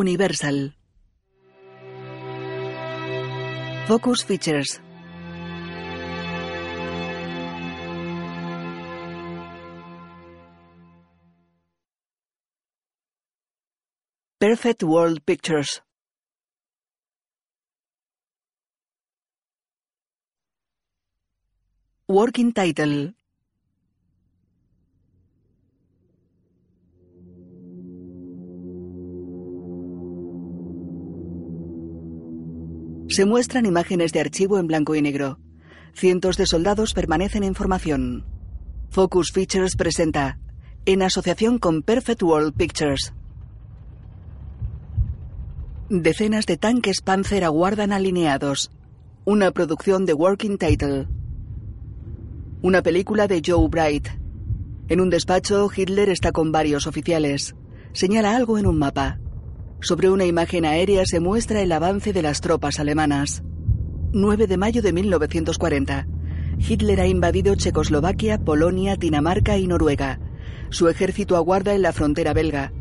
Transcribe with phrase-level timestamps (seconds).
[0.00, 0.72] Universal.
[3.86, 4.80] Focus Features.
[14.40, 15.82] Perfect World Pictures.
[22.08, 23.12] Working Title.
[33.10, 35.40] Se muestran imágenes de archivo en blanco y negro.
[35.94, 38.24] Cientos de soldados permanecen en formación.
[38.88, 40.38] Focus Features presenta,
[40.86, 43.12] en asociación con Perfect World Pictures.
[45.88, 48.70] Decenas de tanques Panzer aguardan alineados.
[49.24, 51.08] Una producción de Working Title.
[52.62, 54.06] Una película de Joe Bright.
[54.88, 57.56] En un despacho, Hitler está con varios oficiales.
[57.92, 59.18] Señala algo en un mapa.
[59.82, 63.42] Sobre una imagen aérea se muestra el avance de las tropas alemanas.
[64.12, 66.06] 9 de mayo de 1940.
[66.58, 70.20] Hitler ha invadido Checoslovaquia, Polonia, Dinamarca y Noruega.
[70.68, 72.72] Su ejército aguarda en la frontera belga.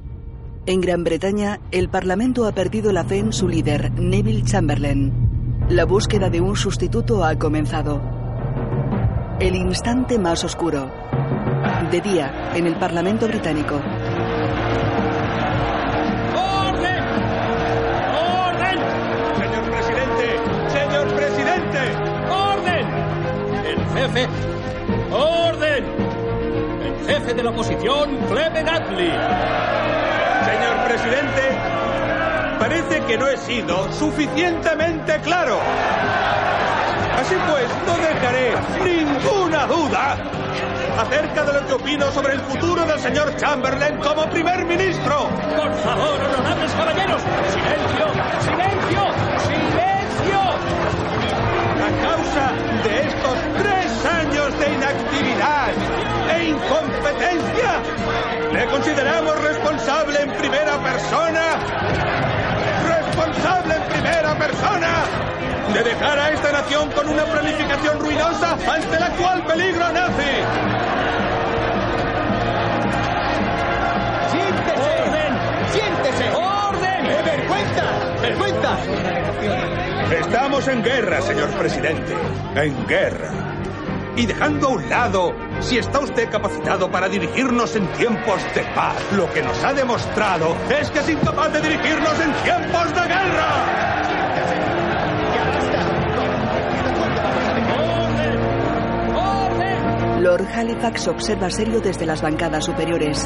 [0.66, 5.68] En Gran Bretaña, el Parlamento ha perdido la fe en su líder, Neville Chamberlain.
[5.70, 8.02] La búsqueda de un sustituto ha comenzado.
[9.40, 10.92] El instante más oscuro.
[11.92, 13.82] De día, en el Parlamento británico.
[24.00, 24.28] Jefe,
[25.12, 25.86] orden.
[26.84, 29.12] El jefe de la oposición, Clement Attlee.
[30.46, 31.42] Señor presidente,
[32.60, 35.60] parece que no he sido suficientemente claro.
[37.20, 38.54] Así pues, no dejaré
[38.86, 40.18] ninguna duda
[40.98, 45.30] acerca de lo que opino sobre el futuro del señor Chamberlain como primer ministro.
[45.58, 47.22] Por favor, honorables caballeros,
[47.52, 48.08] silencio,
[48.40, 49.02] silencio,
[49.46, 49.99] silencio.
[52.20, 55.72] De estos tres años de inactividad
[56.36, 57.82] e incompetencia,
[58.52, 61.42] le consideramos responsable en primera persona.
[62.86, 64.90] Responsable en primera persona
[65.74, 71.09] de dejar a esta nación con una planificación ruinosa ante el actual peligro nazi.
[78.22, 78.22] Vergüenza!
[78.22, 78.78] ¡Vergüenza!
[80.20, 82.16] Estamos en guerra, señor presidente.
[82.56, 83.32] En guerra.
[84.16, 88.96] Y dejando a un lado si está usted capacitado para dirigirnos en tiempos de paz,
[89.16, 93.90] lo que nos ha demostrado es que es incapaz de dirigirnos en tiempos de guerra.
[97.78, 99.16] ¡Orden!
[99.16, 100.24] ¡Orden!
[100.24, 103.26] Lord Halifax observa serio desde las bancadas superiores.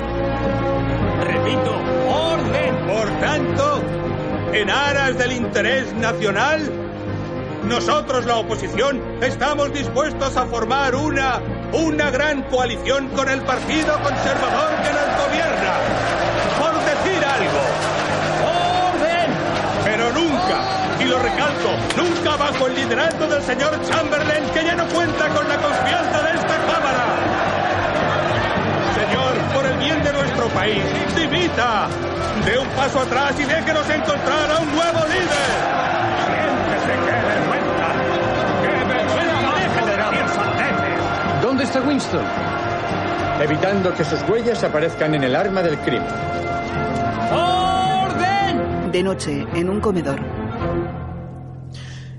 [1.22, 1.76] Repito,
[2.10, 2.88] orden.
[2.88, 4.03] Por tanto,
[4.54, 6.72] en aras del interés nacional,
[7.64, 11.40] nosotros, la oposición, estamos dispuestos a formar una,
[11.72, 15.74] una gran coalición con el Partido Conservador que nos gobierna.
[16.60, 17.62] Por decir algo.
[18.94, 19.32] ¡Orden!
[19.86, 20.62] Pero nunca,
[21.00, 25.50] y lo recalco, nunca bajo el liderazgo del señor Chamberlain, que ya no cuenta con
[25.50, 27.33] la confianza de esta Cámara.
[30.44, 30.84] Nuestro país,
[31.16, 31.88] dimita.
[32.46, 35.54] De un paso atrás y déjenos encontrar a un nuevo líder.
[36.26, 37.88] Siéntese, qué vergüenza.
[38.62, 39.52] Qué vergüenza.
[39.56, 41.42] Deje de decir sandeces.
[41.42, 42.26] ¿Dónde está Winston?
[43.42, 46.08] Evitando que sus huellas aparezcan en el arma del crimen.
[47.32, 48.92] ¡Orden!
[48.92, 50.33] De noche, en un comedor.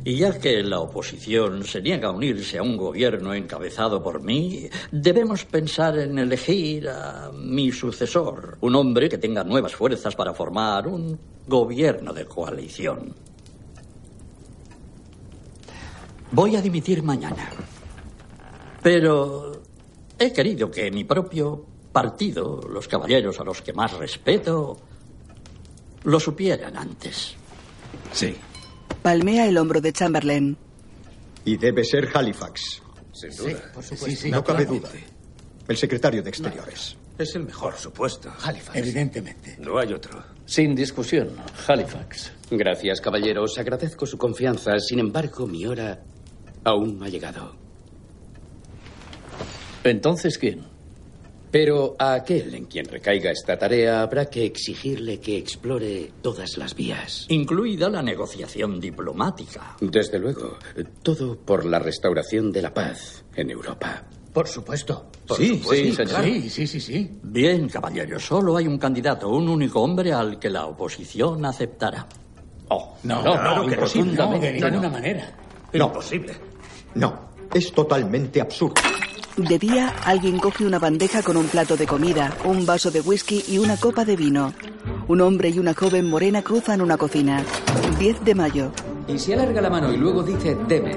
[0.06, 4.68] Y ya que la oposición se niega a unirse a un gobierno encabezado por mí,
[4.92, 10.86] debemos pensar en elegir a mi sucesor, un hombre que tenga nuevas fuerzas para formar
[10.88, 11.18] un
[11.48, 13.14] gobierno de coalición.
[16.32, 17.48] Voy a dimitir mañana.
[18.82, 19.62] Pero
[20.18, 24.76] he querido que mi propio partido, los caballeros a los que más respeto,
[26.02, 27.34] lo supieran antes.
[28.12, 28.36] Sí.
[29.02, 30.56] Palmea el hombro de Chamberlain.
[31.44, 32.82] Y debe ser Halifax.
[33.12, 33.72] Sin duda.
[34.30, 34.90] no cabe duda.
[35.68, 36.96] El secretario de Exteriores.
[37.16, 37.72] Es el mejor.
[37.72, 38.32] Por supuesto.
[38.42, 38.76] Halifax.
[38.76, 39.56] Evidentemente.
[39.58, 40.22] No hay otro.
[40.46, 41.30] Sin discusión,
[41.66, 42.32] Halifax.
[42.50, 43.56] Gracias, caballeros.
[43.58, 44.78] Agradezco su confianza.
[44.78, 46.02] Sin embargo, mi hora
[46.64, 47.54] aún no ha llegado.
[49.84, 50.73] Entonces, ¿quién?
[51.54, 56.74] Pero a aquel en quien recaiga esta tarea habrá que exigirle que explore todas las
[56.74, 57.26] vías.
[57.28, 59.76] Incluida la negociación diplomática.
[59.80, 60.58] Desde luego,
[61.04, 64.02] todo por la restauración de la paz en Europa.
[64.32, 65.06] Por supuesto.
[65.28, 66.08] Por sí, supuesto, sí, señor.
[66.10, 66.24] claro.
[66.24, 67.18] Sí, sí, sí, sí.
[67.22, 72.04] Bien, caballero, solo hay un candidato, un único hombre al que la oposición aceptará.
[72.70, 74.58] Oh, no, No, no, claro que no, profundamente.
[74.58, 75.36] no, de ninguna manera.
[75.72, 75.86] No.
[75.86, 76.34] Imposible.
[76.96, 78.74] No, es totalmente absurdo.
[79.36, 83.44] De día, alguien coge una bandeja con un plato de comida, un vaso de whisky
[83.48, 84.52] y una copa de vino.
[85.08, 87.42] Un hombre y una joven morena cruzan una cocina.
[87.98, 88.70] 10 de mayo.
[89.08, 90.96] Y si alarga la mano y luego dice deme,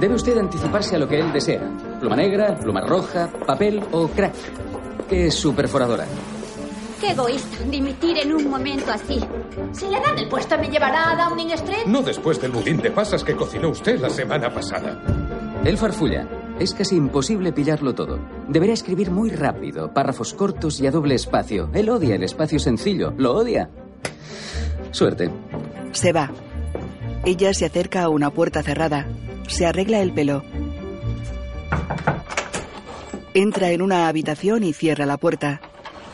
[0.00, 1.60] debe usted anticiparse a lo que él desea.
[2.00, 4.34] Pluma negra, pluma roja, papel o crack.
[5.10, 6.06] ¿Qué es su perforadora?
[6.98, 9.20] Qué egoísta, dimitir en un momento así.
[9.72, 11.84] Si le dan el puesto, ¿me llevará a Downing Street?
[11.86, 14.98] No después del budín de pasas que cocinó usted la semana pasada.
[15.62, 16.26] Él farfulla.
[16.60, 18.18] Es casi imposible pillarlo todo.
[18.46, 21.70] Deberá escribir muy rápido, párrafos cortos y a doble espacio.
[21.72, 23.14] Él odia el espacio sencillo.
[23.16, 23.70] Lo odia.
[24.90, 25.30] Suerte.
[25.92, 26.30] Se va.
[27.24, 29.06] Ella se acerca a una puerta cerrada.
[29.48, 30.44] Se arregla el pelo.
[33.32, 35.62] Entra en una habitación y cierra la puerta.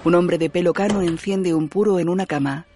[0.04, 2.66] Un hombre de pelo cano enciende un puro en una cama.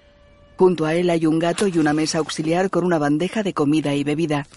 [0.56, 3.94] Junto a él hay un gato y una mesa auxiliar con una bandeja de comida
[3.94, 4.48] y bebida.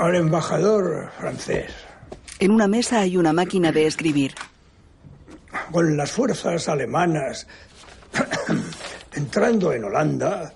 [0.00, 1.70] Al embajador francés.
[2.38, 4.34] En una mesa hay una máquina de escribir.
[5.70, 7.46] Con las fuerzas alemanas
[9.12, 10.54] entrando en Holanda,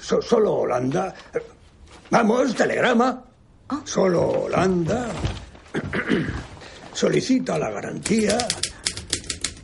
[0.00, 1.14] so- solo Holanda.
[2.10, 3.22] Vamos, telegrama.
[3.84, 5.08] Solo Holanda
[6.94, 8.38] solicita la garantía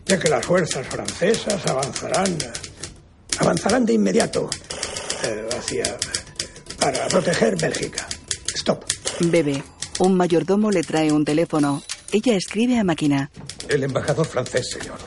[0.04, 2.36] de que las fuerzas francesas avanzarán,
[3.38, 4.48] avanzarán de inmediato
[5.24, 5.96] eh, hacia
[6.78, 8.06] para proteger Bélgica.
[8.54, 8.84] Stop.
[9.20, 9.62] Bebe.
[10.00, 11.82] Un mayordomo le trae un teléfono.
[12.12, 13.30] Ella escribe a máquina.
[13.68, 14.98] El embajador francés, señor.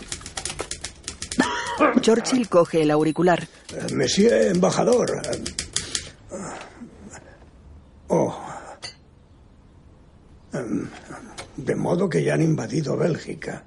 [2.01, 3.47] Churchill coge el auricular.
[3.93, 5.21] Monsieur embajador.
[8.07, 8.37] Oh.
[11.57, 13.63] De modo que ya han invadido Bélgica.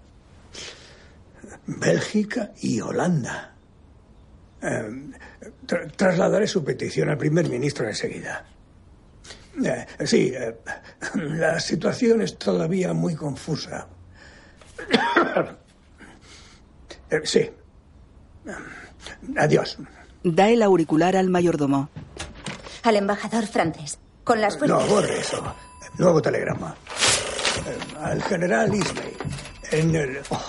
[1.67, 3.55] Bélgica y Holanda.
[4.61, 5.12] Em,
[5.67, 8.47] tra- trasladaré su petición al primer ministro enseguida.
[9.62, 10.56] Eh, sí, eh,
[11.15, 13.87] la situación es todavía muy confusa.
[17.11, 17.51] Eh, sí.
[19.37, 19.79] Adiós.
[20.23, 21.91] Da el auricular al mayordomo.
[22.83, 23.99] Al embajador francés.
[24.25, 24.89] Con las No, fuerzas.
[24.89, 25.55] borre eso.
[25.99, 26.75] Nuevo telegrama.
[28.00, 29.12] Al general Ismay.
[29.71, 30.19] En el...
[30.31, 30.43] Oh,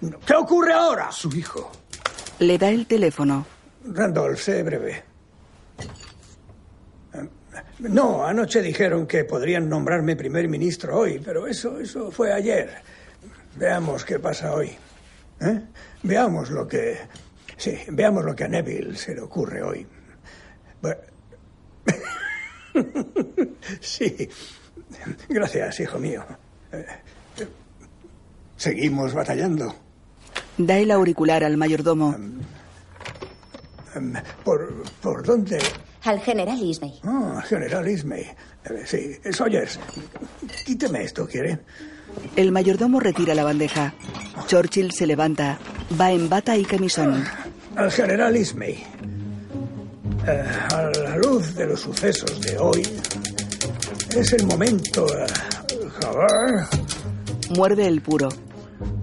[0.00, 0.18] no.
[0.20, 1.12] ¿Qué ocurre ahora?
[1.12, 1.70] Su hijo.
[2.38, 3.46] Le da el teléfono.
[3.84, 5.04] Randolph, sé breve.
[7.80, 12.70] No, anoche dijeron que podrían nombrarme primer ministro hoy, pero eso, eso fue ayer.
[13.56, 14.70] Veamos qué pasa hoy.
[15.40, 15.60] ¿Eh?
[16.02, 16.98] Veamos lo que.
[17.56, 19.86] Sí, veamos lo que a Neville se le ocurre hoy.
[23.80, 24.28] Sí.
[25.28, 26.24] Gracias, hijo mío.
[26.72, 26.86] Eh,
[28.56, 29.74] Seguimos batallando.
[30.56, 32.14] Da el auricular al mayordomo.
[33.94, 34.14] Em,
[34.44, 35.58] ¿Por, por dónde?
[36.04, 37.00] Al general Ismay.
[37.04, 38.22] Ah, General Ismay.
[38.22, 38.34] Eh,
[38.84, 39.78] Sí, Sawyers,
[40.64, 41.58] quíteme esto, ¿quiere?
[42.36, 43.94] El mayordomo retira la bandeja.
[44.46, 45.58] Churchill se levanta.
[46.00, 47.24] Va en bata y camisón.
[47.76, 48.84] Al general Ismay.
[50.26, 50.44] Eh,
[50.74, 52.82] a la luz de los sucesos de hoy,
[54.16, 55.26] es el momento, eh,
[56.02, 56.68] Javar,
[57.56, 58.28] Muerde el puro.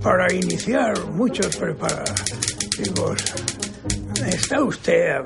[0.01, 3.23] para iniciar muchos preparativos.
[4.27, 5.23] ¿Está usted eh, eh,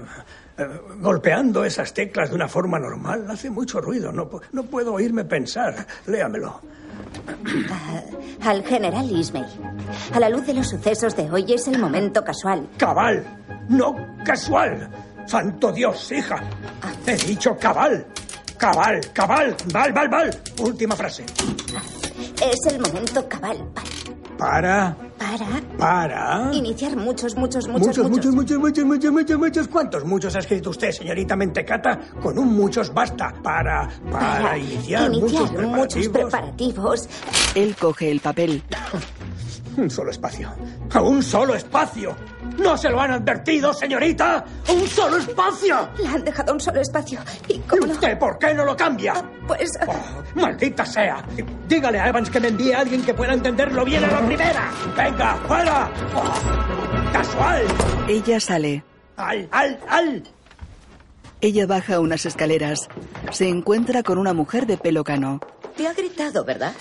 [0.99, 3.25] golpeando esas teclas de una forma normal?
[3.29, 5.85] Hace mucho ruido, no, pu- no puedo oírme pensar.
[6.07, 6.61] Léamelo.
[8.41, 9.45] Al general Ismay.
[10.13, 12.67] A la luz de los sucesos de hoy es el momento casual.
[12.77, 13.23] Cabal,
[13.69, 14.89] no casual.
[15.25, 16.37] Santo Dios, hija.
[17.05, 18.05] He dicho cabal.
[18.57, 19.55] Cabal, cabal.
[19.71, 20.41] Val, val, val.
[20.61, 21.23] Última frase.
[22.41, 23.57] Es el momento cabal
[24.37, 25.08] Para, para
[25.77, 26.49] para.
[26.53, 29.67] iniciar muchos, muchos, muchos, Muchos, muchos, muchos, muchos, muchos, muchos, muchos.
[29.67, 31.99] ¿Cuántos muchos ha escrito usted, señorita Mentecata?
[32.21, 33.33] Con un muchos basta.
[33.43, 37.07] Para, para, Para iniciar, iniciar muchos muchos preparativos.
[37.07, 37.09] preparativos.
[37.55, 38.63] Él coge el papel.
[39.77, 40.51] Un solo espacio.
[40.93, 42.13] ¡A un solo espacio!
[42.57, 44.43] ¿No se lo han advertido, señorita?
[44.73, 45.87] ¡Un solo espacio!
[46.01, 47.19] Le han dejado un solo espacio.
[47.47, 47.93] ¿Y ¿Y cómo no?
[47.93, 49.13] usted por qué no lo cambia?
[49.47, 49.93] Pues Oh,
[50.35, 51.23] ¡Maldita sea!
[51.67, 54.69] Dígale a Evans que me envíe a alguien que pueda entenderlo bien a la primera.
[55.09, 55.91] ¡Venga, fuera!
[56.15, 57.63] Oh, ¡Casual!
[58.07, 58.83] Ella sale.
[59.17, 60.23] ¡Al, al, al!
[61.41, 62.87] Ella baja unas escaleras.
[63.31, 65.39] Se encuentra con una mujer de pelo cano.
[65.75, 66.73] Te ha gritado, ¿verdad?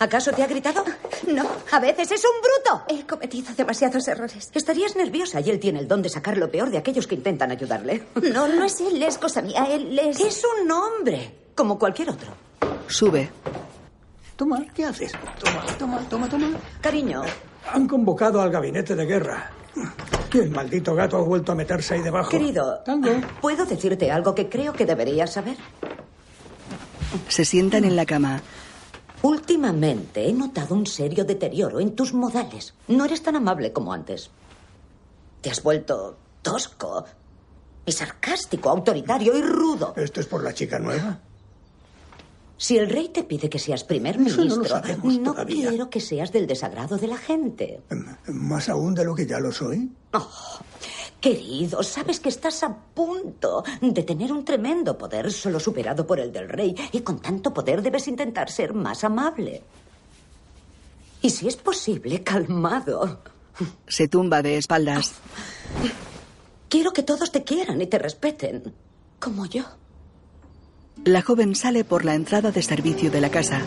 [0.00, 0.84] ¿Acaso te ha gritado?
[1.28, 2.84] no, a veces es un bruto.
[2.88, 4.50] He cometido demasiados errores.
[4.52, 7.52] Estarías nerviosa y él tiene el don de sacar lo peor de aquellos que intentan
[7.52, 8.08] ayudarle.
[8.32, 9.64] No, no es él, es cosa mía.
[9.70, 10.18] Él es.
[10.18, 12.32] Es un hombre, como cualquier otro.
[12.88, 13.30] Sube.
[14.34, 15.12] Toma, ¿qué haces?
[15.38, 16.48] Toma, toma, toma, toma.
[16.80, 17.22] Cariño.
[17.72, 19.50] Han convocado al gabinete de guerra.
[20.32, 22.30] Y el maldito gato ha vuelto a meterse ahí debajo.
[22.30, 22.82] Querido,
[23.40, 25.56] ¿puedo decirte algo que creo que deberías saber?
[27.28, 28.42] Se sientan en la cama.
[29.22, 32.74] Últimamente he notado un serio deterioro en tus modales.
[32.88, 34.30] No eres tan amable como antes.
[35.40, 37.04] Te has vuelto tosco
[37.84, 39.94] y sarcástico, autoritario y rudo.
[39.96, 41.20] ¿Esto es por la chica nueva?
[42.58, 45.68] Si el rey te pide que seas primer Eso no lo ministro, sabemos no todavía.
[45.68, 47.82] quiero que seas del desagrado de la gente.
[48.28, 49.90] Más aún de lo que ya lo soy.
[50.14, 50.30] Oh,
[51.20, 56.32] querido, sabes que estás a punto de tener un tremendo poder solo superado por el
[56.32, 59.62] del rey y con tanto poder debes intentar ser más amable.
[61.20, 63.20] Y si es posible, calmado.
[63.86, 65.12] Se tumba de espaldas.
[66.68, 68.72] Quiero que todos te quieran y te respeten,
[69.18, 69.64] como yo.
[71.04, 73.60] La joven sale por la entrada de servicio de la casa.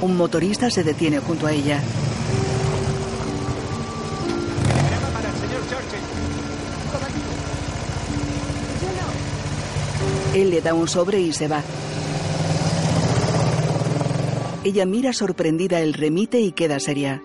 [0.00, 1.80] Un motorista se detiene junto a ella.
[10.34, 11.62] Él le da un sobre y se va.
[14.64, 17.22] Ella mira sorprendida el remite y queda seria.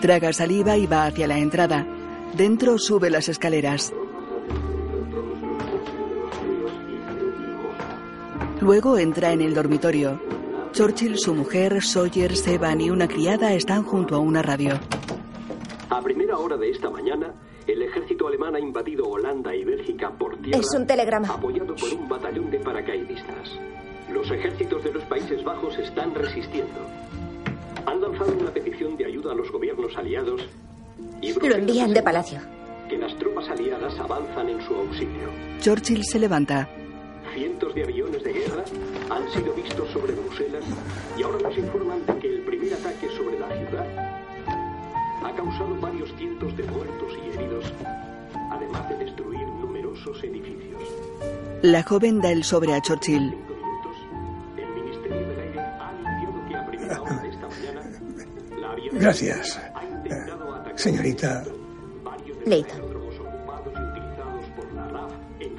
[0.00, 1.86] Traga saliva y va hacia la entrada.
[2.36, 3.94] Dentro sube las escaleras.
[8.60, 10.20] Luego entra en el dormitorio.
[10.72, 14.78] Churchill, su mujer, Sawyer, Seban y una criada están junto a una radio.
[15.88, 17.32] A primera hora de esta mañana,
[17.66, 20.60] el ejército alemán ha invadido Holanda y Bélgica por tierra.
[20.60, 21.28] Es un telegrama.
[21.28, 23.58] Apoyado por un batallón de paracaidistas.
[24.12, 26.80] Los ejércitos de los Países Bajos están resistiendo.
[27.86, 30.42] Han lanzado una petición de ayuda a los gobiernos aliados
[31.42, 32.40] Lo envían de palacio.
[32.88, 35.28] que las tropas aliadas avanzan en su auxilio.
[35.60, 36.68] Churchill se levanta.
[37.34, 38.64] Cientos de aviones de guerra
[39.10, 40.64] han sido vistos sobre Bruselas
[41.18, 43.86] y ahora nos informan de que el primer ataque sobre la ciudad
[45.24, 47.64] ha causado varios cientos de muertos y heridos,
[48.52, 50.82] además de destruir numerosos edificios.
[51.62, 53.34] La joven da el sobre a Churchill.
[58.92, 59.60] Gracias.
[60.76, 61.44] Señorita.
[62.44, 62.80] Leighton.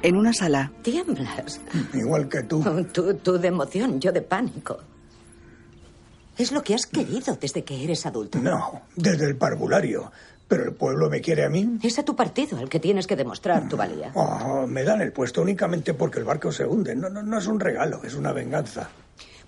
[0.02, 0.72] En una sala.
[0.82, 1.60] Tiemblas.
[1.92, 2.62] Igual que tú.
[2.92, 4.78] Tú, tú de emoción, yo de pánico.
[6.36, 8.38] Es lo que has querido desde que eres adulto.
[8.38, 10.12] No, desde el parvulario.
[10.46, 11.78] Pero el pueblo me quiere a mí.
[11.82, 14.12] Es a tu partido al que tienes que demostrar tu valía.
[14.14, 16.94] Oh, me dan el puesto únicamente porque el barco se hunde.
[16.94, 18.88] No, no, no es un regalo, es una venganza.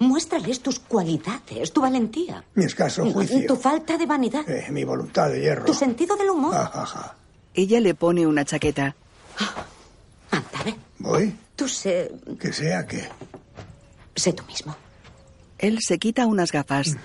[0.00, 2.42] Muéstrales tus cualidades, tu valentía.
[2.54, 3.46] Mi escaso juicio.
[3.46, 4.48] Tu falta de vanidad.
[4.48, 5.66] Eh, mi voluntad de hierro.
[5.66, 6.54] Tu sentido del humor.
[6.56, 7.16] Ajá.
[7.52, 8.96] Ella le pone una chaqueta.
[10.98, 11.36] ¿Voy?
[11.54, 12.10] Tú sé.
[12.38, 13.06] Que sea que.
[14.16, 14.74] Sé tú mismo.
[15.58, 16.96] Él se quita unas gafas.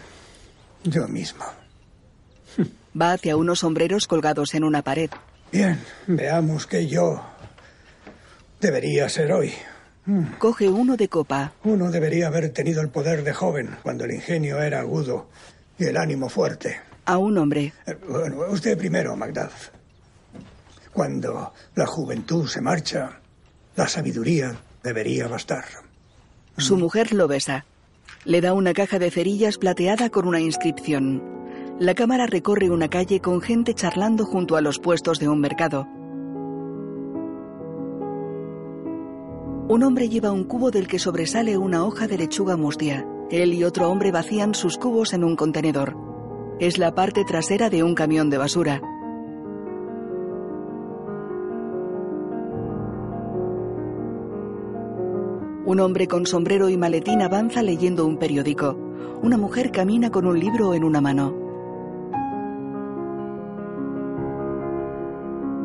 [0.86, 1.44] Yo mismo.
[3.00, 5.10] Va hacia unos sombreros colgados en una pared.
[5.52, 7.22] Bien, veamos que yo
[8.62, 9.54] debería ser hoy.
[10.38, 11.54] Coge uno de copa.
[11.64, 15.28] Uno debería haber tenido el poder de joven, cuando el ingenio era agudo
[15.80, 16.78] y el ánimo fuerte.
[17.06, 17.74] A un hombre.
[17.88, 19.70] Eh, Bueno, usted primero, Macduff.
[20.94, 23.20] Cuando la juventud se marcha,
[23.76, 25.66] la sabiduría debería bastar.
[26.58, 27.66] Su mujer lo besa.
[28.24, 31.22] Le da una caja de cerillas plateada con una inscripción.
[31.80, 35.88] La cámara recorre una calle con gente charlando junto a los puestos de un mercado.
[39.67, 43.03] Un hombre lleva un cubo del que sobresale una hoja de lechuga mustia.
[43.31, 45.98] Él y otro hombre vacían sus cubos en un contenedor.
[46.60, 48.79] Es la parte trasera de un camión de basura.
[55.65, 58.77] Un hombre con sombrero y maletín avanza leyendo un periódico.
[59.24, 61.34] Una mujer camina con un libro en una mano.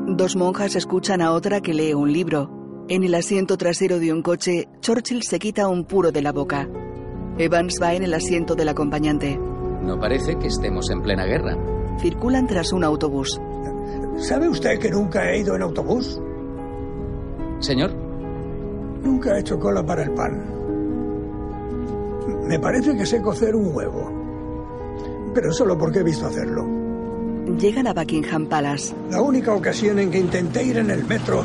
[0.07, 2.60] Dos monjas escuchan a otra que lee un libro.
[2.91, 6.69] En el asiento trasero de un coche, Churchill se quita un puro de la boca.
[7.39, 9.39] Evans va en el asiento del acompañante.
[9.81, 11.57] No parece que estemos en plena guerra.
[12.01, 13.41] Circulan tras un autobús.
[14.17, 16.21] ¿Sabe usted que nunca he ido en autobús?
[17.61, 17.93] Señor,
[19.05, 20.45] Nunca he hecho cola para el pan.
[22.49, 25.31] Me parece que sé cocer un huevo.
[25.33, 26.67] Pero solo porque he visto hacerlo.
[27.59, 28.95] Llegan a Buckingham Palace.
[29.11, 31.45] La única ocasión en que intenté ir en el metro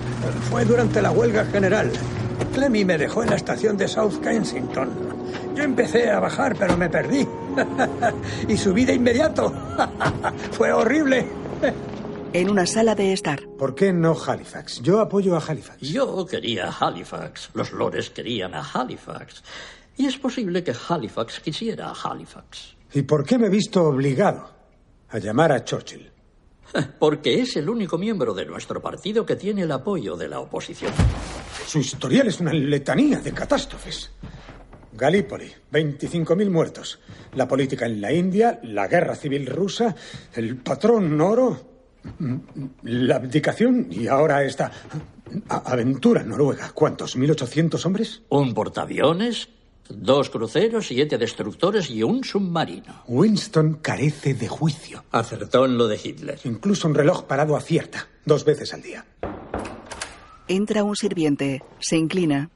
[0.49, 1.91] fue durante la huelga general.
[2.53, 4.89] Clemmy me dejó en la estación de South Kensington.
[5.55, 7.27] Yo empecé a bajar, pero me perdí.
[8.47, 9.53] y subí de inmediato.
[10.51, 11.27] fue horrible.
[12.33, 13.41] En una sala de estar.
[13.57, 14.81] ¿Por qué no Halifax?
[14.81, 15.79] Yo apoyo a Halifax.
[15.81, 17.49] Yo quería Halifax.
[17.53, 19.43] Los lores querían a Halifax.
[19.97, 22.75] Y es posible que Halifax quisiera a Halifax.
[22.93, 24.54] ¿Y por qué me he visto obligado
[25.15, 26.11] a llamar a Churchill?
[26.99, 30.91] Porque es el único miembro de nuestro partido que tiene el apoyo de la oposición.
[31.65, 34.11] Su historial es una letanía de catástrofes.
[34.93, 36.99] Galípoli, 25.000 muertos.
[37.33, 39.95] La política en la India, la guerra civil rusa,
[40.33, 41.75] el patrón oro,
[42.83, 44.71] la abdicación y ahora esta
[45.49, 46.71] aventura noruega.
[46.73, 47.17] ¿Cuántos?
[47.17, 48.21] ¿1.800 hombres?
[48.29, 49.49] Un portaaviones,
[49.89, 53.03] dos cruceros, siete destructores y un submarino.
[53.07, 55.03] Winston carece de juicio.
[55.11, 56.39] Acertó en lo de Hitler.
[56.43, 59.05] Incluso un reloj parado acierta, dos veces al día.
[60.47, 61.63] Entra un sirviente.
[61.79, 62.49] Se inclina.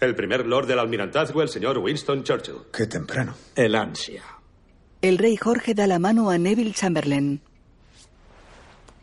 [0.00, 2.56] El primer lord del almirantazgo, el señor Winston Churchill.
[2.72, 3.34] Qué temprano.
[3.54, 4.22] El ansia.
[5.00, 7.40] El rey Jorge da la mano a Neville Chamberlain.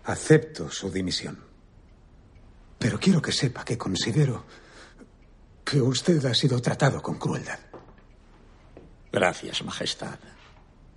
[0.06, 1.40] Acepto su dimisión.
[2.80, 4.46] Pero quiero que sepa que considero
[5.70, 7.60] que usted ha sido tratado con crueldad.
[9.12, 10.18] Gracias, Majestad.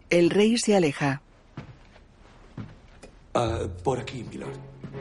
[0.08, 1.20] El rey se aleja.
[3.34, 4.56] Ah, por aquí, milord.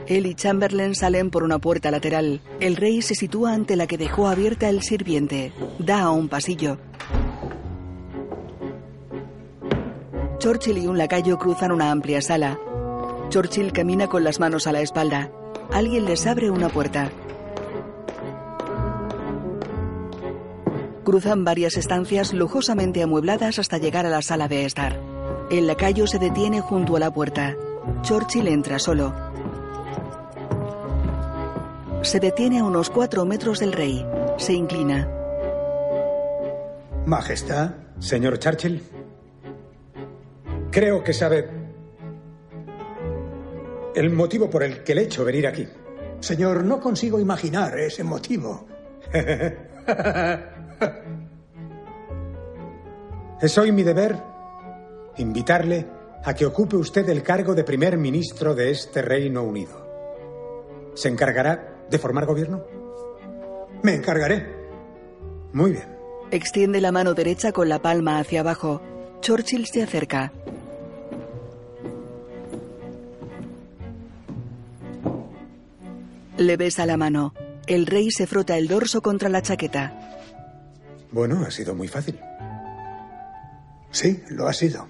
[0.06, 2.40] Él y Chamberlain salen por una puerta lateral.
[2.60, 5.52] El rey se sitúa ante la que dejó abierta el sirviente.
[5.78, 6.78] Da a un pasillo.
[10.38, 12.58] Churchill y un lacayo cruzan una amplia sala.
[13.28, 15.30] Churchill camina con las manos a la espalda.
[15.70, 17.10] Alguien les abre una puerta.
[21.04, 25.00] Cruzan varias estancias lujosamente amuebladas hasta llegar a la sala de estar.
[25.50, 27.56] El lacayo se detiene junto a la puerta.
[28.02, 29.12] Churchill entra solo.
[32.02, 34.06] Se detiene a unos cuatro metros del rey.
[34.38, 35.08] Se inclina.
[37.06, 38.82] Majestad, señor Churchill.
[40.70, 41.50] Creo que sabe
[43.94, 45.68] el motivo por el que le he hecho venir aquí.
[46.20, 48.66] Señor, no consigo imaginar ese motivo.
[53.40, 54.16] Es hoy mi deber
[55.16, 55.86] invitarle
[56.24, 60.92] a que ocupe usted el cargo de primer ministro de este Reino Unido.
[60.94, 62.64] ¿Se encargará de formar gobierno?
[63.82, 64.46] Me encargaré.
[65.52, 65.88] Muy bien.
[66.30, 68.80] Extiende la mano derecha con la palma hacia abajo.
[69.20, 70.32] Churchill se acerca.
[76.38, 77.34] Le besa la mano.
[77.66, 80.21] El rey se frota el dorso contra la chaqueta.
[81.12, 82.18] Bueno, ha sido muy fácil.
[83.90, 84.86] Sí, lo ha sido.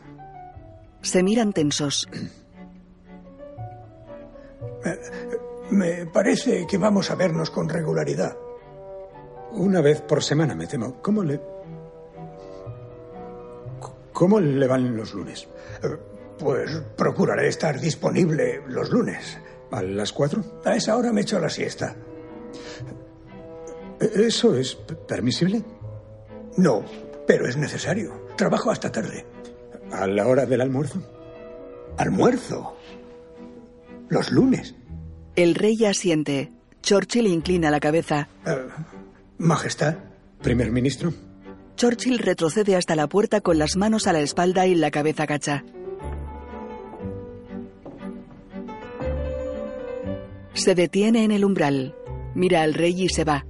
[1.03, 2.09] Se miran tensos.
[5.71, 8.37] Me parece que vamos a vernos con regularidad.
[9.53, 11.01] Una vez por semana, me temo.
[11.03, 11.41] ¿Cómo le...
[14.13, 15.49] ¿Cómo le van los lunes?
[16.39, 19.39] Pues procuraré estar disponible los lunes.
[19.71, 20.45] ¿A las cuatro?
[20.65, 21.97] A esa hora me echo la siesta.
[23.99, 25.63] ¿Eso es permisible?
[26.57, 26.85] No,
[27.27, 28.27] pero es necesario.
[28.37, 29.25] Trabajo hasta tarde.
[29.91, 31.03] ¿A la hora del almuerzo?
[31.99, 32.77] ¿Almuerzo?
[34.09, 34.75] Los lunes.
[35.37, 36.53] El rey asiente.
[36.83, 38.29] Churchill inclina la cabeza.
[38.47, 38.57] Eh,
[39.39, 39.97] Majestad.
[40.43, 41.13] Primer ministro.
[41.77, 45.65] Churchill retrocede hasta la puerta con las manos a la espalda y la cabeza gacha.
[50.55, 51.95] Se detiene en el umbral.
[52.35, 53.47] Mira al rey y se va.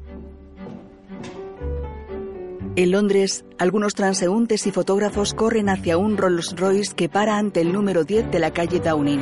[2.74, 7.70] En Londres, algunos transeúntes y fotógrafos corren hacia un Rolls Royce que para ante el
[7.70, 9.20] número 10 de la calle Downing.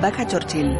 [0.00, 0.78] Baja Churchill.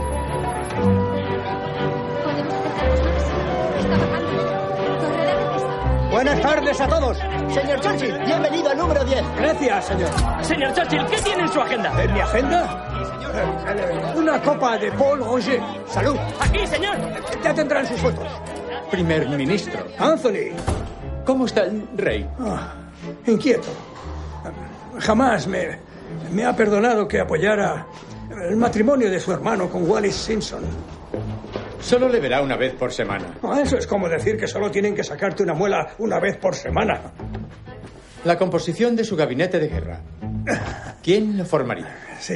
[6.13, 7.19] Buenas tardes a todos.
[7.53, 9.21] Señor Churchill, bienvenido al número 10.
[9.39, 10.11] Gracias, señor.
[10.43, 12.05] Señor Churchill, ¿qué tiene en su agenda?
[12.05, 14.15] ¿En mi agenda?
[14.15, 15.61] Una copa de Paul Roger.
[15.89, 16.17] Salud.
[16.39, 16.97] Aquí, señor.
[17.43, 18.29] Ya tendrán sus fotos.
[18.89, 19.85] Primer ministro.
[19.99, 20.55] Anthony.
[21.25, 22.29] ¿Cómo está el rey?
[22.41, 22.75] Ah,
[23.27, 23.69] inquieto.
[24.99, 25.79] Jamás me,
[26.33, 27.87] me ha perdonado que apoyara
[28.49, 30.63] el matrimonio de su hermano con Wallis Simpson.
[31.81, 33.35] Solo le verá una vez por semana.
[33.43, 36.55] Ah, Eso es como decir que solo tienen que sacarte una muela una vez por
[36.55, 37.01] semana.
[38.25, 40.01] La composición de su gabinete de guerra.
[41.03, 41.93] ¿Quién lo formaría?
[42.21, 42.35] Sí.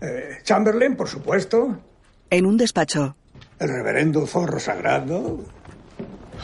[0.00, 1.78] Eh, Chamberlain, por supuesto.
[2.28, 3.14] En un despacho.
[3.60, 5.38] El reverendo Zorro Sagrado.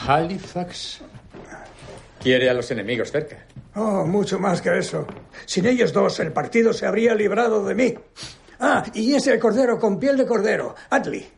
[0.07, 1.03] Halifax.
[2.23, 3.45] Quiere a los enemigos cerca.
[3.75, 5.07] Oh, mucho más que eso.
[5.45, 7.95] Sin ellos dos, el partido se habría librado de mí.
[8.61, 11.29] Ah, y ese cordero con piel de cordero, Atlee.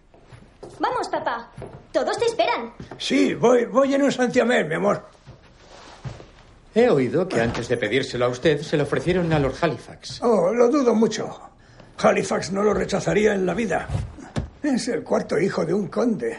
[0.79, 1.51] Vamos, papá.
[1.90, 2.75] Todos te esperan.
[2.99, 5.07] Sí, voy, voy en un santiamén, mi amor.
[6.75, 10.20] He oído que antes de pedírselo a usted se lo ofrecieron a Lord Halifax.
[10.23, 11.40] Oh, lo dudo mucho.
[11.99, 13.88] Halifax no lo rechazaría en la vida.
[14.62, 16.37] Es el cuarto hijo de un conde.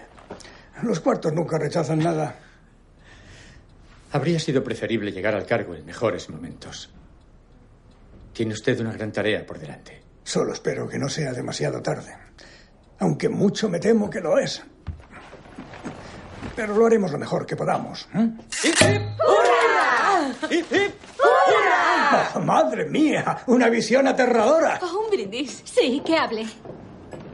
[0.84, 2.36] Los cuartos nunca rechazan nada.
[4.16, 6.90] Habría sido preferible llegar al cargo en mejores momentos.
[8.32, 10.02] Tiene usted una gran tarea por delante.
[10.24, 12.16] Solo espero que no sea demasiado tarde.
[13.00, 14.64] Aunque mucho me temo que lo es.
[16.56, 18.08] Pero lo haremos lo mejor que podamos.
[18.16, 18.30] ¿eh?
[19.20, 20.30] ¡Hurra!
[20.48, 22.30] ¡Hurra!
[22.36, 23.40] Oh, ¡Madre mía!
[23.48, 24.80] ¡Una visión aterradora!
[24.82, 25.62] Oh, un brindis.
[25.66, 26.46] Sí, que hable.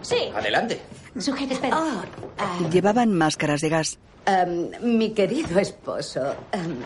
[0.02, 0.32] Sí.
[0.34, 0.82] Adelante.
[1.20, 1.78] Sujete, espera.
[1.78, 4.00] Ah, Llevaban máscaras de gas.
[4.26, 6.82] Em, mi querido esposo, em,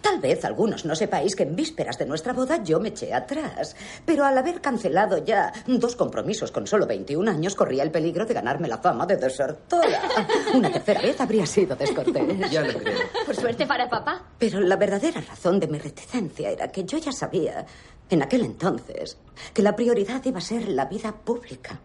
[0.00, 3.76] tal vez algunos no sepáis que en vísperas de nuestra boda yo me eché atrás.
[4.04, 8.34] Pero al haber cancelado ya dos compromisos con solo 21 años, corría el peligro de
[8.34, 10.02] ganarme la fama de desertora.
[10.54, 12.50] Una tercera vez habría sido descortés.
[12.50, 12.98] Ya lo creo.
[13.26, 14.22] Por suerte para papá.
[14.38, 17.64] Pero la verdadera razón de mi reticencia era que yo ya sabía,
[18.08, 19.18] en aquel entonces,
[19.54, 21.78] que la prioridad iba a ser la vida pública.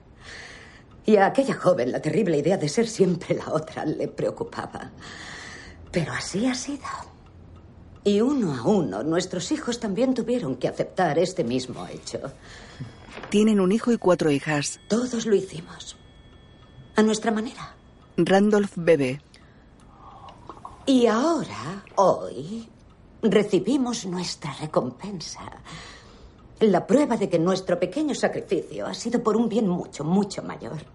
[1.06, 4.92] Y a aquella joven la terrible idea de ser siempre la otra le preocupaba.
[5.92, 6.84] Pero así ha sido.
[8.04, 12.20] Y uno a uno, nuestros hijos también tuvieron que aceptar este mismo hecho.
[13.30, 14.80] Tienen un hijo y cuatro hijas.
[14.88, 15.98] Todos lo hicimos.
[16.96, 17.76] A nuestra manera.
[18.18, 19.22] Randolph bebe.
[20.86, 22.70] Y ahora, hoy,
[23.24, 25.42] recibimos nuestra recompensa.
[26.60, 30.95] La prueba de que nuestro pequeño sacrificio ha sido por un bien mucho, mucho mayor.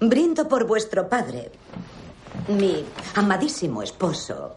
[0.00, 1.50] Brindo por vuestro padre,
[2.48, 2.84] mi
[3.16, 4.56] amadísimo esposo,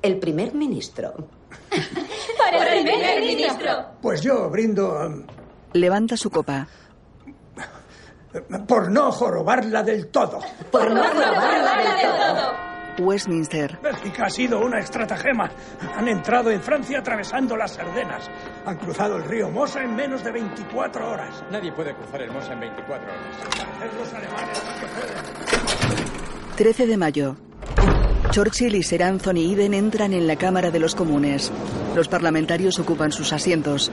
[0.00, 1.12] el primer ministro.
[2.38, 3.70] Para el primer ministro.
[4.00, 5.26] Pues yo brindo em,
[5.74, 6.66] Levanta su copa.
[8.66, 10.40] por no jorobarla del todo.
[10.70, 12.69] Por no jorobarla del todo.
[13.00, 13.78] Westminster.
[13.82, 15.50] Bélgica ha sido una estratagema.
[15.96, 18.30] Han entrado en Francia atravesando las Ardenas.
[18.64, 21.42] Han cruzado el río Mosa en menos de 24 horas.
[21.50, 23.24] Nadie puede cruzar el Mosa en 24 horas.
[23.84, 26.56] Es los alemanes los que pueden.
[26.56, 27.36] 13 de mayo.
[28.30, 31.50] Churchill y Sir Anthony Eden entran en la Cámara de los Comunes.
[31.96, 33.90] Los parlamentarios ocupan sus asientos.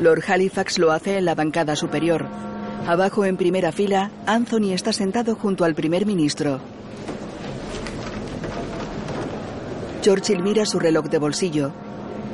[0.00, 2.49] Lord Halifax lo hace en la bancada superior.
[2.86, 6.60] Abajo, en primera fila, Anthony está sentado junto al primer ministro.
[10.00, 11.72] Churchill mira su reloj de bolsillo.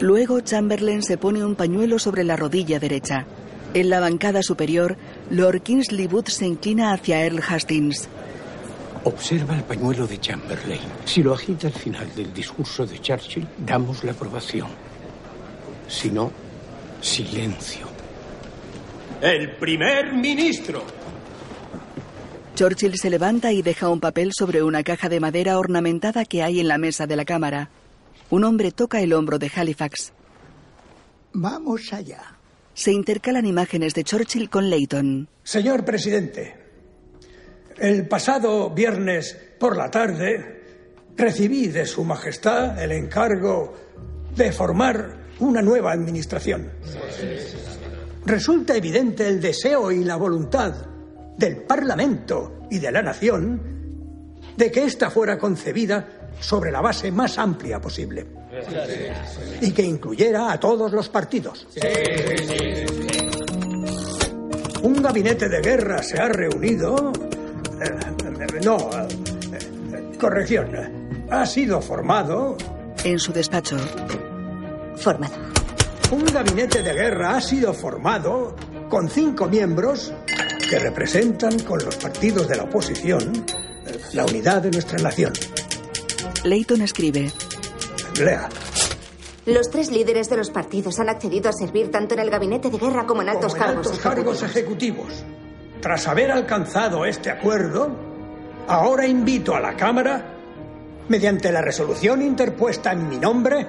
[0.00, 3.26] Luego Chamberlain se pone un pañuelo sobre la rodilla derecha.
[3.74, 4.96] En la bancada superior,
[5.30, 8.08] Lord Kingsley Booth se inclina hacia Earl Hastings.
[9.04, 10.80] Observa el pañuelo de Chamberlain.
[11.04, 14.68] Si lo agita al final del discurso de Churchill, damos la aprobación.
[15.88, 16.30] Si no,
[17.00, 17.85] silencio.
[19.20, 20.84] El primer ministro.
[22.54, 26.60] Churchill se levanta y deja un papel sobre una caja de madera ornamentada que hay
[26.60, 27.70] en la mesa de la cámara.
[28.28, 30.12] Un hombre toca el hombro de Halifax.
[31.32, 32.36] Vamos allá.
[32.74, 35.28] Se intercalan imágenes de Churchill con Leighton.
[35.42, 36.54] Señor presidente,
[37.78, 40.62] el pasado viernes por la tarde
[41.16, 43.74] recibí de Su Majestad el encargo
[44.34, 46.70] de formar una nueva administración.
[48.26, 50.74] Resulta evidente el deseo y la voluntad
[51.36, 53.60] del Parlamento y de la Nación
[54.56, 56.08] de que ésta fuera concebida
[56.40, 58.26] sobre la base más amplia posible
[59.60, 61.66] y que incluyera a todos los partidos.
[64.82, 67.12] Un gabinete de guerra se ha reunido.
[67.80, 70.68] eh, no, eh, corrección.
[71.30, 72.56] Ha sido formado.
[73.04, 73.76] En su despacho.
[74.96, 75.34] Formado.
[76.10, 78.54] Un gabinete de guerra ha sido formado
[78.88, 80.14] con cinco miembros
[80.70, 83.44] que representan con los partidos de la oposición
[84.12, 85.32] la unidad de nuestra nación.
[86.44, 87.32] Leighton escribe.
[88.20, 88.48] Lea.
[89.46, 92.78] Los tres líderes de los partidos han accedido a servir tanto en el gabinete de
[92.78, 93.86] guerra como en altos como en cargos.
[93.86, 95.24] altos cargos ejecutivos.
[95.80, 97.90] Tras haber alcanzado este acuerdo,
[98.68, 100.24] ahora invito a la Cámara,
[101.08, 103.66] mediante la resolución interpuesta en mi nombre,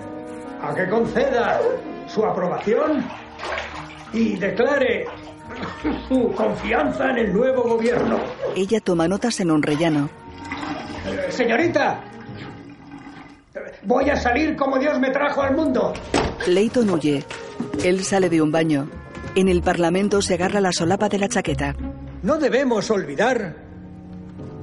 [0.61, 1.59] a que conceda
[2.07, 3.05] su aprobación
[4.13, 5.05] y declare
[6.07, 8.19] su confianza en el nuevo gobierno.
[8.55, 10.09] Ella toma notas en un rellano.
[11.05, 12.03] Eh, Señorita,
[13.83, 15.93] voy a salir como Dios me trajo al mundo.
[16.47, 17.23] Leighton huye.
[17.83, 18.89] Él sale de un baño.
[19.35, 21.75] En el Parlamento se agarra la solapa de la chaqueta.
[22.23, 23.55] No debemos olvidar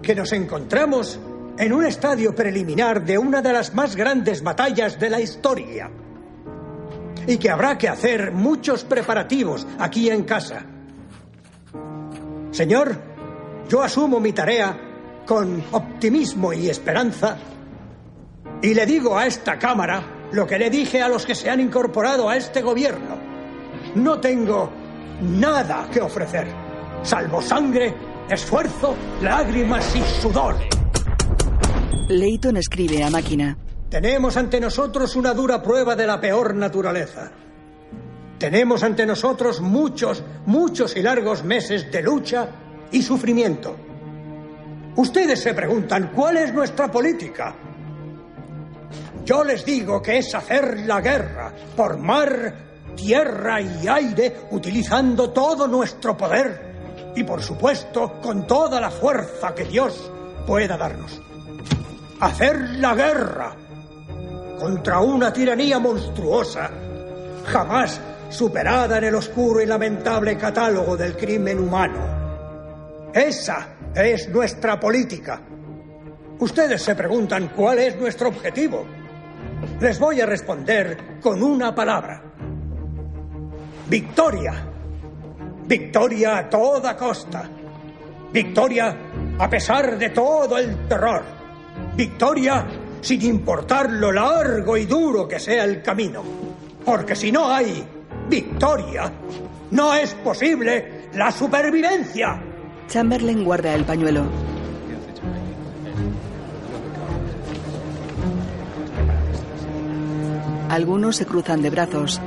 [0.02, 1.20] que nos encontramos
[1.58, 5.90] en un estadio preliminar de una de las más grandes batallas de la historia.
[7.26, 10.66] Y que habrá que hacer muchos preparativos aquí en casa.
[12.50, 12.96] Señor,
[13.68, 14.78] yo asumo mi tarea
[15.26, 17.38] con optimismo y esperanza
[18.62, 21.60] y le digo a esta Cámara lo que le dije a los que se han
[21.60, 23.16] incorporado a este gobierno.
[23.94, 24.70] No tengo
[25.20, 26.46] nada que ofrecer,
[27.02, 27.94] salvo sangre,
[28.28, 30.56] esfuerzo, lágrimas y sudor.
[32.08, 33.56] Leighton escribe a máquina.
[33.94, 37.30] Tenemos ante nosotros una dura prueba de la peor naturaleza.
[38.36, 42.48] Tenemos ante nosotros muchos, muchos y largos meses de lucha
[42.90, 43.76] y sufrimiento.
[44.96, 47.54] Ustedes se preguntan, ¿cuál es nuestra política?
[49.24, 52.52] Yo les digo que es hacer la guerra por mar,
[52.96, 59.66] tierra y aire, utilizando todo nuestro poder y, por supuesto, con toda la fuerza que
[59.66, 60.10] Dios
[60.44, 61.22] pueda darnos.
[62.18, 63.56] Hacer la guerra
[64.58, 66.70] contra una tiranía monstruosa,
[67.44, 73.10] jamás superada en el oscuro y lamentable catálogo del crimen humano.
[73.12, 75.40] Esa es nuestra política.
[76.38, 78.84] Ustedes se preguntan cuál es nuestro objetivo.
[79.80, 82.22] Les voy a responder con una palabra.
[83.88, 84.52] Victoria.
[85.66, 87.48] Victoria a toda costa.
[88.32, 88.96] Victoria
[89.38, 91.22] a pesar de todo el terror.
[91.94, 92.66] Victoria
[93.04, 96.22] sin importar lo largo y duro que sea el camino.
[96.82, 97.84] Porque si no hay
[98.30, 99.12] victoria,
[99.72, 102.42] no es posible la supervivencia.
[102.88, 104.24] Chamberlain guarda el pañuelo.
[110.70, 112.20] Algunos se cruzan de brazos.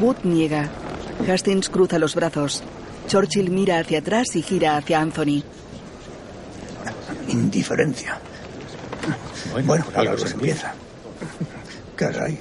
[0.00, 0.79] Wood niega.
[1.28, 2.62] Hastings cruza los brazos.
[3.06, 5.42] Churchill mira hacia atrás y gira hacia Anthony.
[7.28, 8.18] Indiferencia.
[9.66, 10.74] Bueno, ahora se empieza.
[11.96, 12.38] Caray.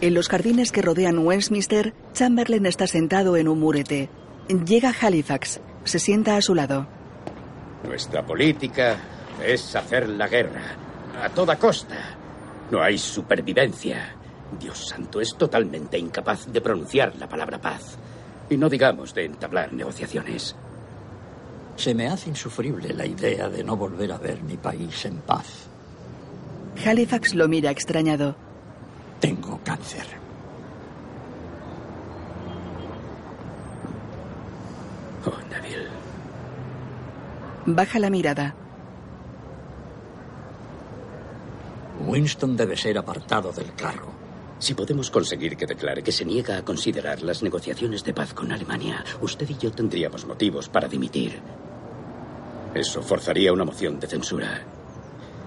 [0.00, 4.08] En los jardines que rodean Westminster, Chamberlain está sentado en un murete.
[4.48, 5.60] Llega Halifax.
[5.84, 6.86] Se sienta a su lado.
[7.84, 8.96] Nuestra política
[9.44, 10.76] es hacer la guerra.
[11.22, 12.16] A toda costa.
[12.70, 14.17] No hay supervivencia.
[14.58, 17.98] Dios santo, es totalmente incapaz de pronunciar la palabra paz.
[18.50, 20.56] Y no digamos de entablar negociaciones.
[21.76, 25.68] Se me hace insufrible la idea de no volver a ver mi país en paz.
[26.84, 28.34] Halifax lo mira extrañado.
[29.20, 30.06] Tengo cáncer.
[35.24, 35.88] Oh, Neville.
[37.66, 38.54] Baja la mirada.
[42.06, 44.17] Winston debe ser apartado del cargo.
[44.58, 48.50] Si podemos conseguir que declare que se niega a considerar las negociaciones de paz con
[48.50, 51.40] Alemania, usted y yo tendríamos motivos para dimitir.
[52.74, 54.62] Eso forzaría una moción de censura.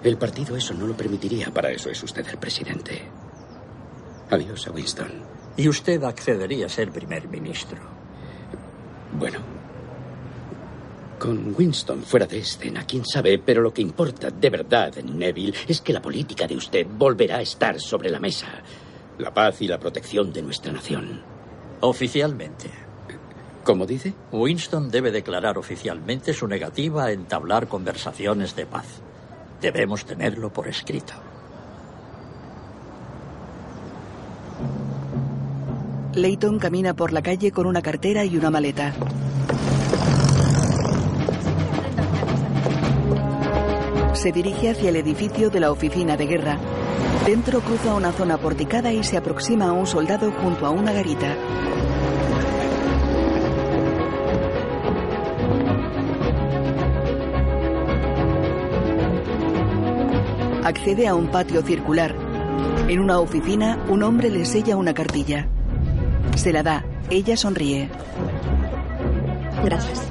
[0.03, 1.51] El partido eso no lo permitiría.
[1.51, 3.01] Para eso es usted el presidente.
[4.29, 5.11] Adiós a Winston.
[5.57, 7.79] Y usted accedería a ser primer ministro.
[9.19, 9.39] Bueno.
[11.19, 15.81] Con Winston fuera de escena, quién sabe, pero lo que importa de verdad, Neville, es
[15.81, 18.47] que la política de usted volverá a estar sobre la mesa.
[19.21, 21.21] La paz y la protección de nuestra nación.
[21.81, 22.71] Oficialmente.
[23.63, 24.15] ¿Cómo dice?
[24.31, 28.87] Winston debe declarar oficialmente su negativa a entablar conversaciones de paz.
[29.61, 31.13] Debemos tenerlo por escrito.
[36.15, 38.91] Leighton camina por la calle con una cartera y una maleta.
[44.13, 46.57] Se dirige hacia el edificio de la oficina de guerra.
[47.25, 51.35] Dentro cruza una zona porticada y se aproxima a un soldado junto a una garita.
[60.63, 62.15] Accede a un patio circular.
[62.87, 65.47] En una oficina, un hombre le sella una cartilla.
[66.35, 66.85] Se la da.
[67.09, 67.89] Ella sonríe.
[69.63, 70.07] Gracias.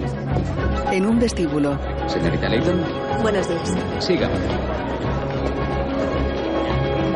[0.91, 1.79] En un vestíbulo.
[2.09, 3.10] Señorita Leighton.
[3.23, 3.75] Buenos días.
[3.99, 4.31] Siga.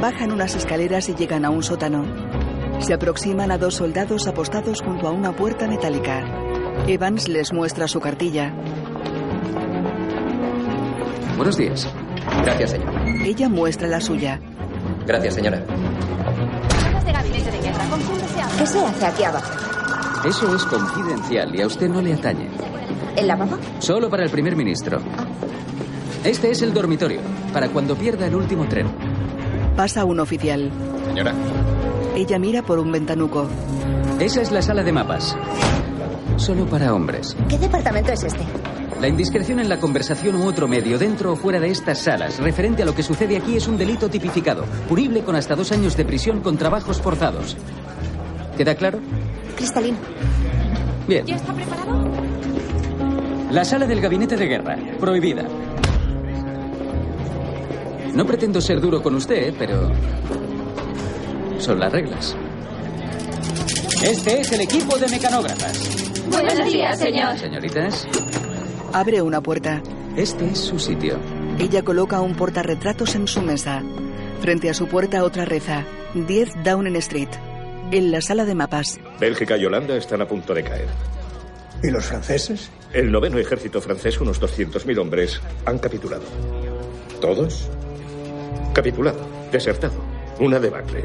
[0.01, 2.05] Bajan unas escaleras y llegan a un sótano.
[2.81, 6.25] Se aproximan a dos soldados apostados junto a una puerta metálica.
[6.87, 8.53] Evans les muestra su cartilla.
[11.37, 11.89] Buenos días.
[12.43, 12.93] Gracias, señor.
[13.25, 14.41] Ella muestra la suya.
[15.07, 15.59] Gracias, señora.
[17.05, 17.85] de gabinete de guerra.
[17.89, 18.55] ¿Con quién deseamos?
[18.57, 19.53] ¿Qué se hace aquí abajo?
[20.29, 22.49] Eso es confidencial y a usted no le atañe.
[23.17, 23.57] ¿El lavabo?
[23.79, 24.99] Solo para el primer ministro.
[26.25, 27.21] Este es el dormitorio,
[27.53, 28.87] para cuando pierda el último tren.
[29.77, 30.71] Pasa un oficial.
[31.07, 31.35] Señora.
[32.17, 33.47] Ella mira por un ventanuco.
[34.19, 35.37] Esa es la sala de mapas.
[36.37, 37.37] Solo para hombres.
[37.49, 38.43] ¿Qué departamento es este?
[39.03, 42.83] La indiscreción en la conversación u otro medio, dentro o fuera de estas salas, referente
[42.83, 46.07] a lo que sucede aquí, es un delito tipificado, punible con hasta dos años de
[46.07, 47.55] prisión con trabajos forzados.
[48.57, 48.99] ¿Queda claro?
[49.57, 49.99] Cristalino.
[51.07, 51.27] Bien.
[51.27, 52.11] ¿Ya está preparado?
[53.51, 54.79] La sala del gabinete de guerra.
[54.99, 55.45] Prohibida.
[58.15, 59.91] No pretendo ser duro con usted, pero...
[61.59, 62.37] Son las reglas.
[64.03, 66.23] Este es el equipo de mecanógrafas.
[66.31, 67.39] Buenos días, señor.
[67.39, 68.07] Señoritas,
[68.93, 69.83] Abre una puerta.
[70.17, 71.19] este es su sitio.
[71.59, 73.83] Ella coloca un portarretratos en su mesa.
[74.41, 75.85] Frente a su puerta otra reza.
[76.15, 77.29] 10 Downing Street.
[77.91, 78.99] En la sala de mapas.
[79.19, 80.87] Bélgica y Holanda están a punto de caer.
[81.83, 82.71] ¿Y los franceses?
[82.93, 86.23] El noveno ejército francés, unos 200.000 hombres, han capitulado.
[87.21, 87.69] ¿Todos?
[88.75, 89.21] Capitulado,
[89.53, 89.95] desertado.
[90.41, 91.05] Una debacle.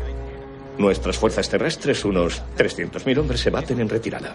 [0.80, 4.34] Nuestras fuerzas terrestres, unos 300.000 hombres, se baten en retirada.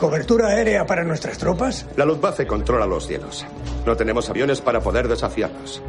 [0.00, 1.86] ¿Cobertura aérea para nuestras tropas?
[1.96, 3.46] La Luftwaffe controla los cielos.
[3.86, 5.80] No tenemos aviones para poder desafiarlos.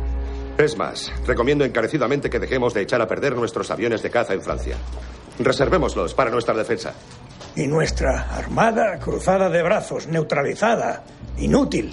[0.58, 4.44] Es más, recomiendo encarecidamente que dejemos de echar a perder nuestros aviones de caza en
[4.44, 4.76] Francia.
[5.40, 6.94] Reservémoslos para nuestra defensa.
[7.56, 11.04] Y nuestra armada cruzada de brazos, neutralizada,
[11.40, 11.92] inútil.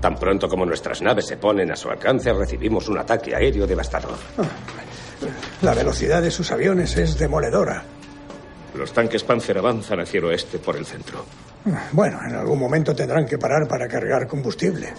[0.00, 4.16] Tan pronto como nuestras naves se ponen a su alcance, recibimos un ataque aéreo devastador.
[5.62, 7.84] La velocidad de sus aviones es demoledora.
[8.74, 11.24] Los tanques Panzer avanzan hacia el oeste por el centro.
[11.92, 14.94] Bueno, en algún momento tendrán que parar para cargar combustible.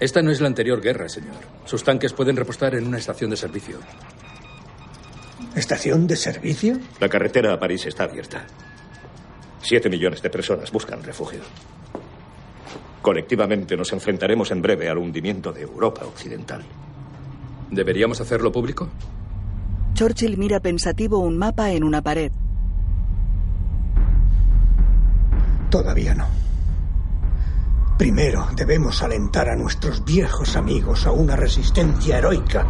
[0.00, 1.34] Esta no es la anterior guerra, señor.
[1.64, 3.80] Sus tanques pueden repostar en una estación de servicio.
[5.54, 6.78] ¿Estación de servicio?
[7.00, 8.46] La carretera a París está abierta.
[9.60, 11.40] Siete millones de personas buscan refugio.
[13.02, 16.62] Colectivamente nos enfrentaremos en breve al hundimiento de Europa Occidental.
[17.70, 18.88] ¿Deberíamos hacerlo público?
[19.94, 22.32] Churchill mira pensativo un mapa en una pared.
[25.70, 26.26] Todavía no.
[27.98, 32.64] Primero debemos alentar a nuestros viejos amigos a una resistencia heroica.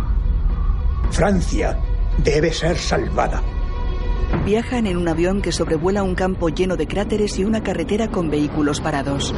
[1.11, 1.79] Francia
[2.25, 3.43] debe ser salvada.
[4.45, 8.31] Viajan en un avión que sobrevuela un campo lleno de cráteres y una carretera con
[8.31, 9.35] vehículos parados.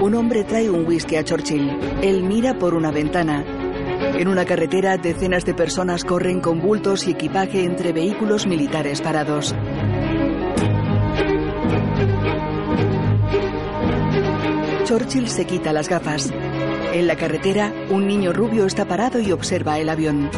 [0.00, 1.70] Un hombre trae un whisky a Churchill.
[2.02, 3.44] Él mira por una ventana.
[4.16, 9.54] En una carretera, decenas de personas corren con bultos y equipaje entre vehículos militares parados.
[14.84, 16.30] Churchill se quita las gafas.
[16.92, 20.30] En la carretera, un niño rubio está parado y observa el avión.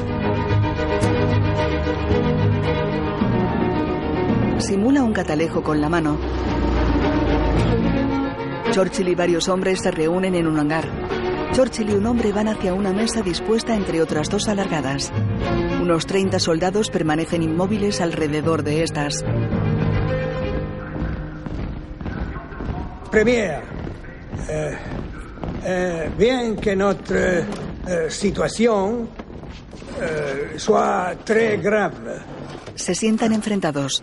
[4.58, 6.18] Simula un catalejo con la mano.
[8.72, 10.84] Churchill y varios hombres se reúnen en un hangar.
[11.52, 15.12] Churchill y un hombre van hacia una mesa dispuesta entre otras dos alargadas.
[15.80, 19.24] Unos 30 soldados permanecen inmóviles alrededor de estas.
[23.10, 23.60] Premier,
[24.48, 24.74] euh,
[25.64, 27.44] euh, bien que notre
[27.88, 29.08] euh, situation
[30.00, 32.20] euh, soit très grave,
[32.74, 34.02] Se sientan enfrentados.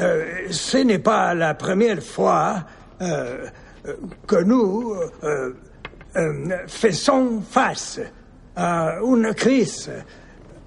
[0.00, 2.64] Euh, ce n'est pas la première fois
[3.00, 3.46] euh,
[4.26, 5.52] que nous euh,
[6.16, 8.00] euh, faisons face
[8.56, 9.90] a une crise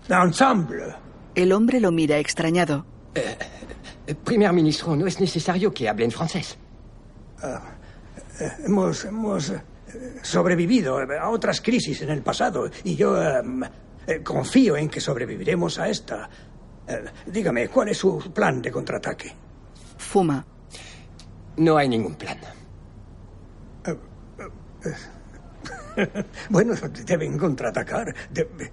[0.09, 0.95] ensemble.
[1.35, 2.85] El hombre lo mira extrañado.
[4.23, 6.57] Primer ministro, no es necesario que hablen francés.
[7.41, 7.61] Ah,
[8.39, 9.61] eh, hemos, hemos eh,
[10.23, 13.41] sobrevivido a otras crisis en el pasado y yo eh,
[14.07, 16.29] eh, confío en que sobreviviremos a esta.
[16.89, 19.31] Eh, dígame, ¿cuál es su plan de contraataque?
[19.97, 20.43] Fuma.
[21.57, 22.37] No hay ningún plan.
[26.49, 26.73] bueno,
[27.05, 28.13] deben contraatacar.
[28.29, 28.71] De-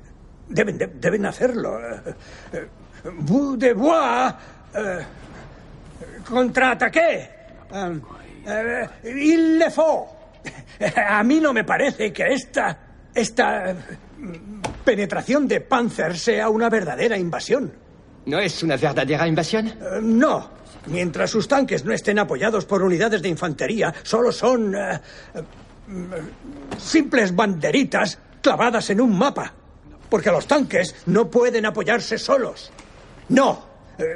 [0.49, 1.79] deben, de- deben hacerlo.
[1.81, 2.15] Eh,
[2.53, 2.69] eh,
[4.75, 4.99] eh,
[6.29, 7.31] contraataquer.
[8.47, 10.07] Eh, il le faut.
[11.09, 12.79] A mí no me parece que esta.
[13.15, 13.75] esta
[14.19, 17.73] mm, penetración de Panzer sea una verdadera invasión.
[18.27, 19.69] ¿No es una verdadera invasión?
[19.69, 20.51] Eh, no.
[20.87, 25.01] Mientras sus tanques no estén apoyados por unidades de infantería, solo son eh,
[25.35, 25.43] eh,
[26.77, 29.53] simples banderitas clavadas en un mapa.
[30.11, 32.71] Porque los tanques no pueden apoyarse solos.
[33.29, 33.67] No.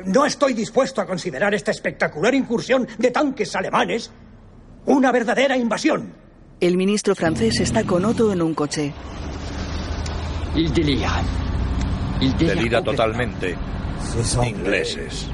[0.05, 4.11] no estoy dispuesto a considerar esta espectacular incursión de tanques alemanes
[4.87, 6.13] una verdadera invasión.
[6.61, 8.93] El ministro francés está con Otto en un coche.
[10.55, 11.23] Il delira.
[12.21, 12.55] Il delira.
[12.55, 13.57] Delira totalmente.
[14.47, 15.29] Ingleses.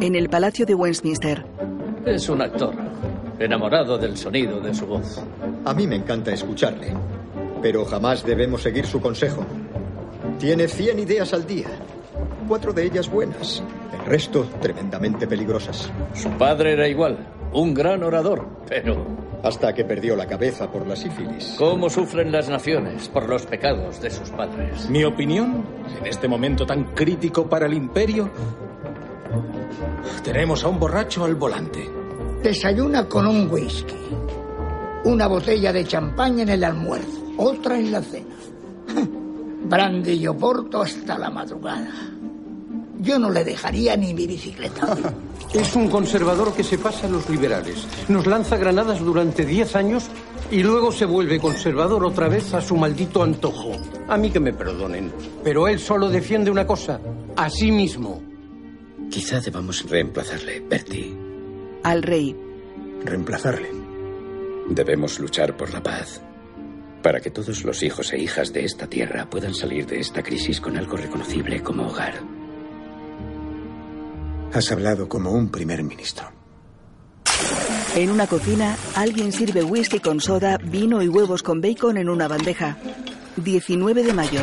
[0.00, 1.44] En el palacio de Westminster.
[2.04, 2.74] Es un actor,
[3.38, 5.20] enamorado del sonido de su voz.
[5.64, 6.92] A mí me encanta escucharle,
[7.62, 9.44] pero jamás debemos seguir su consejo.
[10.38, 11.68] Tiene 100 ideas al día,
[12.46, 13.62] cuatro de ellas buenas,
[13.92, 15.90] el resto tremendamente peligrosas.
[16.14, 17.18] Su padre era igual,
[17.52, 21.54] un gran orador, pero Hasta que perdió la cabeza por la sífilis.
[21.56, 24.90] ¿Cómo sufren las naciones por los pecados de sus padres?
[24.90, 25.64] Mi opinión,
[26.00, 28.28] en este momento tan crítico para el imperio,
[30.24, 31.88] tenemos a un borracho al volante.
[32.42, 33.94] Desayuna con un whisky.
[35.04, 38.34] Una botella de champaña en el almuerzo, otra en la cena.
[39.68, 42.17] Brandy y oporto hasta la madrugada.
[43.00, 44.96] Yo no le dejaría ni mi bicicleta.
[45.54, 47.86] Es un conservador que se pasa a los liberales.
[48.08, 50.04] Nos lanza granadas durante 10 años
[50.50, 53.72] y luego se vuelve conservador otra vez a su maldito antojo.
[54.08, 55.10] A mí que me perdonen.
[55.42, 57.00] Pero él solo defiende una cosa,
[57.34, 58.22] a sí mismo.
[59.10, 61.16] Quizá debamos reemplazarle, Bertie.
[61.82, 62.36] Al rey.
[63.04, 63.70] Reemplazarle.
[64.68, 66.20] Debemos luchar por la paz.
[67.02, 70.60] Para que todos los hijos e hijas de esta tierra puedan salir de esta crisis
[70.60, 72.37] con algo reconocible como hogar.
[74.52, 76.30] Has hablado como un primer ministro.
[77.94, 82.28] En una cocina, alguien sirve whisky con soda, vino y huevos con bacon en una
[82.28, 82.76] bandeja.
[83.36, 84.40] 19 de mayo.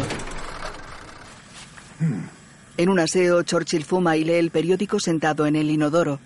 [2.78, 6.20] En un aseo, Churchill fuma y lee el periódico sentado en el inodoro.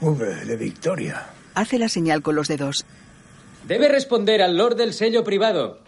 [0.00, 1.26] V de Victoria.
[1.54, 2.84] Hace la señal con los dedos.
[3.66, 5.78] Debe responder al Lord del sello privado.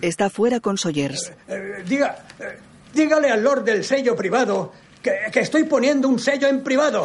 [0.00, 1.32] Está fuera con Sawyers.
[1.48, 2.58] Eh, diga, eh,
[2.94, 4.72] dígale al Lord del sello privado
[5.06, 7.04] que, que estoy poniendo un sello en privado.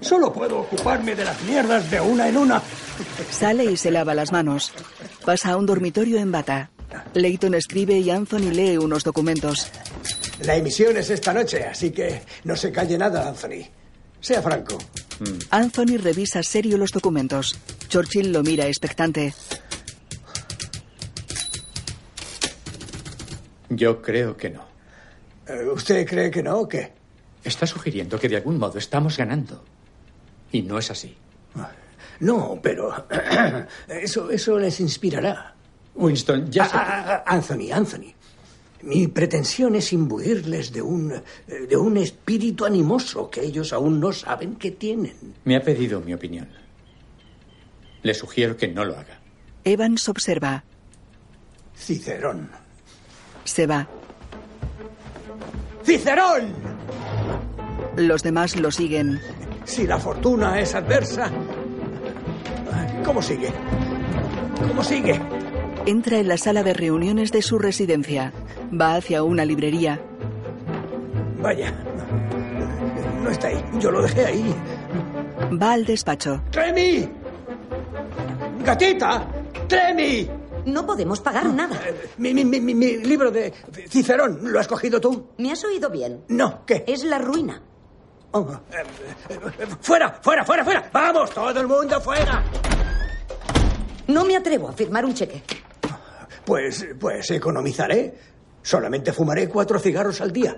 [0.00, 2.62] Solo puedo ocuparme de las mierdas de una en una.
[3.30, 4.72] Sale y se lava las manos.
[5.24, 6.70] Pasa a un dormitorio en bata.
[7.14, 9.70] Leighton escribe y Anthony lee unos documentos.
[10.44, 13.64] La emisión es esta noche, así que no se calle nada, Anthony.
[14.20, 14.78] Sea franco.
[15.50, 17.58] Anthony revisa serio los documentos.
[17.88, 19.32] Churchill lo mira expectante.
[23.70, 24.66] Yo creo que no.
[25.46, 26.92] Eh, ¿Usted cree que no o qué?
[27.44, 29.62] Está sugiriendo que de algún modo estamos ganando.
[30.50, 31.14] Y no es así.
[32.20, 33.06] No, pero
[33.88, 35.54] eso, eso les inspirará.
[35.94, 36.76] Winston, ya sé.
[36.76, 38.14] Ah, ah, ah, Anthony, Anthony.
[38.82, 44.12] Mi pretensión es imbuirles de un, eh, de un espíritu animoso que ellos aún no
[44.12, 45.34] saben que tienen.
[45.44, 46.48] Me ha pedido mi opinión.
[48.02, 49.20] Le sugiero que no lo haga.
[49.64, 50.64] Evans observa.
[51.74, 52.50] Cicerón.
[53.44, 53.88] Se va.
[55.84, 56.52] ¡Cicerón!
[57.96, 59.20] Los demás lo siguen.
[59.64, 61.30] Si la fortuna es adversa.
[63.04, 63.50] ¿Cómo sigue?
[64.66, 65.20] ¿Cómo sigue?
[65.86, 68.32] Entra en la sala de reuniones de su residencia.
[68.72, 70.00] Va hacia una librería.
[71.40, 71.72] Vaya.
[73.22, 73.62] No está ahí.
[73.78, 74.54] Yo lo dejé ahí.
[75.62, 76.42] Va al despacho.
[76.50, 77.08] ¡Tremi!
[78.64, 79.26] ¡Gatita!
[79.68, 80.28] ¡Tremi!
[80.66, 81.80] No podemos pagar nada.
[82.16, 83.52] Mi, mi, mi, mi- mi libro de
[83.88, 85.28] Cicerón, ¿lo has cogido tú?
[85.38, 86.24] ¿Me has oído bien?
[86.28, 86.84] No, ¿qué?
[86.86, 87.60] Es la ruina.
[88.32, 88.40] Oh,
[88.72, 88.82] eh,
[89.28, 90.90] eh, eh, ¡Fuera, fuera, fuera, fuera!
[90.92, 92.42] ¡Vamos, todo el mundo fuera!
[94.08, 95.42] No me atrevo a firmar un cheque.
[96.44, 98.18] Pues, pues economizaré.
[98.62, 100.56] Solamente fumaré cuatro cigarros al día.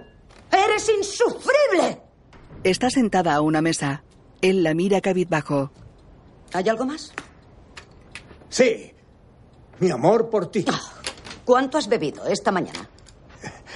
[0.51, 2.01] ¡Eres insufrible!
[2.65, 4.05] Está sentada a una mesa.
[4.41, 5.71] Él la mira cabizbajo.
[6.53, 7.13] ¿Hay algo más?
[8.49, 8.93] Sí.
[9.81, 10.65] Mi amor por ti.
[11.45, 12.89] ¿Cuánto has bebido esta mañana?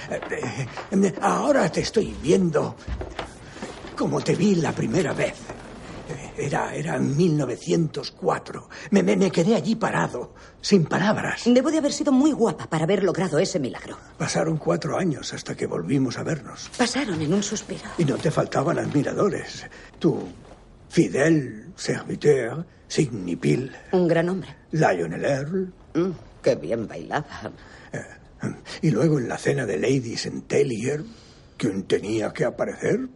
[0.09, 2.75] Eh, Ahora te estoy viendo
[3.95, 5.35] como te vi la primera vez.
[6.37, 8.69] Era, era en 1904.
[8.89, 11.43] Me, me, me quedé allí parado, sin palabras.
[11.45, 13.95] Debo de haber sido muy guapa para haber logrado ese milagro.
[14.17, 16.69] Pasaron cuatro años hasta que volvimos a vernos.
[16.77, 17.83] Pasaron en un suspiro.
[17.97, 19.65] Y no te faltaban admiradores.
[19.99, 20.17] Tu
[20.89, 24.55] fidel serviteur, Sidney Peel, Un gran hombre.
[24.71, 25.73] Lionel Earl.
[25.93, 26.11] Mm,
[26.41, 27.51] qué bien bailaba.
[28.81, 31.03] Y luego en la cena de Ladies en Tellier,
[31.57, 33.07] ¿quién tenía que aparecer?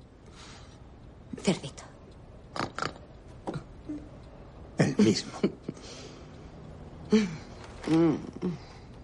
[1.41, 1.84] Cerdito.
[4.78, 5.32] El mismo.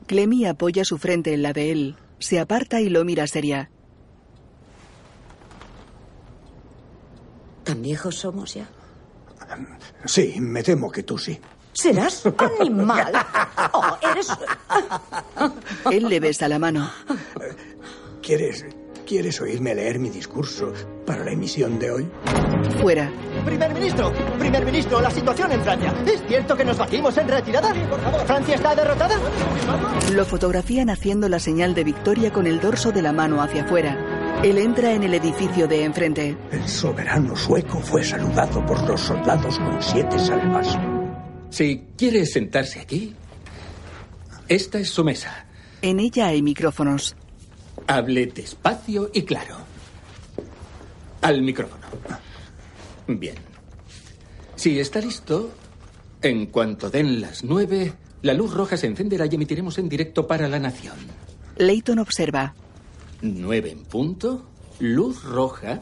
[0.08, 1.96] Clemmy apoya su frente en la de él.
[2.20, 3.72] Se aparta y lo mira seria.
[7.64, 8.68] ¿Tan viejos somos ya?
[10.06, 11.40] Sí, me temo que tú sí.
[11.82, 12.24] ¿Serás
[12.60, 13.12] animal?
[13.74, 14.28] Oh, eres...
[15.92, 16.88] Él le besa la mano.
[18.22, 18.64] ¿Quieres,
[19.08, 20.72] ¿Quieres oírme leer mi discurso
[21.08, 22.08] para la emisión de hoy?
[22.84, 23.12] Fuera.
[23.46, 25.92] Primer ministro, primer ministro, la situación en Francia.
[26.06, 27.74] ¿Es cierto que nos batimos en retirada?
[28.28, 29.16] ¿Francia está derrotada?
[30.14, 33.98] Lo fotografían haciendo la señal de victoria con el dorso de la mano hacia afuera.
[34.44, 36.38] Él entra en el edificio de enfrente.
[36.52, 40.78] El soberano sueco fue saludado por los soldados con siete salvas.
[41.52, 43.14] Si quiere sentarse aquí,
[44.48, 45.46] esta es su mesa.
[45.82, 47.16] En ella hay micrófonos.
[47.88, 49.58] Hable despacio y claro.
[51.22, 51.86] Al micrófono.
[53.08, 53.36] Bien.
[54.56, 55.52] Si está listo,
[56.24, 60.48] En cuanto den las nueve, la luz roja se encenderá y emitiremos en directo para
[60.48, 60.96] la nación.
[61.58, 62.54] Leighton observa.
[63.24, 64.46] Nueve en punto,
[64.80, 65.82] luz roja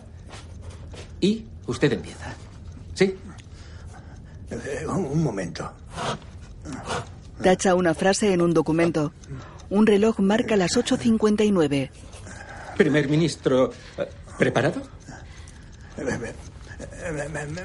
[1.19, 2.33] y usted empieza.
[2.93, 3.15] ¿Sí?
[4.51, 5.71] Eh, un momento.
[7.41, 9.13] Tacha una frase en un documento.
[9.69, 11.89] Un reloj marca las 8.59.
[12.77, 13.71] Primer ministro,
[14.37, 14.81] ¿preparado?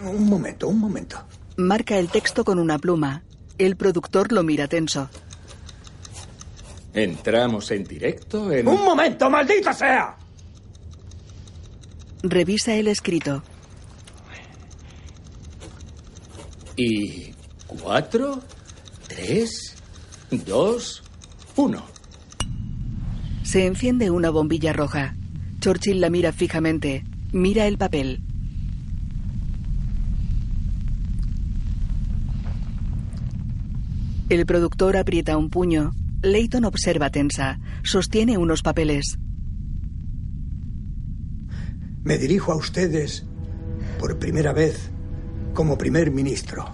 [0.05, 1.16] Un momento, un momento.
[1.57, 3.22] Marca el texto con una pluma.
[3.59, 5.09] El productor lo mira tenso.
[6.93, 8.68] Entramos en directo en...
[8.68, 10.16] ¡Un momento, maldita sea!
[12.22, 13.43] Revisa el escrito.
[16.77, 17.33] Y
[17.66, 18.43] cuatro,
[19.07, 19.77] tres,
[20.45, 21.03] dos,
[21.57, 21.85] uno.
[23.45, 25.14] Se enciende una bombilla roja.
[25.61, 27.05] Churchill la mira fijamente.
[27.33, 28.22] Mira el papel.
[34.29, 35.93] El productor aprieta un puño.
[36.22, 37.61] Leighton observa tensa.
[37.85, 39.18] Sostiene unos papeles.
[42.03, 43.25] Me dirijo a ustedes
[43.99, 44.91] por primera vez
[45.55, 46.67] como primer ministro.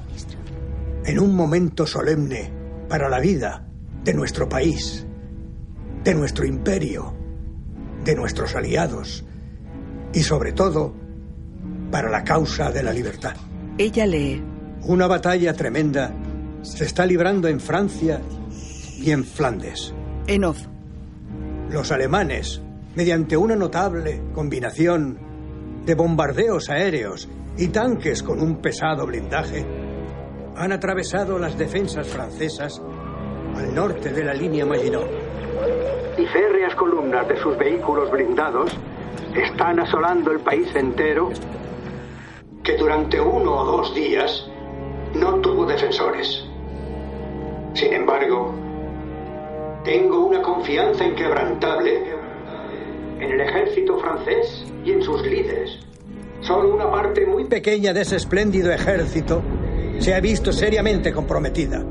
[1.05, 2.51] En un momento solemne
[2.89, 3.67] para la vida
[4.03, 5.07] de nuestro país,
[6.03, 7.15] de nuestro imperio,
[8.05, 9.25] de nuestros aliados
[10.13, 10.95] y sobre todo
[11.91, 13.35] para la causa de la libertad.
[13.79, 14.43] Ella lee.
[14.85, 16.13] Una batalla tremenda
[16.63, 18.21] se está librando en Francia
[18.99, 19.93] y en Flandes.
[20.27, 20.59] En off.
[21.71, 22.63] Los alemanes,
[22.95, 25.19] mediante una notable combinación
[25.85, 27.29] de bombardeos aéreos
[27.61, 29.67] y tanques con un pesado blindaje,
[30.57, 32.81] han atravesado las defensas francesas
[33.55, 35.07] al norte de la línea Maginot.
[36.17, 38.75] Y férreas columnas de sus vehículos blindados
[39.35, 41.33] están asolando el país entero,
[42.65, 44.51] que durante uno o dos días
[45.15, 46.43] no tuvo defensores.
[47.75, 48.55] Sin embargo,
[49.85, 52.15] tengo una confianza inquebrantable
[53.19, 55.90] en el ejército francés y en sus líderes.
[56.41, 59.43] Solo una parte muy pequeña de ese espléndido ejército
[59.99, 61.83] se ha visto seriamente comprometida.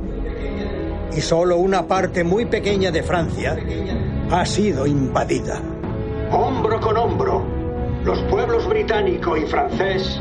[1.16, 3.58] Y solo una parte muy pequeña de Francia
[4.32, 5.62] ha sido invadida.
[6.32, 7.44] Hombro con hombro,
[8.04, 10.20] los pueblos británico y francés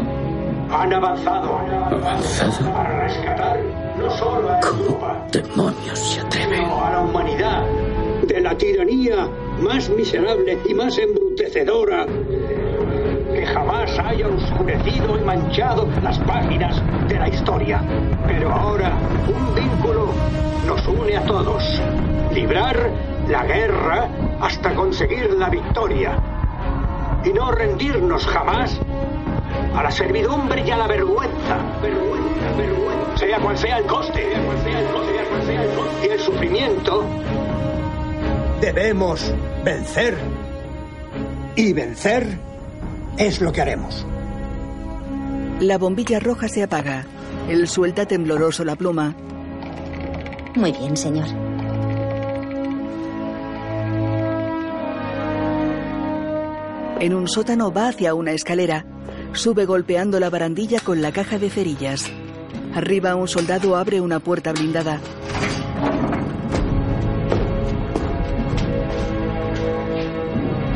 [0.71, 2.73] han avanzado, ¿Avanzado?
[2.73, 3.59] para rescatar
[3.99, 6.59] no solo a Europa, Demonios se atreven.
[6.61, 7.65] sino a la humanidad
[8.27, 9.29] de la tiranía
[9.61, 12.07] más miserable y más embrutecedora
[13.39, 17.81] que jamás haya oscurecido y manchado las páginas de la historia.
[18.27, 20.09] Pero ahora un vínculo
[20.67, 21.81] nos une a todos.
[22.33, 22.91] Librar
[23.29, 24.09] la guerra
[24.41, 26.19] hasta conseguir la victoria.
[27.25, 28.77] Y no rendirnos jamás
[29.73, 31.59] a la servidumbre y a la vergüenza.
[33.15, 34.33] Sea cual sea el coste.
[34.33, 35.13] Sea cual sea el coste.
[35.13, 36.07] Sea cual sea el coste.
[36.07, 37.05] Y el sufrimiento.
[38.61, 39.33] Debemos
[39.63, 40.19] vencer.
[41.55, 42.49] Y vencer
[43.19, 44.07] es lo que haremos.
[45.61, 47.05] La bombilla roja se apaga.
[47.49, 49.15] Él suelta tembloroso la pluma.
[50.55, 51.27] Muy bien, señor.
[57.01, 58.85] En un sótano va hacia una escalera.
[59.33, 62.11] Sube golpeando la barandilla con la caja de cerillas.
[62.75, 65.01] Arriba un soldado abre una puerta blindada.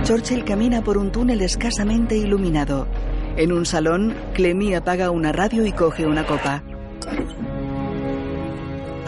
[0.04, 2.88] Churchill camina por un túnel escasamente iluminado.
[3.36, 6.64] En un salón, Clemmy apaga una radio y coge una copa.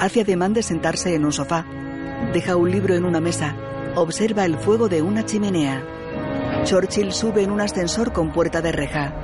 [0.01, 1.67] Hace ademán de sentarse en un sofá.
[2.33, 3.57] Deja un libro en una mesa.
[3.97, 5.83] Observa el fuego de una chimenea.
[6.63, 9.15] Churchill sube en un ascensor con puerta de reja.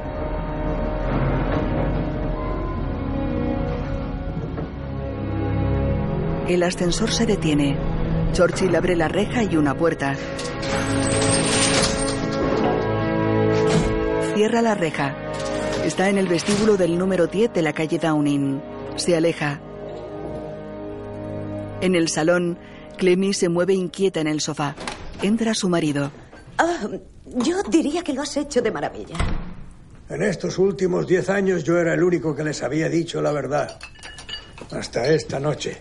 [6.49, 7.89] El ascensor se detiene.
[8.33, 10.16] Churchill abre la reja y una puerta.
[14.35, 15.14] Cierra la reja.
[15.85, 18.62] Está en el vestíbulo del número 10 de la calle Downing.
[18.97, 19.61] Se aleja.
[21.81, 22.59] En el salón,
[22.97, 24.74] Clemmy se mueve inquieta en el sofá.
[25.22, 26.11] Entra su marido.
[26.59, 26.89] Ah,
[27.24, 29.16] yo diría que lo has hecho de maravilla.
[30.09, 33.78] En estos últimos diez años yo era el único que les había dicho la verdad.
[34.70, 35.78] Hasta esta noche.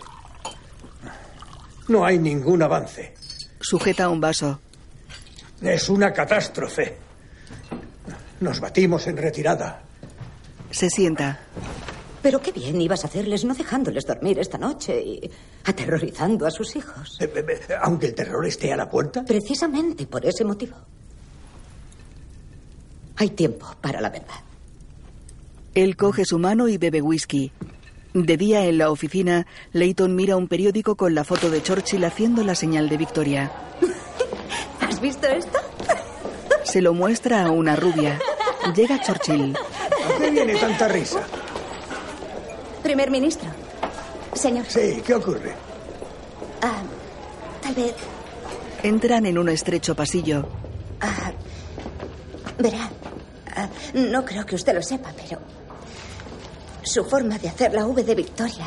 [1.90, 3.14] No hay ningún avance.
[3.60, 4.60] Sujeta un vaso.
[5.60, 6.96] Es una catástrofe.
[8.38, 9.82] Nos batimos en retirada.
[10.70, 11.40] Se sienta.
[12.22, 15.30] Pero qué bien ibas a hacerles no dejándoles dormir esta noche y
[15.64, 17.18] aterrorizando a sus hijos.
[17.20, 19.24] Eh, eh, eh, Aunque el terror esté a la puerta.
[19.24, 20.76] Precisamente por ese motivo.
[23.16, 24.40] Hay tiempo para la verdad.
[25.74, 27.50] Él coge su mano y bebe whisky.
[28.12, 32.42] De día en la oficina, Leighton mira un periódico con la foto de Churchill haciendo
[32.42, 33.52] la señal de victoria.
[34.80, 35.58] ¿Has visto esto?
[36.64, 38.18] Se lo muestra a una rubia.
[38.74, 39.56] Llega Churchill.
[39.56, 41.20] ¿A qué viene tanta risa?
[42.82, 43.48] Primer ministro.
[44.34, 44.64] Señor.
[44.68, 45.52] Sí, ¿qué ocurre?
[46.62, 46.82] Ah,
[47.62, 47.94] tal vez.
[48.82, 50.48] Entran en un estrecho pasillo.
[51.00, 51.32] Ah,
[52.58, 52.90] verá.
[53.56, 55.38] ah, no creo que usted lo sepa, pero.
[56.90, 58.66] Su forma de hacer la V de Victoria.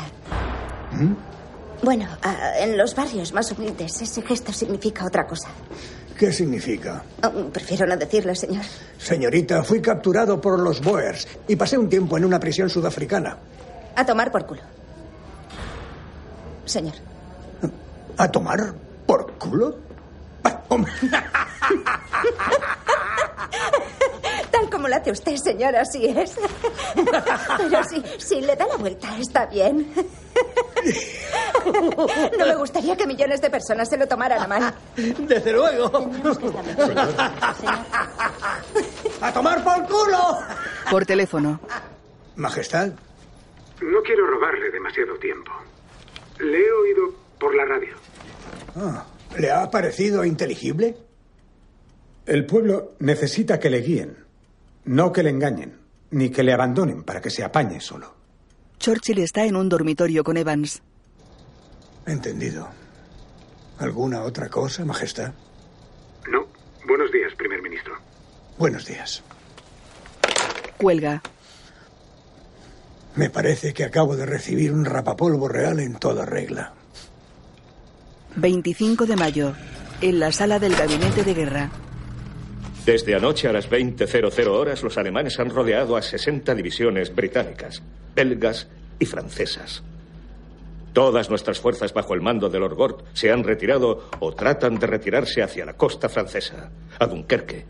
[1.82, 5.50] Bueno, ah, en los barrios más humildes ese gesto significa otra cosa.
[6.18, 7.02] ¿Qué significa?
[7.20, 8.64] Ah, prefiero no decirlo, señor.
[8.96, 13.36] Señorita, fui capturado por los Boers y pasé un tiempo en una prisión sudafricana.
[13.94, 14.62] A tomar por culo.
[16.64, 16.94] Señor.
[18.16, 18.72] ¿A tomar
[19.04, 19.76] por culo?
[24.50, 26.36] Tal como lo hace usted, señor, así es.
[26.94, 29.90] Pero sí, si le da la vuelta, está bien.
[31.64, 34.74] No me gustaría que millones de personas se lo tomaran a mal.
[34.96, 35.90] Desde luego.
[39.22, 40.38] ¡A tomar por culo!
[40.90, 41.58] Por teléfono.
[42.36, 42.88] Majestad.
[43.80, 45.50] No quiero robarle demasiado tiempo.
[46.40, 47.96] Le he oído por la radio.
[48.76, 49.06] Ah,
[49.38, 50.98] ¿Le ha parecido inteligible?
[52.26, 54.23] El pueblo necesita que le guíen,
[54.84, 55.78] no que le engañen,
[56.10, 58.14] ni que le abandonen para que se apañe solo.
[58.78, 60.82] Churchill está en un dormitorio con Evans.
[62.06, 62.68] Entendido.
[63.78, 65.32] ¿Alguna otra cosa, Majestad?
[66.30, 66.46] No.
[66.86, 67.94] Buenos días, primer ministro.
[68.58, 69.22] Buenos días.
[70.76, 71.22] Cuelga.
[73.16, 76.74] Me parece que acabo de recibir un rapapolvo real en toda regla.
[78.36, 79.54] 25 de mayo.
[80.00, 81.70] En la sala del gabinete de guerra.
[82.84, 87.82] Desde anoche a las 20.00 horas, los alemanes han rodeado a 60 divisiones británicas,
[88.14, 88.68] belgas
[88.98, 89.82] y francesas.
[90.92, 94.86] Todas nuestras fuerzas bajo el mando de Lord Gort se han retirado o tratan de
[94.86, 97.64] retirarse hacia la costa francesa, a Dunkerque,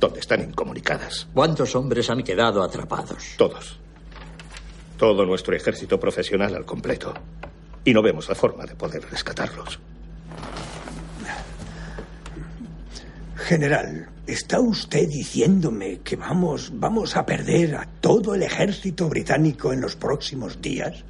[0.00, 1.28] donde están incomunicadas.
[1.34, 3.34] ¿Cuántos hombres han quedado atrapados?
[3.36, 3.78] Todos.
[4.96, 7.12] Todo nuestro ejército profesional al completo.
[7.84, 9.78] Y no vemos la forma de poder rescatarlos.
[13.40, 19.80] General, ¿está usted diciéndome que vamos, vamos a perder a todo el ejército británico en
[19.80, 21.02] los próximos días?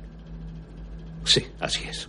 [1.25, 2.09] Sí, así es.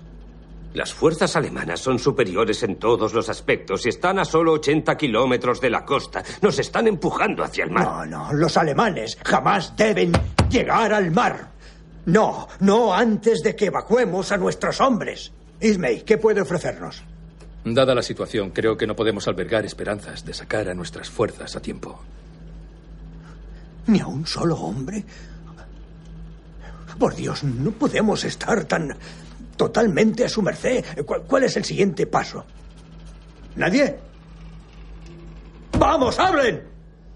[0.74, 5.60] Las fuerzas alemanas son superiores en todos los aspectos y están a solo 80 kilómetros
[5.60, 6.24] de la costa.
[6.42, 7.84] Nos están empujando hacia el mar.
[7.84, 10.14] No, no, los alemanes jamás deben
[10.50, 11.52] llegar al mar.
[12.06, 15.34] No, no antes de que evacuemos a nuestros hombres.
[15.60, 17.04] Ismay, ¿qué puede ofrecernos?
[17.64, 21.62] Dada la situación, creo que no podemos albergar esperanzas de sacar a nuestras fuerzas a
[21.62, 22.00] tiempo.
[23.88, 25.04] ¿Ni a un solo hombre?
[26.98, 28.96] Por Dios, no podemos estar tan
[29.58, 30.84] totalmente a su merced.
[31.06, 32.46] ¿Cuál, cuál es el siguiente paso?
[33.56, 33.96] ¿Nadie?
[35.78, 36.64] ¡Vamos, hablen!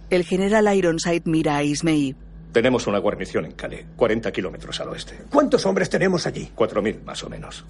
[0.09, 2.15] El general Ironside mira a Ismay.
[2.51, 5.23] Tenemos una guarnición en Calais, 40 kilómetros al oeste.
[5.29, 6.51] ¿Cuántos hombres tenemos allí?
[6.55, 7.65] 4.000 más o menos.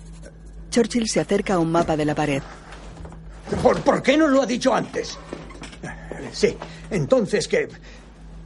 [0.70, 2.44] Churchill se acerca a un mapa de la pared.
[3.62, 5.18] ¿Por, por qué no lo ha dicho antes?
[6.32, 6.58] Sí,
[6.90, 7.68] entonces que,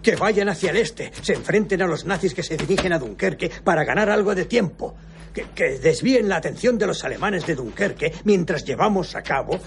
[0.02, 3.50] que vayan hacia el este, se enfrenten a los nazis que se dirigen a Dunkerque
[3.64, 4.96] para ganar algo de tiempo.
[5.34, 9.60] Que, que desvíen la atención de los alemanes de Dunkerque mientras llevamos a cabo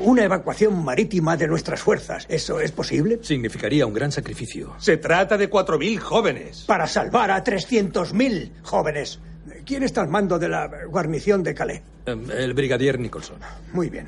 [0.00, 2.26] una evacuación marítima de nuestras fuerzas.
[2.28, 3.20] ¿Eso es posible?
[3.22, 4.74] Significaría un gran sacrificio.
[4.78, 6.64] Se trata de 4.000 jóvenes.
[6.66, 9.20] Para salvar a 300.000 jóvenes.
[9.66, 11.82] ¿Quién está al mando de la guarnición de Calais?
[12.06, 13.36] Em, El brigadier Nicholson.
[13.72, 14.06] Muy bien.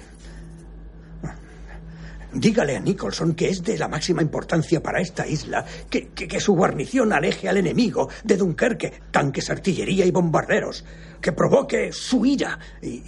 [2.32, 6.40] Dígale a Nicholson que es de la máxima importancia para esta isla que, que, que
[6.40, 10.84] su guarnición aleje al enemigo de Dunkerque, tanques, artillería y bombarderos,
[11.20, 13.02] que provoque su ira y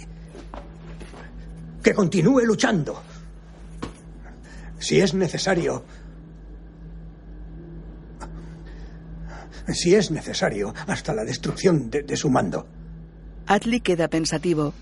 [1.81, 3.01] que continúe luchando.
[4.79, 5.83] Si es necesario,
[9.67, 12.67] si es necesario, hasta la destrucción de, de su mando.
[13.47, 14.73] Atlee queda pensativo.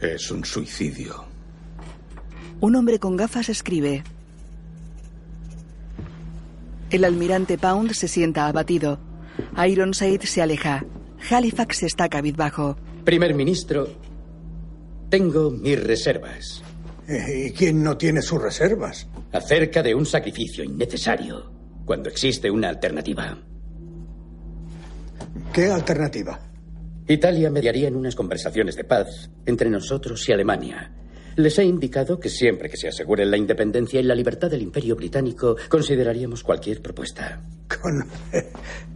[0.00, 1.24] Es un suicidio.
[2.60, 4.02] Un hombre con gafas escribe.
[6.90, 8.98] El almirante Pound se sienta abatido.
[9.56, 10.84] Ironside se aleja.
[11.30, 12.76] Halifax está cabizbajo.
[13.04, 13.88] Primer ministro,
[15.08, 16.62] tengo mis reservas.
[17.08, 19.06] ¿Y quién no tiene sus reservas?
[19.32, 21.52] Acerca de un sacrificio innecesario,
[21.84, 23.38] cuando existe una alternativa.
[25.52, 26.40] ¿Qué alternativa?
[27.08, 30.92] Italia mediaría en unas conversaciones de paz entre nosotros y Alemania.
[31.36, 34.96] Les he indicado que siempre que se aseguren la independencia y la libertad del imperio
[34.96, 37.42] británico, consideraríamos cualquier propuesta.
[37.68, 38.06] Con,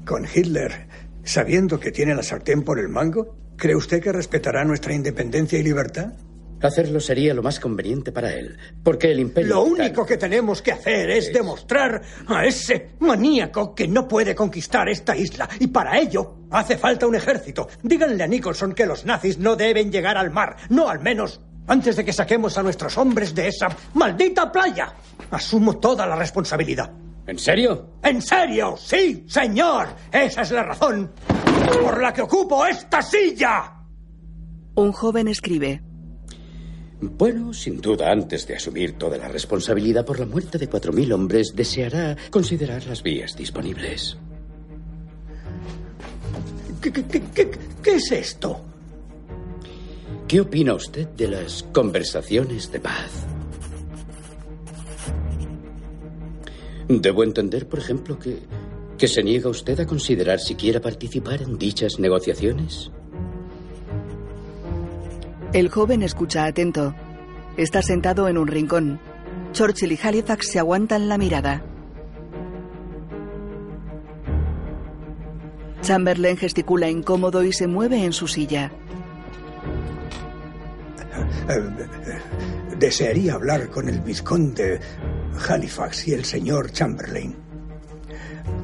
[0.05, 0.87] con Hitler
[1.25, 3.37] sabiendo que tiene la sartén por el mango?
[3.57, 6.13] ¿Cree usted que respetará nuestra independencia y libertad?
[6.63, 9.55] Hacerlo sería lo más conveniente para él, porque el imperio...
[9.55, 14.89] Lo único que tenemos que hacer es demostrar a ese maníaco que no puede conquistar
[14.89, 17.69] esta isla, y para ello hace falta un ejército.
[17.83, 21.97] Díganle a Nicholson que los nazis no deben llegar al mar, no al menos antes
[21.97, 24.93] de que saquemos a nuestros hombres de esa maldita playa.
[25.31, 26.91] Asumo toda la responsabilidad.
[27.27, 27.91] ¿En serio?
[28.03, 28.77] ¿En serio?
[28.77, 29.89] Sí, señor.
[30.11, 31.13] Esa es la razón
[31.81, 33.73] por la que ocupo esta silla.
[34.75, 35.81] Un joven escribe.
[37.03, 41.13] Bueno, sin duda, antes de asumir toda la responsabilidad por la muerte de cuatro mil
[41.13, 44.19] hombres, deseará considerar las vías disponibles.
[46.83, 47.51] ¿Qué, qué, qué,
[47.83, 48.61] qué es esto?
[50.29, 53.11] ¿Qué opina usted de las conversaciones de paz?
[56.89, 58.41] Debo entender, por ejemplo, que,
[58.99, 62.91] que se niega usted a considerar siquiera participar en dichas negociaciones.
[65.53, 66.95] El joven escucha atento.
[67.57, 69.01] Está sentado en un rincón.
[69.51, 71.65] Churchill y Halifax se aguantan la mirada.
[75.83, 78.71] Chamberlain gesticula incómodo y se mueve en su silla.
[82.79, 84.79] Desearía hablar con el vizconde
[85.49, 87.35] Halifax y el señor Chamberlain.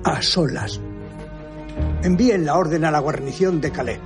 [0.05, 0.81] A solas.
[2.05, 3.99] Envíen la orden a la guarnición de Calais.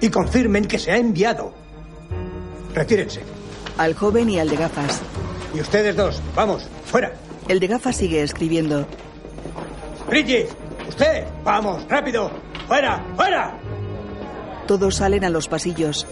[0.00, 1.52] Y confirmen que se ha enviado.
[2.74, 3.22] Retírense.
[3.76, 5.00] Al joven y al de gafas.
[5.54, 7.12] Y ustedes dos, vamos, fuera.
[7.48, 8.86] El de gafas sigue escribiendo.
[10.08, 10.48] Bridget,
[10.88, 12.30] usted, vamos, rápido.
[12.66, 13.58] Fuera, fuera.
[14.66, 16.06] Todos salen a los pasillos.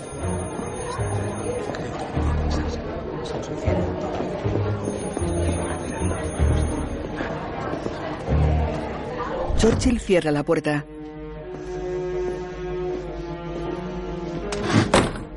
[9.59, 10.85] Churchill cierra la puerta.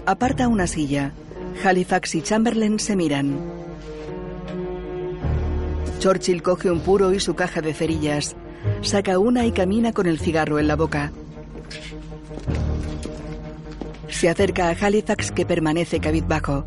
[0.09, 1.13] Aparta una silla.
[1.63, 3.39] Halifax y Chamberlain se miran.
[5.99, 8.35] Churchill coge un puro y su caja de cerillas.
[8.81, 11.11] Saca una y camina con el cigarro en la boca.
[14.07, 16.65] Se acerca a Halifax que permanece cabizbajo.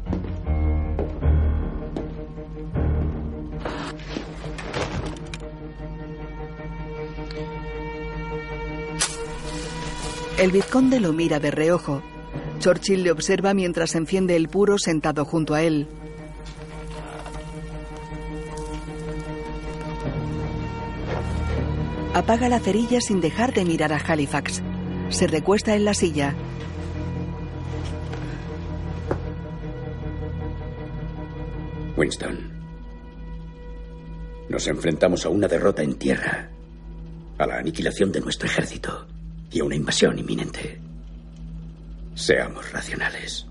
[10.38, 12.04] El vizconde lo mira de reojo.
[12.62, 15.88] Churchill le observa mientras enciende el puro sentado junto a él.
[22.14, 24.62] Apaga la cerilla sin dejar de mirar a Halifax.
[25.08, 26.36] Se recuesta en la silla.
[31.96, 32.38] Winston,
[34.48, 36.48] nos enfrentamos a una derrota en tierra,
[37.38, 39.08] a la aniquilación de nuestro ejército
[39.50, 40.91] y a una invasión inminente.
[42.14, 43.46] Seamos racionales.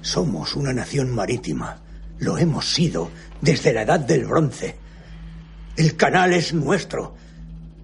[0.00, 1.78] Somos una nación marítima.
[2.18, 4.76] Lo hemos sido desde la edad del bronce.
[5.76, 7.14] El canal es nuestro.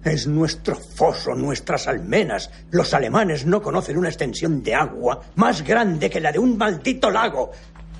[0.03, 2.51] Es nuestro foso, nuestras almenas.
[2.71, 7.09] Los alemanes no conocen una extensión de agua más grande que la de un maldito
[7.09, 7.51] lago.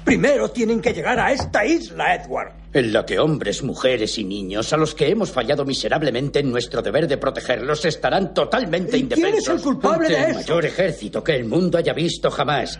[0.06, 2.54] Primero tienen que llegar a esta isla, Edward.
[2.74, 6.82] En la que hombres, mujeres y niños, a los que hemos fallado miserablemente en nuestro
[6.84, 9.32] deber de protegerlos, estarán totalmente ¿Y indefensos.
[9.46, 10.40] quién es el culpable ante de el eso?
[10.40, 12.80] mayor ejército que el mundo haya visto jamás.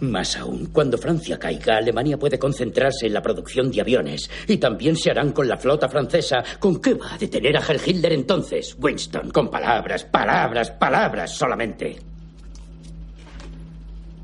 [0.00, 4.28] Más aún, cuando Francia caiga, Alemania puede concentrarse en la producción de aviones.
[4.48, 6.42] Y también se harán con la flota francesa.
[6.58, 9.30] ¿Con qué va a detener a Herr Hitler entonces, Winston?
[9.30, 11.96] Con palabras, palabras, palabras solamente.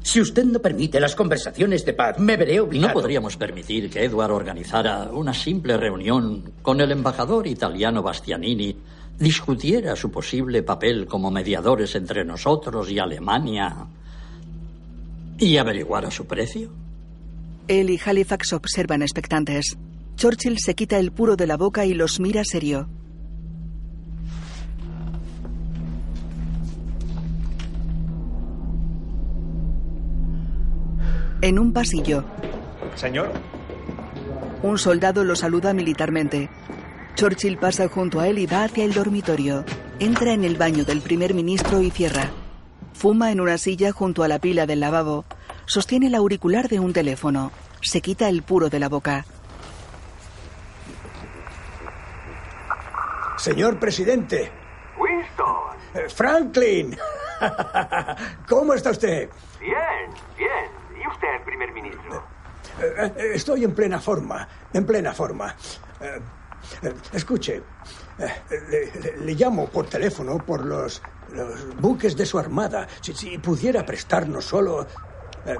[0.03, 2.89] Si usted no permite las conversaciones de paz, me veré obligado.
[2.89, 8.77] ¿No podríamos permitir que Edward organizara una simple reunión con el embajador italiano Bastianini,
[9.19, 13.87] discutiera su posible papel como mediadores entre nosotros y Alemania
[15.39, 16.71] y averiguara su precio?
[17.69, 19.77] Él y Halifax observan expectantes.
[20.17, 22.89] Churchill se quita el puro de la boca y los mira serio.
[31.43, 32.25] En un pasillo,
[32.97, 33.33] Señor,
[34.63, 36.51] un soldado lo saluda militarmente.
[37.15, 39.65] Churchill pasa junto a él y va hacia el dormitorio.
[39.99, 42.31] Entra en el baño del primer ministro y cierra.
[42.93, 45.25] Fuma en una silla junto a la pila del lavabo.
[45.65, 47.53] Sostiene el auricular de un teléfono.
[47.81, 49.25] Se quita el puro de la boca.
[53.39, 54.53] Señor presidente.
[54.99, 55.57] Winston.
[55.95, 56.99] Eh, Franklin.
[58.49, 59.31] ¿Cómo está usted?
[59.59, 60.80] Bien, bien.
[61.23, 62.23] ¿Y usted, primer ministro?
[62.81, 65.55] Eh, eh, Estoy en plena forma, en plena forma.
[66.01, 66.21] Eh,
[66.83, 67.63] eh, Escuche,
[68.19, 71.03] le, le- le llamo por teléfono por los,
[71.33, 72.87] los buques de su armada.
[73.01, 74.87] Si, si pudiera prestarnos solo
[75.45, 75.57] eh,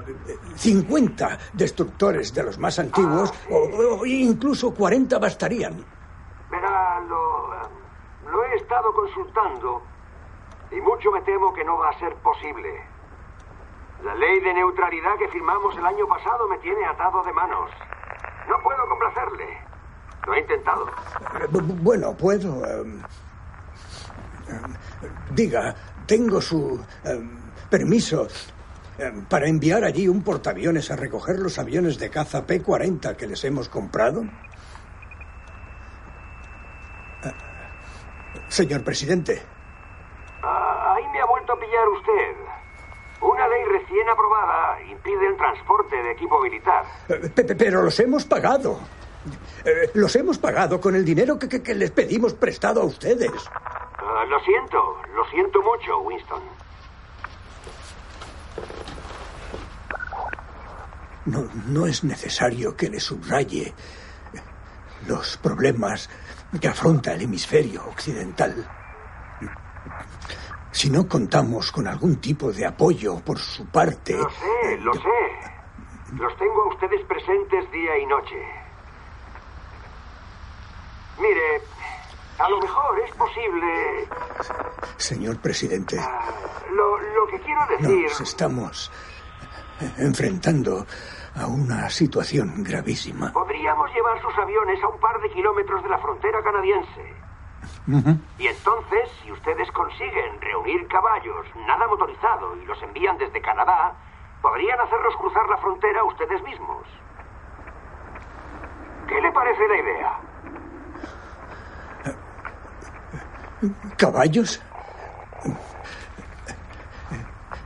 [0.55, 5.83] 50 destructores de los más antiguos, o, o incluso 40 bastarían.
[6.49, 7.67] Verá, lo, eh,
[8.31, 9.83] lo he estado consultando
[10.71, 12.69] y mucho me temo que no va a ser posible.
[14.03, 17.69] La ley de neutralidad que firmamos el año pasado me tiene atado de manos.
[18.49, 19.57] No puedo complacerle.
[20.25, 20.87] Lo he intentado.
[20.87, 22.65] Eh, bu- bu- Bueno, puedo.
[22.65, 23.01] em,
[24.49, 24.75] em,
[25.31, 25.75] diga,
[26.07, 27.29] tengo su em,
[27.69, 28.27] permiso
[29.29, 33.67] para enviar allí un portaaviones a recoger los aviones de caza P-40 que les hemos
[33.69, 34.21] comprado.
[37.23, 37.31] Eh,
[38.47, 39.41] Señor presidente,
[40.43, 42.35] Ah, ahí me ha vuelto a pillar usted.
[43.21, 46.83] Una ley recién aprobada impide el transporte de equipo militar.
[47.07, 48.79] eh, pe- pe- pero los hemos pagado.
[49.63, 53.31] Eh, los hemos pagado con el dinero que, que- que les pedimos prestado a ustedes.
[53.53, 56.41] Ah, lo siento, lo siento mucho, Winston.
[61.25, 63.73] No, no es necesario que le subraye
[65.07, 66.09] los problemas
[66.59, 68.67] que afronta el hemisferio occidental.
[70.71, 74.99] Si no contamos con algún tipo de apoyo por su parte, Lo sé, lo sé.
[76.13, 78.35] Los tengo a ustedes presentes día y noche.
[81.19, 81.61] Mire,
[82.39, 84.07] a lo mejor es posible...
[84.97, 85.97] señor presidente,
[86.73, 88.05] Lo, lo que quiero decir...
[88.09, 88.91] nos estamos
[89.97, 90.85] enfrentando
[91.35, 93.31] a una situación gravísima.
[93.33, 97.20] Podríamos llevar sus aviones a un par de kilómetros de la frontera canadiense.
[98.37, 103.93] Y entonces, si ustedes consiguen reunir caballos, nada motorizado, y los envían desde Canadá,
[104.41, 106.87] podrían hacerlos cruzar la frontera ustedes mismos.
[109.07, 110.19] ¿Qué le parece la idea?
[113.97, 114.63] ¿Caballos?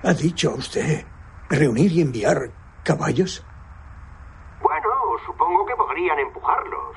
[0.03, 1.05] ¿Ha dicho usted
[1.49, 2.49] reunir y enviar
[2.84, 3.45] caballos?
[4.61, 4.89] Bueno,
[5.26, 6.95] supongo que podrían empujarlos.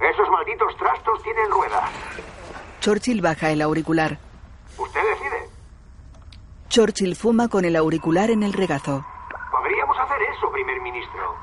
[0.00, 1.90] Esos malditos trastos tienen ruedas.
[2.80, 4.18] Churchill baja el auricular.
[4.78, 5.48] Usted decide.
[6.68, 9.04] Churchill fuma con el auricular en el regazo.
[9.50, 11.34] Podríamos hacer eso, primer ministro.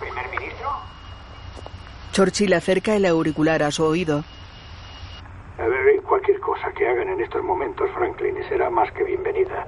[0.00, 0.70] ¿Primer ministro?
[2.12, 4.22] Churchill acerca el auricular a su oído.
[5.58, 9.66] A ver, cualquier cosa que hagan en estos momentos, Franklin, será más que bienvenida.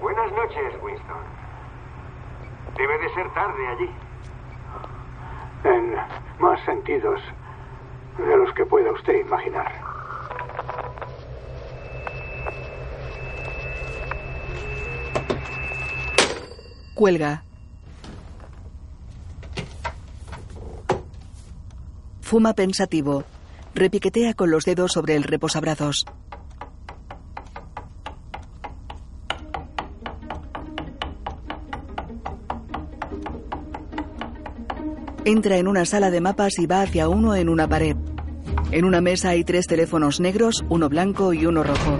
[0.00, 1.16] Buenas noches, Winston.
[2.76, 4.07] Debe de ser tarde allí.
[5.64, 5.94] En
[6.38, 7.20] más sentidos
[8.18, 9.72] de los que pueda usted imaginar.
[16.94, 17.44] Cuelga.
[22.20, 23.24] Fuma pensativo.
[23.74, 26.04] Repiquetea con los dedos sobre el reposabrazos.
[35.28, 37.94] Entra en una sala de mapas y va hacia uno en una pared.
[38.72, 41.98] En una mesa hay tres teléfonos negros, uno blanco y uno rojo.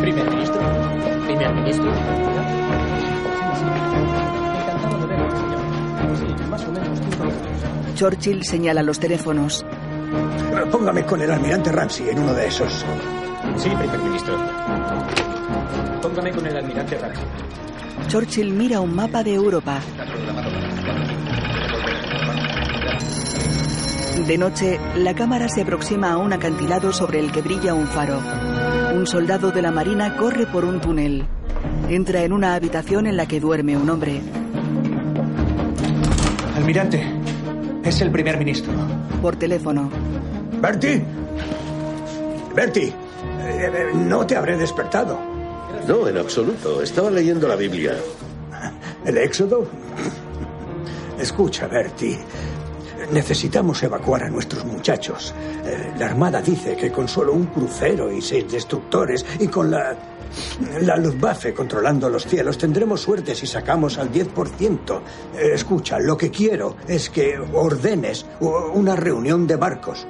[0.00, 0.60] Primer ministro.
[1.24, 1.92] Primer ministro.
[7.94, 9.64] Churchill señala los teléfonos.
[10.72, 12.84] Póngame con el almirante Ramsey en uno de esos.
[13.58, 14.36] Sí, primer ministro.
[16.02, 17.24] Póngame con el almirante Ramsey.
[18.08, 19.78] Churchill mira un mapa de Europa.
[24.18, 28.20] De noche, la cámara se aproxima a un acantilado sobre el que brilla un faro.
[28.94, 31.26] Un soldado de la Marina corre por un túnel.
[31.88, 34.20] Entra en una habitación en la que duerme un hombre.
[36.54, 37.04] Almirante,
[37.82, 38.72] es el primer ministro.
[39.20, 39.90] Por teléfono.
[40.60, 41.02] Bertie.
[42.54, 42.92] Bertie, eh,
[43.40, 45.18] eh, no te habré despertado.
[45.88, 46.82] No, en absoluto.
[46.82, 47.96] Estaba leyendo la Biblia.
[49.04, 49.66] ¿El éxodo?
[51.18, 52.18] Escucha, Bertie.
[53.10, 55.34] Necesitamos evacuar a nuestros muchachos.
[55.64, 59.96] Eh, la Armada dice que con solo un crucero y seis destructores y con la,
[60.80, 65.00] la Luftwaffe controlando los cielos tendremos suerte si sacamos al 10%.
[65.36, 70.06] Eh, escucha, lo que quiero es que ordenes una reunión de barcos.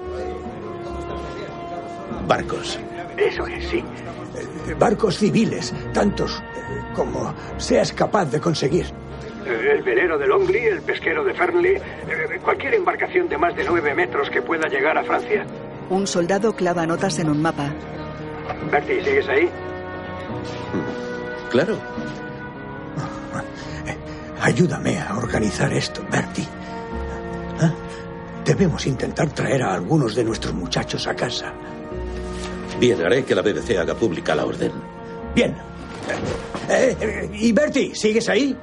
[2.27, 2.79] Barcos.
[3.17, 3.79] Eso es, sí.
[3.79, 8.87] Eh, Barcos civiles, tantos eh, como seas capaz de conseguir.
[9.47, 13.95] El velero de Longley, el pesquero de Fernley, eh, cualquier embarcación de más de nueve
[13.95, 15.45] metros que pueda llegar a Francia.
[15.91, 17.73] Un soldado clava notas en un mapa.
[18.71, 19.49] Bertie, ¿sigues ahí?
[21.51, 21.77] Claro.
[24.41, 26.47] Ayúdame a organizar esto, Bertie.
[28.45, 31.53] Debemos intentar traer a algunos de nuestros muchachos a casa.
[32.81, 34.73] Bien, haré que la BBC haga pública la orden.
[35.35, 35.55] Bien.
[36.69, 38.57] Eh, eh, ¿Y Bertie, sigues ahí?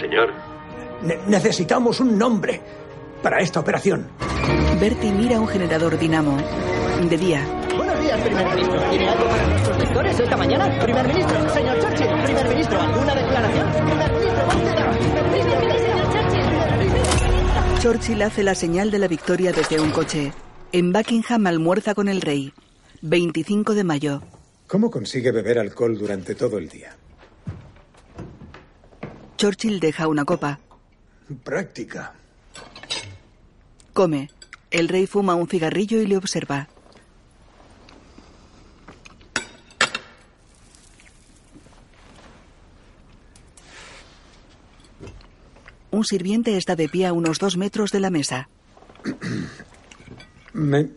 [0.00, 0.32] Señor.
[1.02, 2.60] Ne- necesitamos un nombre
[3.22, 4.08] para esta operación.
[4.80, 6.36] Bertie mira un generador dinamo.
[7.08, 7.40] De día.
[7.76, 8.80] Buenos días, primer ministro.
[8.90, 10.78] ¿Tiene algo para nuestros lectores esta mañana?
[10.82, 12.22] Primer ministro, señor Churchill.
[12.24, 13.70] Primer ministro, ¿alguna declaración?
[13.72, 14.90] Primer ministro, búsqueda.
[14.98, 17.80] Primer ministro, señor Churchill.
[17.82, 20.32] Churchill hace la señal de la victoria desde un coche.
[20.72, 22.52] En Buckingham almuerza con el rey.
[23.02, 24.22] 25 de mayo.
[24.66, 26.96] ¿Cómo consigue beber alcohol durante todo el día?
[29.38, 30.58] Churchill deja una copa.
[31.44, 32.12] Práctica.
[33.92, 34.30] Come.
[34.72, 36.68] El rey fuma un cigarrillo y le observa.
[45.92, 48.48] Un sirviente está de pie a unos dos metros de la mesa.
[50.52, 50.90] Me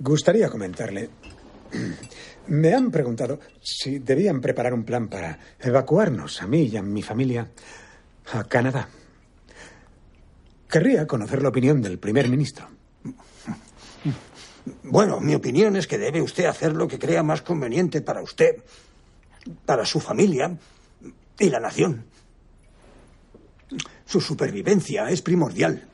[0.00, 1.10] gustaría comentarle.
[2.48, 7.02] Me han preguntado si debían preparar un plan para evacuarnos, a mí y a mi
[7.02, 7.50] familia,
[8.32, 8.88] a Canadá.
[10.68, 12.68] Querría conocer la opinión del primer ministro.
[14.82, 18.62] Bueno, mi opinión es que debe usted hacer lo que crea más conveniente para usted,
[19.64, 20.56] para su familia
[21.38, 22.04] y la nación.
[24.06, 25.86] Su supervivencia es primordial.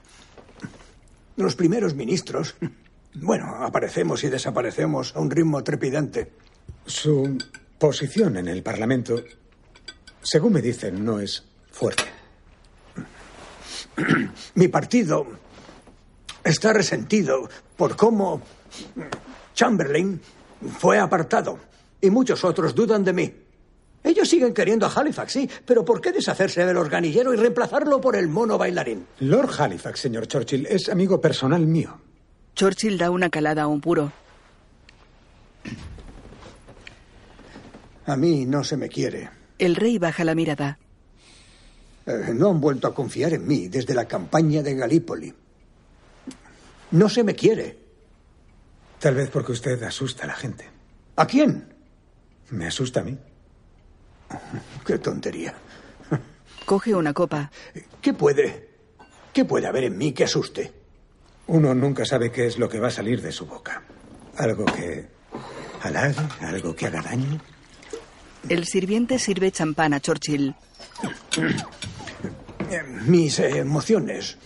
[1.36, 2.55] Los primeros ministros,
[3.14, 6.32] bueno, aparecemos y desaparecemos a un ritmo trepidante.
[6.86, 7.38] Su
[7.78, 9.22] posición en el Parlamento,
[10.22, 12.04] según me dicen, no es fuerte.
[14.54, 15.26] Mi partido
[16.42, 18.42] está resentido por cómo
[19.54, 20.20] Chamberlain
[20.78, 21.58] fue apartado
[22.00, 23.34] y muchos otros dudan de mí.
[24.02, 28.16] Ellos siguen queriendo a Halifax, sí, pero ¿por qué deshacerse del organillero y reemplazarlo por
[28.16, 29.06] el mono bailarín?
[29.20, 31.98] Lord Halifax, señor Churchill, es amigo personal mío.
[32.55, 34.12] Churchill da una calada a un puro.
[38.07, 39.30] A mí no se me quiere.
[39.59, 40.78] El rey baja la mirada.
[42.07, 45.34] Eh, no han vuelto a confiar en mí desde la campaña de Galípoli.
[46.92, 47.78] No se me quiere.
[49.00, 50.68] Tal vez porque usted asusta a la gente.
[51.16, 51.74] ¿A quién?
[52.50, 53.18] Me asusta a mí.
[54.86, 55.55] Qué tontería.
[56.66, 57.50] Coge una copa.
[58.00, 58.68] ¿Qué puede?
[59.32, 60.84] ¿Qué puede haber en mí que asuste?
[61.47, 63.82] Uno nunca sabe qué es lo que va a salir de su boca.
[64.38, 65.07] Algo que
[65.82, 67.40] halague, algo que haga daño.
[68.49, 70.55] El sirviente sirve champán a Churchill.
[72.70, 74.38] Eh, Mis emociones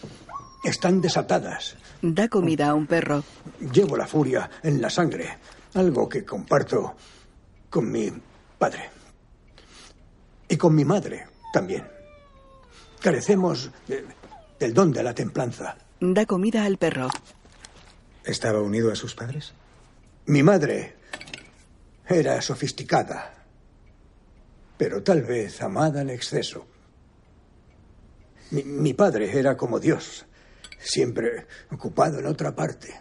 [0.64, 1.76] están desatadas.
[2.03, 3.24] Da comida a un perro.
[3.72, 5.38] Llevo la furia en la sangre,
[5.74, 6.96] algo que comparto
[7.70, 8.11] con mi
[8.59, 8.90] padre.
[10.49, 11.86] Y con mi madre también.
[13.01, 14.05] Carecemos de-
[14.59, 15.76] del don de la templanza.
[16.01, 17.09] Da comida al perro.
[18.24, 19.53] ¿Estaba unido a sus padres?
[20.26, 20.94] Mi madre
[22.09, 23.34] era sofisticada,
[24.76, 26.66] pero tal vez amada en exceso.
[28.51, 30.26] Mi, mi padre era como Dios,
[30.78, 32.94] siempre ocupado en otra parte.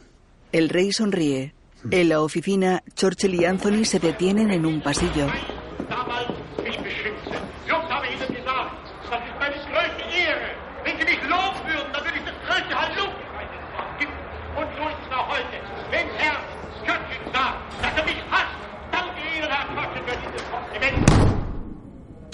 [0.51, 1.53] El rey sonríe.
[1.91, 5.27] En la oficina, Churchill y Anthony se detienen en un pasillo.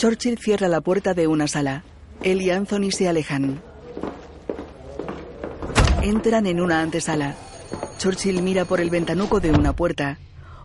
[0.03, 1.85] Churchill cierra la puerta de una sala.
[2.23, 3.61] Él y Anthony se alejan.
[6.01, 7.37] Entran en una antesala.
[7.99, 10.17] Churchill mira por el ventanuco de una puerta.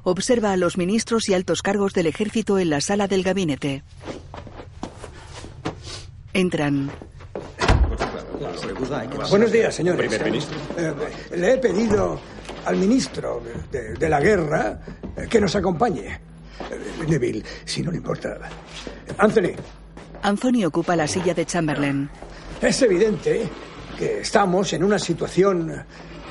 [0.03, 3.85] Observa a los ministros y altos cargos del ejército en la sala del gabinete.
[6.33, 6.91] Entran.
[9.31, 10.01] Buenos días, señores.
[10.09, 10.59] Primer ministro.
[10.77, 10.95] Eh,
[11.37, 12.21] le he pedido
[12.65, 14.81] al ministro de, de la guerra
[15.17, 16.28] eh, que nos acompañe.
[17.07, 18.39] Neville, si no le importa.
[19.19, 19.55] Anthony,
[20.23, 22.09] Anthony ocupa la silla de Chamberlain.
[22.61, 23.49] es evidente
[23.99, 25.85] que estamos en una situación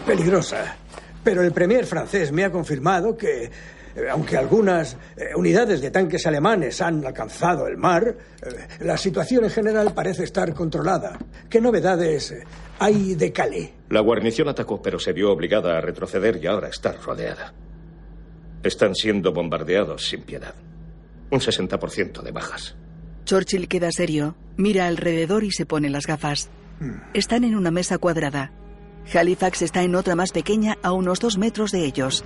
[0.05, 0.75] peligrosa.
[1.23, 3.51] Pero el premier francés me ha confirmado que, eh,
[4.09, 9.49] aunque algunas eh, unidades de tanques alemanes han alcanzado el mar, eh, la situación en
[9.49, 11.17] general parece estar controlada.
[11.49, 12.33] ¿Qué novedades
[12.79, 13.71] hay de Calais?
[13.89, 17.53] La guarnición atacó, pero se vio obligada a retroceder y ahora está rodeada.
[18.63, 20.55] Están siendo bombardeados sin piedad.
[21.29, 22.75] Un 60% de bajas.
[23.25, 26.49] Churchill queda serio, mira alrededor y se pone las gafas.
[27.13, 28.51] Están en una mesa cuadrada.
[29.13, 32.23] Halifax está en otra más pequeña a unos dos metros de ellos.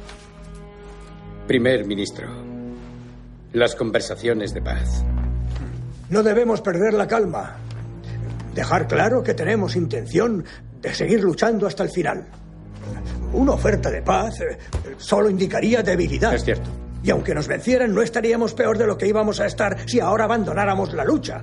[1.48, 2.28] Primer ministro,
[3.54, 5.04] las conversaciones de paz.
[6.10, 7.58] No debemos perder la calma.
[8.54, 10.44] Dejar claro que tenemos intención
[10.82, 12.28] de seguir luchando hasta el final.
[13.34, 14.58] Una oferta de paz eh,
[14.98, 16.34] solo indicaría debilidad.
[16.34, 16.70] Es cierto.
[17.04, 20.26] Y aunque nos vencieran, no estaríamos peor de lo que íbamos a estar si ahora
[20.26, 21.42] abandonáramos la lucha.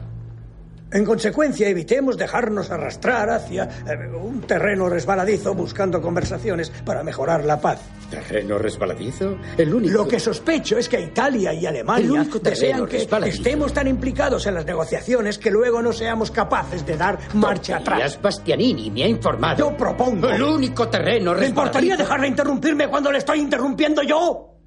[0.90, 7.60] En consecuencia, evitemos dejarnos arrastrar hacia eh, un terreno resbaladizo buscando conversaciones para mejorar la
[7.60, 7.80] paz.
[8.10, 9.36] ¿Terreno resbaladizo?
[9.58, 9.92] El único...
[9.92, 13.36] Lo que sospecho es que Italia y Alemania desean que resbaladizo.
[13.36, 17.98] estemos tan implicados en las negociaciones que luego no seamos capaces de dar marcha atrás.
[17.98, 19.58] Tonterías, Bastianini me ha informado.
[19.58, 20.30] Yo propongo.
[20.30, 22.02] El único terreno ¿Le importaría resbaladizo...
[22.02, 24.57] dejar de interrumpirme cuando le estoy interrumpiendo yo?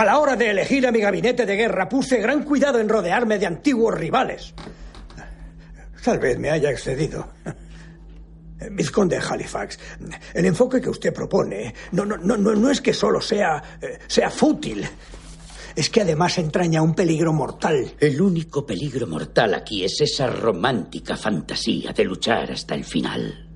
[0.00, 3.38] A la hora de elegir a mi gabinete de guerra puse gran cuidado en rodearme
[3.38, 4.54] de antiguos rivales.
[6.02, 7.34] Tal vez me haya excedido.
[8.70, 9.78] Vizconde de Halifax,
[10.32, 13.98] el enfoque que usted propone no, no, no, no no es que solo sea, eh,
[14.06, 14.88] sea fútil,
[15.76, 17.92] es que además entraña un peligro mortal.
[18.00, 23.50] El único peligro mortal aquí es esa romántica fantasía de luchar hasta el final.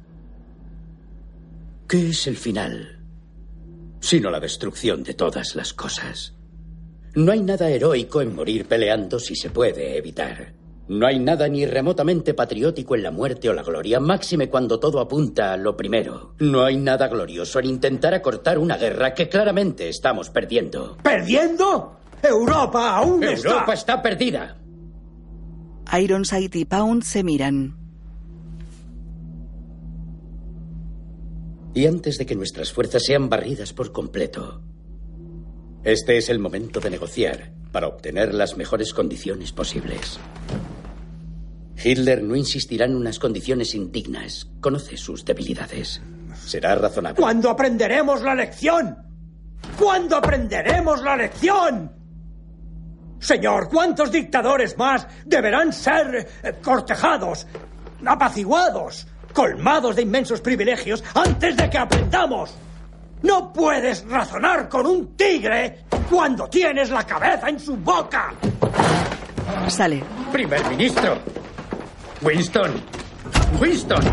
[1.88, 3.00] ¿Qué es el final?
[3.98, 6.33] Sino la destrucción de todas las cosas.
[7.16, 10.52] No hay nada heroico en morir peleando si se puede evitar.
[10.88, 15.00] No hay nada ni remotamente patriótico en la muerte o la gloria, máxime cuando todo
[15.00, 16.34] apunta a lo primero.
[16.40, 20.98] No hay nada glorioso en intentar acortar una guerra que claramente estamos perdiendo.
[21.02, 21.96] ¿Perdiendo?
[22.22, 23.48] Europa aún está.
[23.48, 24.58] Europa está perdida.
[25.92, 27.76] Ironside y Pound se miran.
[31.74, 34.62] Y antes de que nuestras fuerzas sean barridas por completo,
[35.84, 40.18] este es el momento de negociar para obtener las mejores condiciones posibles.
[41.82, 44.46] Hitler no insistirá en unas condiciones indignas.
[44.60, 46.00] Conoce sus debilidades.
[46.46, 47.20] Será razonable.
[47.20, 48.96] ¿Cuándo aprenderemos la lección?
[49.78, 51.92] ¿Cuándo aprenderemos la lección?
[53.18, 57.46] Señor, ¿cuántos dictadores más deberán ser eh, cortejados,
[58.04, 62.54] apaciguados, colmados de inmensos privilegios antes de que aprendamos?
[63.24, 68.34] No puedes razonar con un tigre cuando tienes la cabeza en su boca.
[69.66, 70.04] Sale.
[70.30, 71.16] Primer ministro.
[72.20, 72.72] Winston.
[73.58, 74.04] Winston.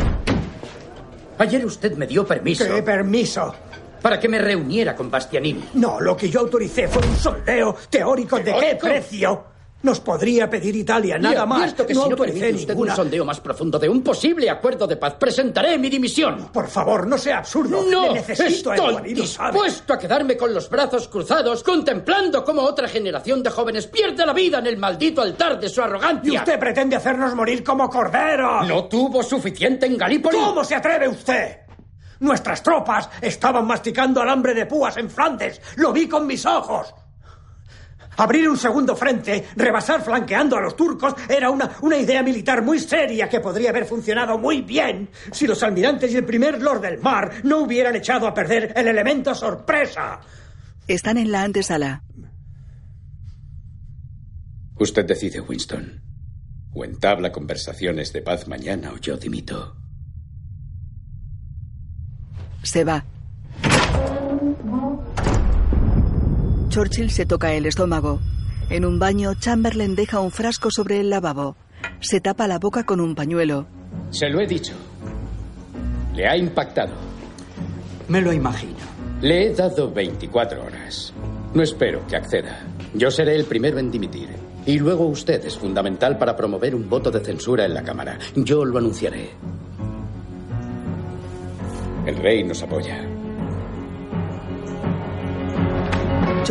[1.40, 2.64] Ayer usted me dio permiso.
[2.64, 3.54] ¿Qué permiso?
[4.02, 5.72] Para que me reuniera con Bastianini.
[5.74, 9.51] No, lo que yo autoricé fue un sondeo teórico de qué precio
[9.84, 11.74] nos podría pedir Italia, nada más.
[11.74, 12.92] que si no permite usted ninguna.
[12.92, 16.50] un sondeo más profundo de un posible acuerdo de paz, presentaré mi dimisión.
[16.54, 17.84] Por favor, no sea absurdo.
[17.90, 19.52] No, Le necesito, estoy sabe.
[19.52, 24.34] dispuesto a quedarme con los brazos cruzados, contemplando cómo otra generación de jóvenes pierde la
[24.34, 26.34] vida en el maldito altar de su arrogancia.
[26.34, 28.68] Y usted pretende hacernos morir como corderos.
[28.68, 30.38] ¿No tuvo suficiente en Galípoli?
[30.38, 31.58] ¿Cómo se atreve usted?
[32.20, 35.60] Nuestras tropas estaban masticando alambre de púas en Flandes.
[35.78, 36.94] Lo vi con mis ojos.
[38.22, 42.78] Abrir un segundo frente, rebasar flanqueando a los turcos, era una, una idea militar muy
[42.78, 47.00] seria que podría haber funcionado muy bien si los almirantes y el primer lord del
[47.00, 50.20] mar no hubieran echado a perder el elemento sorpresa.
[50.88, 52.04] Están en la antesala.
[54.78, 56.04] Usted decide, Winston.
[56.76, 59.76] O entabla conversaciones de paz mañana o yo dimito.
[62.62, 63.04] Se va.
[66.72, 68.22] Churchill se toca el estómago.
[68.70, 71.58] En un baño, Chamberlain deja un frasco sobre el lavabo.
[72.00, 73.68] Se tapa la boca con un pañuelo.
[74.10, 74.74] Se lo he dicho.
[76.16, 76.94] Le ha impactado.
[78.08, 78.78] Me lo imagino.
[79.22, 81.14] Le he dado 24 horas.
[81.54, 82.66] No espero que acceda.
[82.94, 84.30] Yo seré el primero en dimitir.
[84.66, 88.18] Y luego usted es fundamental para promover un voto de censura en la Cámara.
[88.34, 89.32] Yo lo anunciaré.
[92.06, 93.11] El rey nos apoya.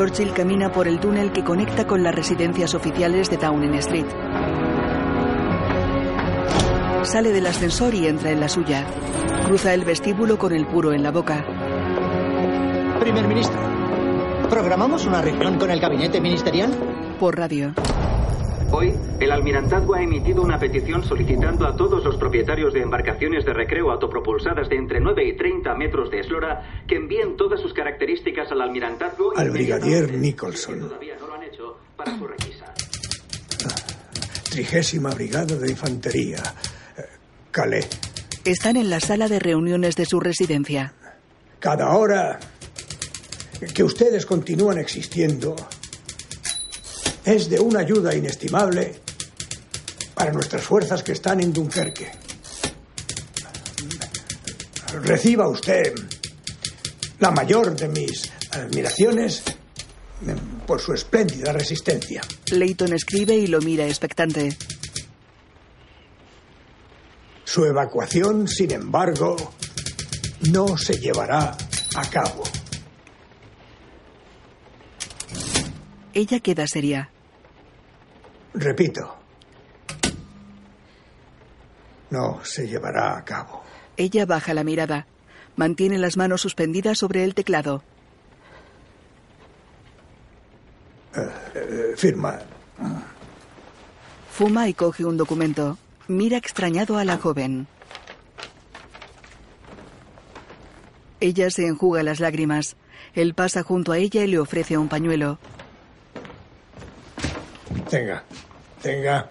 [0.01, 4.07] Churchill camina por el túnel que conecta con las residencias oficiales de Downing Street.
[7.03, 8.87] Sale del ascensor y entra en la suya.
[9.45, 11.45] Cruza el vestíbulo con el puro en la boca.
[12.99, 13.61] Primer ministro,
[14.49, 16.71] ¿programamos una reunión con el gabinete ministerial?
[17.19, 17.75] Por radio.
[18.73, 23.53] Hoy, el almirantazgo ha emitido una petición solicitando a todos los propietarios de embarcaciones de
[23.53, 28.51] recreo autopropulsadas de entre 9 y 30 metros de eslora que envíen todas sus características
[28.53, 29.37] al almirantazgo.
[29.37, 32.73] Al brigadier Nicholson, Todavía no lo han hecho para su requisa.
[34.51, 36.43] trigésima brigada de infantería,
[36.97, 37.03] eh,
[37.51, 37.89] Calais.
[38.45, 40.95] Están en la sala de reuniones de su residencia.
[41.59, 42.39] Cada hora
[43.75, 45.55] que ustedes continúan existiendo
[47.31, 48.95] es de una ayuda inestimable
[50.15, 52.11] para nuestras fuerzas que están en Dunkerque.
[55.03, 55.95] Reciba usted
[57.21, 60.35] la mayor de mis admiraciones eh,
[60.67, 62.23] por su espléndida resistencia.
[62.51, 64.57] Leighton escribe y lo mira expectante.
[67.45, 69.37] Su evacuación, sin embargo,
[70.51, 71.57] no se llevará
[71.95, 72.43] a cabo.
[76.13, 77.11] Ella queda seria.
[78.55, 79.17] Repito,
[82.11, 83.63] no se llevará a cabo.
[83.97, 85.07] Ella baja la mirada.
[85.57, 87.83] Mantiene las manos suspendidas sobre el teclado.
[91.15, 91.21] Eh,
[91.55, 92.39] eh, firma.
[94.33, 95.79] Fuma y coge un documento.
[96.09, 97.67] Mira extrañado a la joven.
[101.21, 102.77] Ella se enjuga las lágrimas.
[103.15, 105.39] Él pasa junto a ella y le ofrece un pañuelo.
[107.89, 108.25] Tenga,
[108.83, 109.31] tenga.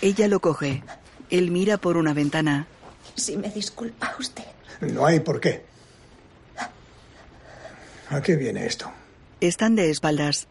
[0.00, 0.82] Ella lo coge.
[1.30, 2.66] Él mira por una ventana.
[3.14, 4.44] Si me disculpa usted.
[4.80, 5.64] No hay por qué.
[8.10, 8.90] ¿A qué viene esto?
[9.40, 10.46] Están de espaldas.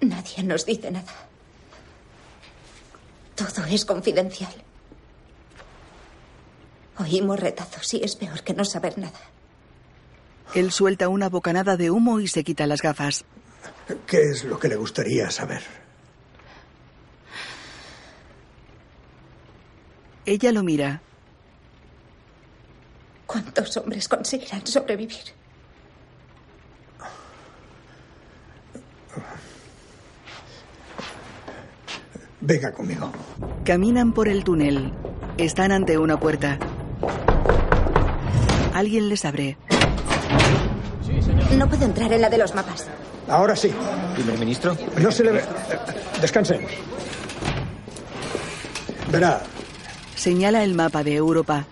[0.00, 1.12] Nadie nos dice nada.
[3.34, 4.52] Todo es confidencial.
[6.98, 9.20] Oímos retazos y es peor que no saber nada.
[10.54, 13.24] Él suelta una bocanada de humo y se quita las gafas.
[14.06, 15.62] ¿Qué es lo que le gustaría saber?
[20.24, 21.00] Ella lo mira.
[23.26, 25.16] ¿Cuántos hombres conseguirán sobrevivir?
[32.40, 33.10] Venga conmigo.
[33.64, 34.92] Caminan por el túnel.
[35.38, 36.58] Están ante una puerta.
[38.74, 39.56] Alguien les abre.
[41.56, 42.88] No puedo entrar en la de los mapas.
[43.28, 43.72] Ahora sí.
[44.14, 44.76] Primer ministro.
[44.98, 45.44] No se le ve.
[46.20, 46.66] Descansen.
[49.10, 49.40] Verá,
[50.16, 51.66] Señala el mapa de Europa.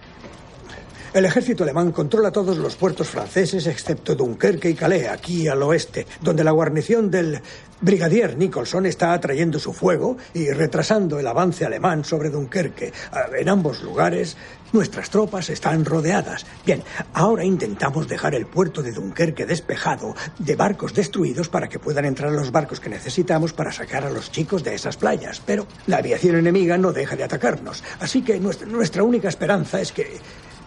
[1.14, 6.08] El ejército alemán controla todos los puertos franceses excepto Dunkerque y Calais, aquí al oeste,
[6.20, 7.40] donde la guarnición del
[7.80, 12.92] brigadier Nicholson está atrayendo su fuego y retrasando el avance alemán sobre Dunkerque.
[13.12, 14.36] Ah, En ambos lugares,
[14.72, 16.46] nuestras tropas están rodeadas.
[16.66, 16.82] Bien,
[17.12, 22.32] ahora intentamos dejar el puerto de Dunkerque despejado de barcos destruidos para que puedan entrar
[22.32, 25.40] los barcos que necesitamos para sacar a los chicos de esas playas.
[25.46, 27.84] Pero la aviación enemiga no deja de atacarnos.
[28.00, 30.18] Así que nuestra, nuestra única esperanza es que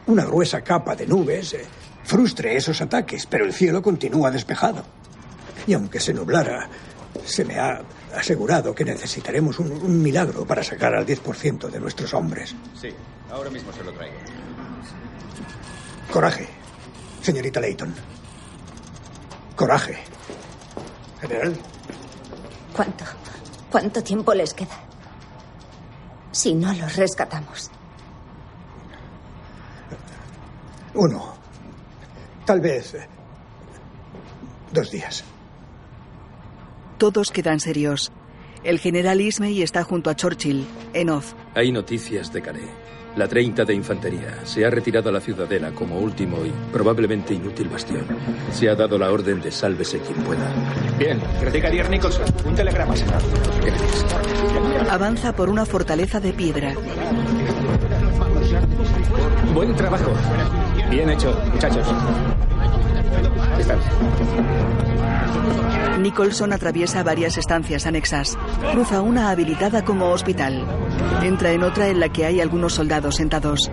[0.07, 1.65] una gruesa capa de nubes eh,
[2.03, 4.83] frustre esos ataques, pero el cielo continúa despejado.
[5.65, 6.69] Y aunque se nublara,
[7.25, 7.81] se me ha
[8.15, 12.55] asegurado que necesitaremos un, un milagro para sacar al 10% de nuestros hombres.
[12.79, 12.89] Sí,
[13.31, 14.15] ahora mismo se lo traigo.
[16.11, 16.47] Coraje,
[17.21, 17.93] señorita Leighton.
[19.55, 19.97] Coraje.
[21.19, 21.57] General,
[22.77, 23.05] ¿Cuánto?
[23.71, 24.77] ¿Cuánto tiempo les queda?
[26.31, 27.71] Si no los rescatamos.
[30.93, 31.33] Uno.
[32.45, 33.07] Tal vez eh,
[34.71, 35.23] dos días.
[36.97, 38.11] Todos quedan serios.
[38.63, 41.33] El general Ismay está junto a Churchill, en off.
[41.53, 42.69] Hay noticias de Calais.
[43.17, 47.67] La 30 de infantería se ha retirado a la ciudadela como último y probablemente inútil
[47.67, 48.05] bastión.
[48.51, 50.53] Se ha dado la orden de sálvese quien pueda.
[50.99, 53.21] Bien, Brigadier Nicholson, un telegrama, señor.
[54.87, 56.75] Avanza por una fortaleza de piedra.
[59.51, 60.11] Buen trabajo.
[60.89, 61.87] Bien hecho, muchachos.
[63.59, 63.79] Están.
[66.01, 68.37] Nicholson atraviesa varias estancias anexas.
[68.71, 70.63] Cruza una habilitada como hospital.
[71.23, 73.69] Entra en otra en la que hay algunos soldados sentados.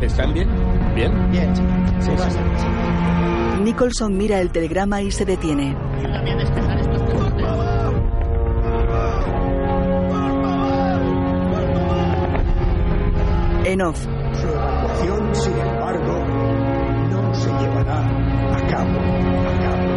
[0.00, 0.48] ¿Están bien?
[0.94, 1.30] ¿Bien?
[1.30, 1.56] Bien,
[2.00, 2.10] sí.
[3.62, 5.76] Nicholson mira el telegrama y se detiene.
[13.68, 16.24] En off, Su evacuación, sin embargo,
[17.10, 19.00] no se llevará a cabo.
[19.42, 19.88] A cabo.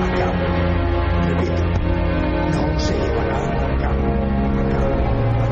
[0.00, 0.38] A cabo.
[1.26, 1.62] Repito,
[2.52, 4.06] no se llevará a cabo.
[4.60, 4.94] A cabo.
[5.42, 5.48] A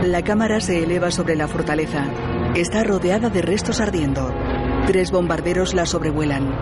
[0.00, 0.08] cabo.
[0.08, 2.08] la cámara se eleva sobre la fortaleza.
[2.56, 4.34] Está rodeada de restos ardiendo.
[4.88, 6.52] Tres bombarderos la sobrevuelan.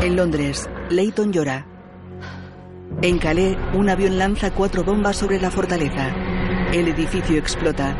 [0.00, 1.75] En Londres, Leighton llora.
[3.02, 6.14] En Calais, un avión lanza cuatro bombas sobre la fortaleza.
[6.72, 7.94] El edificio explota.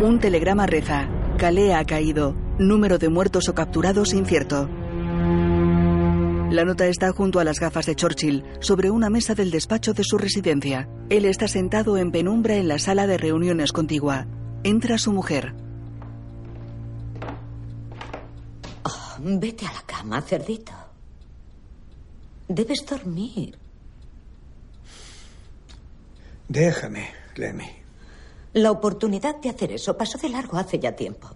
[0.00, 1.10] Un telegrama reza.
[1.36, 2.34] Calais ha caído.
[2.58, 4.66] Número de muertos o capturados incierto.
[6.50, 10.02] La nota está junto a las gafas de Churchill, sobre una mesa del despacho de
[10.02, 10.88] su residencia.
[11.10, 14.26] Él está sentado en penumbra en la sala de reuniones contigua.
[14.64, 15.54] Entra su mujer.
[18.84, 20.72] Oh, vete a la cama, cerdito.
[22.50, 23.56] Debes dormir.
[26.48, 27.68] Déjame, Lemmy.
[28.54, 31.30] La oportunidad de hacer eso pasó de largo hace ya tiempo.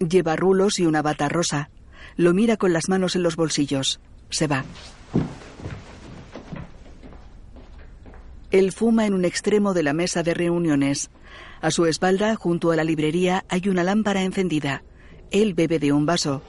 [0.00, 1.70] Lleva rulos y una bata rosa.
[2.16, 4.00] Lo mira con las manos en los bolsillos.
[4.30, 4.64] Se va.
[8.50, 11.10] Él fuma en un extremo de la mesa de reuniones.
[11.60, 14.82] A su espalda, junto a la librería, hay una lámpara encendida.
[15.30, 16.42] Él bebe de un vaso.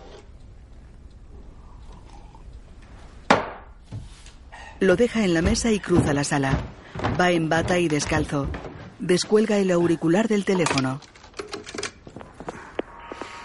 [4.79, 6.51] Lo deja en la mesa y cruza la sala.
[7.19, 8.47] Va en bata y descalzo.
[8.99, 10.99] Descuelga el auricular del teléfono.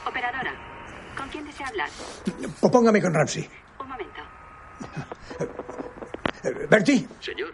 [0.06, 0.54] Operadora,
[1.16, 1.88] ¿con quién desea hablar?
[2.60, 3.48] Póngame con Ramsey.
[3.80, 4.20] Un momento.
[6.44, 7.52] Eh, Bertie, Señor,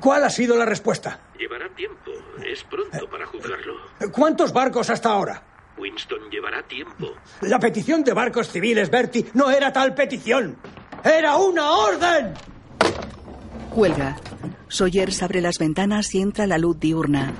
[0.00, 1.20] ¿cuál ha sido la respuesta?
[1.38, 2.10] llevará tiempo.
[2.44, 3.74] Es pronto para juzgarlo.
[4.12, 5.42] ¿Cuántos barcos hasta ahora?
[5.76, 7.12] Winston llevará tiempo.
[7.42, 10.56] La petición de barcos civiles, Bertie, no era tal petición.
[11.04, 12.34] ¡Era una orden!
[13.74, 14.16] Cuelga.
[14.68, 17.32] Sawyers abre las ventanas y entra la luz diurna.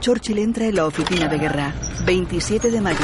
[0.00, 1.74] Churchill entra en la oficina de guerra.
[2.04, 2.98] 27 de mayo.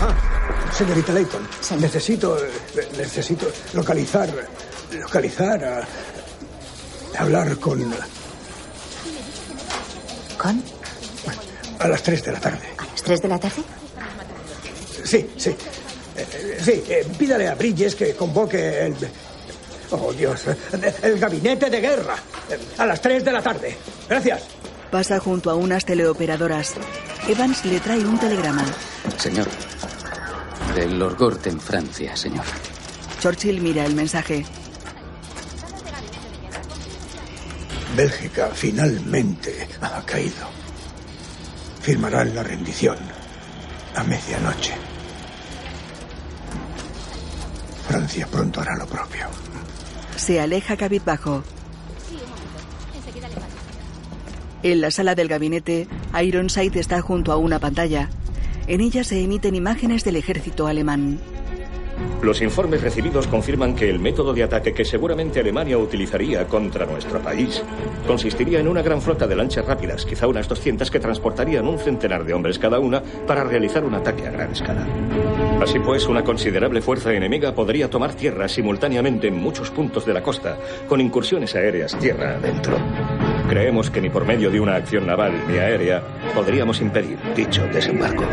[0.00, 1.48] Ah, señorita Layton,
[1.80, 2.50] necesito, eh,
[2.98, 4.28] necesito localizar,
[4.92, 5.86] localizar, a,
[7.18, 7.82] hablar con,
[10.38, 10.62] ¿Con?
[11.78, 12.68] a las 3 de la tarde.
[12.78, 13.62] ¿A las 3 de la tarde?
[15.04, 15.54] Sí, sí.
[16.16, 18.94] Eh, sí, eh, pídale a Bridges que convoque el...
[19.90, 20.42] Oh, Dios.
[21.02, 22.16] El gabinete de guerra.
[22.50, 23.76] eh, A las 3 de la tarde.
[24.08, 24.42] Gracias.
[24.90, 26.74] Pasa junto a unas teleoperadoras.
[27.28, 28.64] Evans le trae un telegrama.
[29.18, 29.46] Señor.
[30.74, 32.44] Del Lord Gort en Francia, señor.
[33.20, 34.44] Churchill mira el mensaje.
[37.96, 40.48] Bélgica finalmente ha caído.
[41.82, 42.96] Firmarán la rendición
[43.94, 44.72] a medianoche.
[47.86, 49.26] Francia pronto hará lo propio.
[50.16, 51.42] Se aleja cabizbajo.
[54.62, 55.88] En la sala del gabinete,
[56.22, 58.08] Ironside está junto a una pantalla.
[58.68, 61.18] En ella se emiten imágenes del ejército alemán.
[62.22, 67.18] Los informes recibidos confirman que el método de ataque que seguramente Alemania utilizaría contra nuestro
[67.20, 67.62] país
[68.06, 72.24] consistiría en una gran flota de lanchas rápidas, quizá unas 200 que transportarían un centenar
[72.24, 74.86] de hombres cada una para realizar un ataque a gran escala.
[75.60, 80.22] Así pues, una considerable fuerza enemiga podría tomar tierra simultáneamente en muchos puntos de la
[80.22, 80.56] costa,
[80.88, 82.76] con incursiones aéreas tierra adentro.
[83.48, 86.02] Creemos que ni por medio de una acción naval ni aérea
[86.34, 88.24] podríamos impedir dicho desembarco.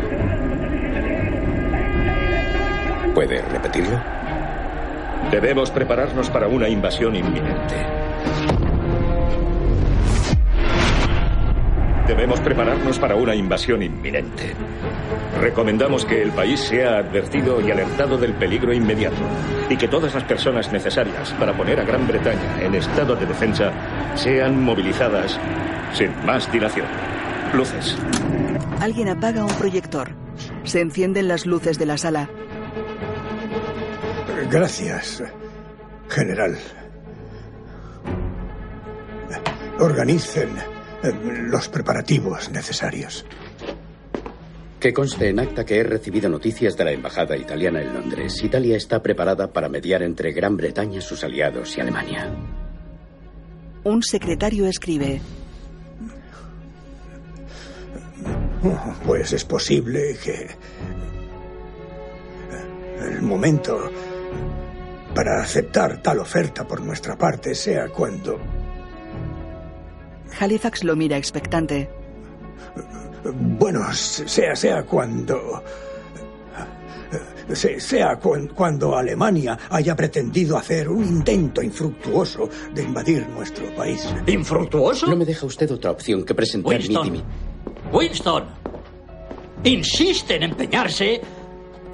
[3.20, 4.00] ¿Puede repetirlo?
[5.30, 7.76] Debemos prepararnos para una invasión inminente.
[12.08, 14.54] Debemos prepararnos para una invasión inminente.
[15.42, 19.22] Recomendamos que el país sea advertido y alertado del peligro inmediato
[19.70, 23.74] y que todas las personas necesarias para poner a Gran Bretaña en estado de defensa
[24.16, 25.38] sean movilizadas
[25.92, 26.88] sin más dilación.
[27.54, 27.98] Luces.
[28.80, 30.08] Alguien apaga un proyector.
[30.64, 32.30] Se encienden las luces de la sala.
[34.50, 35.24] Gracias,
[36.10, 36.58] general.
[39.80, 40.50] Organicen
[41.04, 43.26] eh, los preparativos necesarios.
[44.80, 48.44] Que conste en acta que he recibido noticias de la embajada italiana en Londres.
[48.44, 52.34] Italia está preparada para mediar entre Gran Bretaña, sus aliados y Alemania.
[53.84, 55.22] Un secretario escribe.
[59.06, 60.48] Pues es posible que
[63.06, 63.90] el momento
[65.14, 68.38] para aceptar tal oferta por nuestra parte sea cuando
[70.40, 71.90] Halifax lo mira expectante.
[73.34, 75.64] Bueno, sea, sea cuando.
[77.54, 84.08] se- Sea cuan- cuando Alemania haya pretendido hacer un intento infructuoso de invadir nuestro país.
[84.28, 85.08] ¿Infructuoso?
[85.08, 87.24] No me deja usted otra opción que presentar mi Winston.
[87.92, 88.44] Winston,
[89.64, 91.20] insiste en empeñarse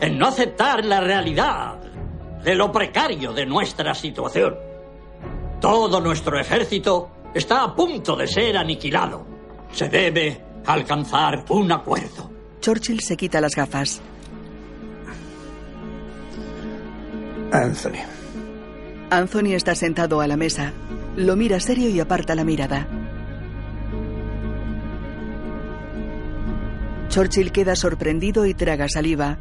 [0.01, 1.79] en no aceptar la realidad
[2.45, 4.55] de lo precario de nuestra situación.
[5.59, 9.25] Todo nuestro ejército está a punto de ser aniquilado.
[9.71, 12.29] Se debe alcanzar un acuerdo.
[12.61, 13.99] Churchill se quita las gafas.
[17.51, 18.03] Anthony.
[19.09, 20.71] Anthony está sentado a la mesa.
[21.15, 22.87] Lo mira serio y aparta la mirada.
[27.09, 29.39] Churchill queda sorprendido y traga saliva.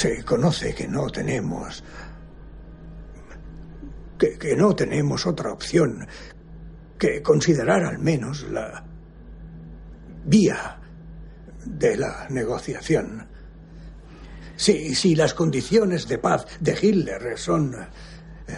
[0.00, 1.84] Se conoce que no tenemos.
[4.18, 6.06] Que, que no tenemos otra opción
[6.98, 8.82] que considerar al menos la
[10.24, 10.80] vía
[11.66, 13.28] de la negociación.
[14.56, 18.56] Si, si las condiciones de paz de Hitler son eh,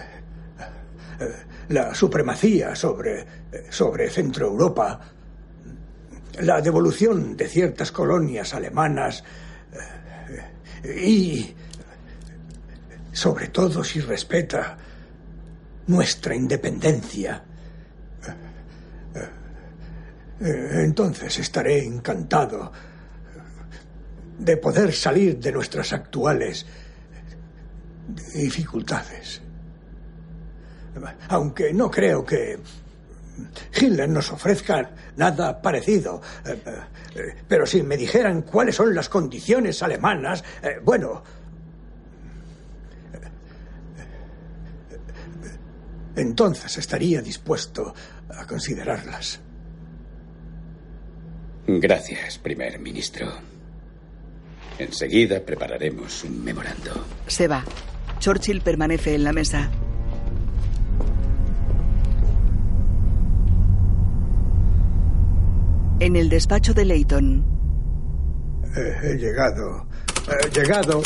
[1.19, 1.28] eh,
[1.70, 3.27] la supremacía sobre,
[3.69, 5.01] sobre Centro Europa,
[6.39, 9.24] la devolución de ciertas colonias alemanas
[10.85, 11.55] y,
[13.13, 14.77] sobre todo, si respeta
[15.87, 17.45] nuestra independencia,
[20.41, 22.73] entonces estaré encantado
[24.39, 26.67] de poder salir de nuestras actuales
[28.35, 29.41] dificultades.
[31.29, 32.59] Aunque no creo que
[33.74, 36.20] Hitler nos ofrezca nada parecido.
[36.44, 36.62] Eh,
[37.14, 41.23] eh, pero si me dijeran cuáles son las condiciones alemanas, eh, bueno...
[46.14, 47.94] Entonces estaría dispuesto
[48.28, 49.40] a considerarlas.
[51.66, 53.32] Gracias, primer ministro.
[54.78, 57.06] Enseguida prepararemos un memorando.
[57.27, 57.64] Se va.
[58.19, 59.70] Churchill permanece en la mesa.
[66.03, 67.45] En el despacho de Leighton.
[68.74, 69.87] he llegado.
[70.29, 71.01] He llegado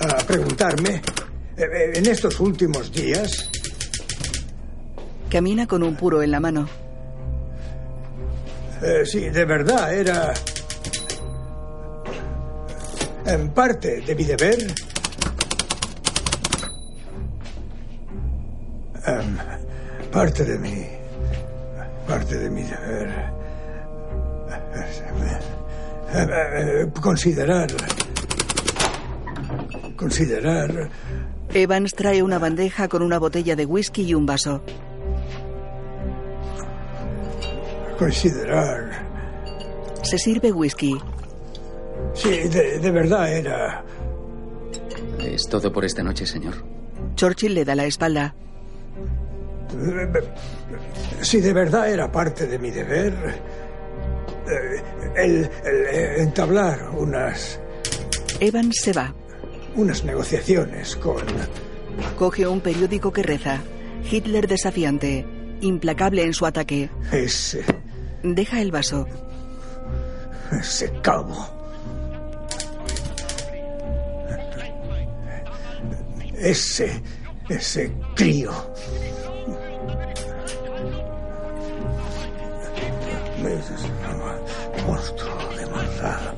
[0.00, 0.96] a preguntarme.
[1.56, 3.48] Eh, eh, en estos últimos días.
[5.28, 6.68] Camina con un puro en la mano.
[8.82, 10.34] Eh, sí, de verdad era
[13.26, 14.58] en parte de mi deber.
[19.06, 19.38] Em,
[20.10, 20.84] parte de mi.
[22.08, 23.39] Parte de mi deber.
[27.00, 27.68] Considerar.
[29.96, 30.90] Considerar.
[31.52, 34.62] Evans trae una bandeja con una botella de whisky y un vaso.
[37.98, 39.10] Considerar.
[40.02, 40.98] Se sirve whisky.
[42.14, 43.84] Sí, de, verdad era.
[45.18, 46.54] ¿Es todo por esta noche, señor?
[47.14, 48.34] Churchill le da la espalda.
[51.20, 53.14] Si de verdad era parte de mi deber,
[54.48, 54.82] eh,
[55.16, 55.50] el,
[56.18, 57.60] entablar unas...
[58.40, 59.14] Evans se va.
[59.76, 61.22] Unas negociaciones con...
[62.18, 63.58] Coge un periódico que reza.
[64.10, 65.26] Hitler desafiante,
[65.60, 66.90] implacable en su ataque.
[67.12, 67.64] Ese...
[68.22, 69.06] Deja el vaso.
[70.52, 71.48] Ese cabo.
[76.38, 77.02] Ese,
[77.48, 78.52] ese crío.
[84.86, 86.34] Monstruo de maldad.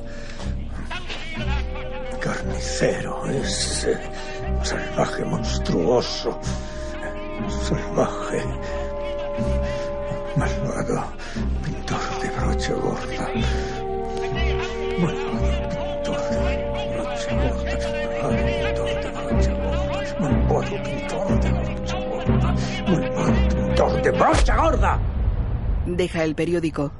[2.21, 3.99] Carnicero, ese
[4.63, 6.39] salvaje monstruoso.
[7.67, 8.41] Salvaje.
[10.37, 11.03] Malvado.
[11.65, 13.27] Pintor de broche gorda.
[14.99, 16.37] Malvado pintor de
[16.93, 17.75] broche gorda.
[18.21, 19.89] Malvado pintor de broche gorda.
[20.19, 22.49] Malvado pintor de brocha gorda.
[22.87, 25.02] Malvado pintor de brocha gorda.
[25.85, 26.91] Deja el periódico.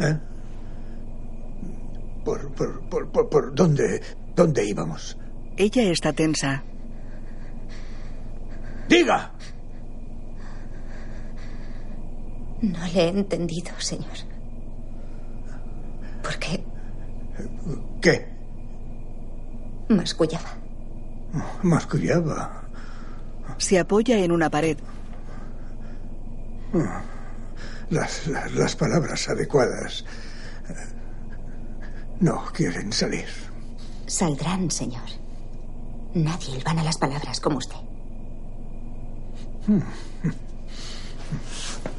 [0.00, 0.18] ¿Eh?
[2.24, 4.02] ¿Por, por, por, por, por dónde,
[4.34, 5.16] dónde íbamos?
[5.56, 6.62] Ella está tensa.
[8.88, 9.32] ¡Diga!
[12.62, 14.16] No le he entendido, señor.
[16.22, 16.64] ¿Por qué?
[18.00, 18.26] ¿Qué?
[19.88, 20.56] Mascullaba.
[21.62, 22.62] Mascullaba.
[23.58, 24.76] Se apoya en una pared.
[27.90, 30.04] Las, las, las palabras adecuadas
[32.20, 33.26] no quieren salir.
[34.06, 35.08] Saldrán, señor.
[36.14, 37.76] Nadie van a las palabras como usted.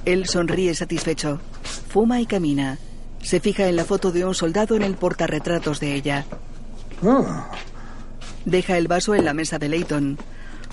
[0.06, 1.40] Él sonríe satisfecho.
[1.64, 2.78] Fuma y camina.
[3.22, 6.26] Se fija en la foto de un soldado en el portarretratos de ella.
[7.04, 7.52] Ah.
[8.46, 10.18] Deja el vaso en la mesa de Leighton.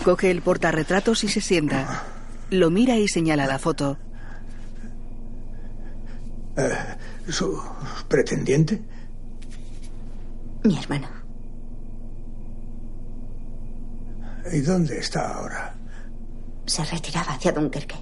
[0.04, 2.04] Coge el portarretratos y se sienta.
[2.50, 3.98] Lo mira y señala la foto.
[6.56, 6.70] Eh,
[7.28, 7.60] ¿Su
[8.08, 8.82] pretendiente?
[10.64, 11.08] Mi hermano.
[14.52, 15.74] ¿Y dónde está ahora?
[16.66, 17.96] Se retiraba hacia Dunkerque.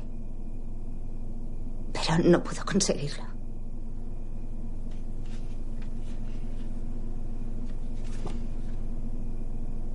[1.93, 3.25] Pero no pudo conseguirlo.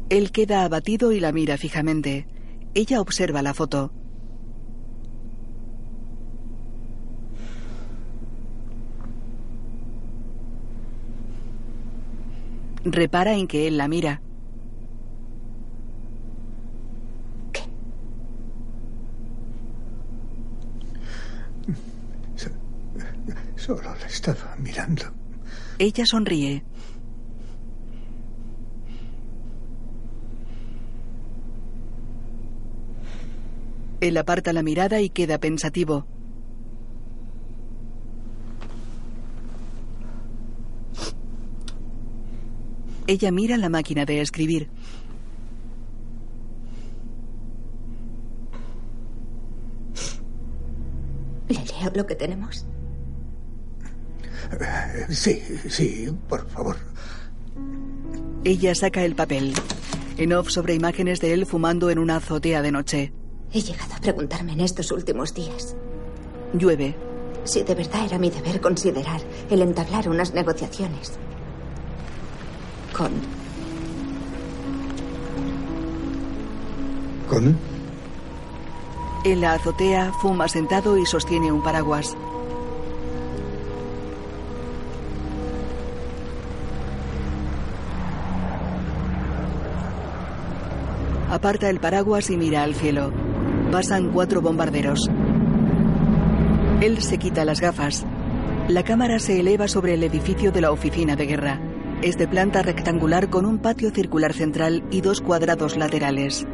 [0.09, 2.25] Él queda abatido y la mira fijamente.
[2.73, 3.91] Ella observa la foto.
[12.83, 14.21] Repara en que él la mira.
[17.51, 17.61] ¿Qué?
[23.55, 25.05] Solo le estaba mirando.
[25.77, 26.63] Ella sonríe.
[34.01, 36.07] Él aparta la mirada y queda pensativo.
[43.09, 44.69] Ella mira la máquina de escribir.
[51.47, 52.67] ¿Le leo lo que tenemos?
[55.09, 56.75] Sí, sí, por favor.
[58.43, 59.55] Ella saca el papel.
[60.17, 63.11] En off sobre imágenes de él fumando en una azotea de noche.
[63.51, 65.75] He llegado a preguntarme en estos últimos días
[66.53, 66.95] Llueve.
[67.43, 71.17] si de verdad era mi deber considerar el entablar unas negociaciones
[72.99, 73.11] con
[77.29, 77.57] ¿Con?
[79.23, 82.17] En la azotea fuma sentado y sostiene un paraguas.
[91.29, 93.13] Aparta el paraguas y mira al cielo.
[93.71, 95.09] Pasan cuatro bombarderos.
[96.81, 98.05] Él se quita las gafas.
[98.67, 101.68] La cámara se eleva sobre el edificio de la oficina de guerra.
[102.01, 106.47] Es de planta rectangular con un patio circular central y dos cuadrados laterales.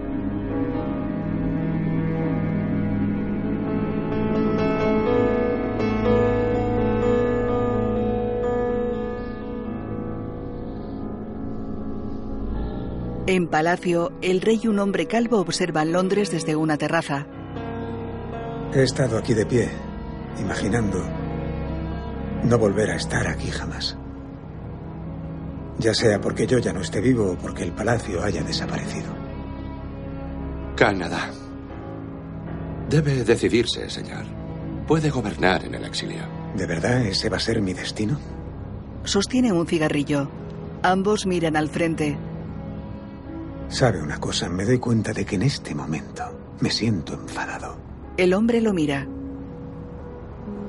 [13.27, 17.27] En Palacio, el rey y un hombre calvo observan Londres desde una terraza.
[18.73, 19.69] He estado aquí de pie,
[20.39, 21.03] imaginando
[22.43, 23.95] no volver a estar aquí jamás.
[25.77, 29.13] Ya sea porque yo ya no esté vivo o porque el palacio haya desaparecido.
[30.75, 31.31] Canadá.
[32.89, 34.25] Debe decidirse, señor.
[34.87, 36.23] Puede gobernar en el exilio.
[36.55, 38.19] ¿De verdad ese va a ser mi destino?
[39.03, 40.29] Sostiene un cigarrillo.
[40.83, 42.17] Ambos miran al frente.
[43.67, 46.23] Sabe una cosa, me doy cuenta de que en este momento
[46.59, 47.77] me siento enfadado.
[48.17, 49.07] El hombre lo mira.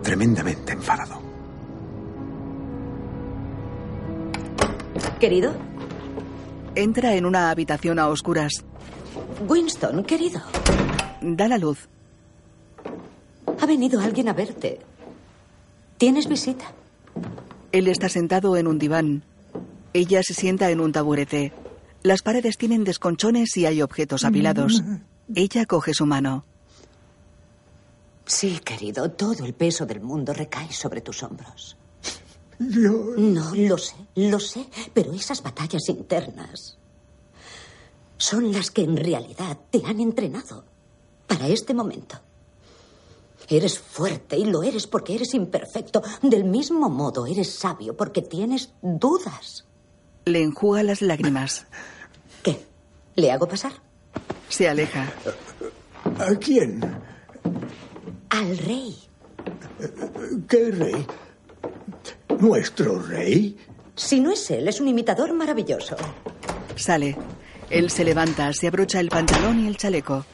[0.02, 1.25] Tremendamente enfadado.
[5.20, 5.54] Querido,
[6.74, 8.64] Entra en una habitación a oscuras.
[9.48, 10.40] Winston, querido,
[11.22, 11.88] Da la luz.
[13.60, 14.78] ha venido alguien a verte.
[15.96, 16.66] ¿Tienes visita?
[17.72, 19.22] Él está sentado en un diván.
[19.94, 21.52] Ella se sienta en un taburete.
[22.02, 24.82] Las paredes tienen desconchones y hay objetos apilados.
[25.34, 26.44] Ella coge su mano.
[28.26, 31.78] Sí, querido, todo el peso del mundo recae sobre tus hombros.
[32.58, 33.14] Yo...
[33.16, 36.78] No, lo sé, lo sé, pero esas batallas internas
[38.18, 40.64] son las que en realidad te han entrenado
[41.26, 42.18] para este momento.
[43.48, 46.02] Eres fuerte y lo eres porque eres imperfecto.
[46.22, 49.64] Del mismo modo, eres sabio porque tienes dudas.
[50.24, 51.66] Le enjuga las lágrimas.
[52.42, 52.64] ¿Qué?
[53.14, 53.72] ¿Le hago pasar?
[54.48, 55.12] Se aleja.
[56.18, 56.80] ¿A quién?
[58.30, 58.96] Al rey.
[60.48, 61.06] ¿Qué rey?
[62.40, 63.56] ¿Nuestro rey?
[63.94, 65.96] Si no es él, es un imitador maravilloso.
[66.76, 67.16] Sale.
[67.70, 70.24] Él se levanta, se abrocha el pantalón y el chaleco.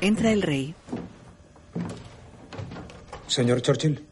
[0.00, 0.74] Entra el rey.
[3.26, 4.06] Señor Churchill,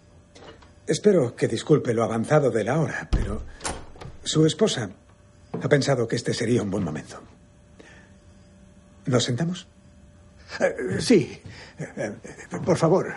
[0.86, 3.42] espero que disculpe lo avanzado de la hora, pero
[4.24, 4.90] su esposa
[5.62, 7.20] ha pensado que este sería un buen momento.
[9.06, 9.68] ¿Nos sentamos?
[10.60, 11.40] Eh, sí.
[11.78, 12.12] Eh, eh,
[12.64, 13.14] por favor.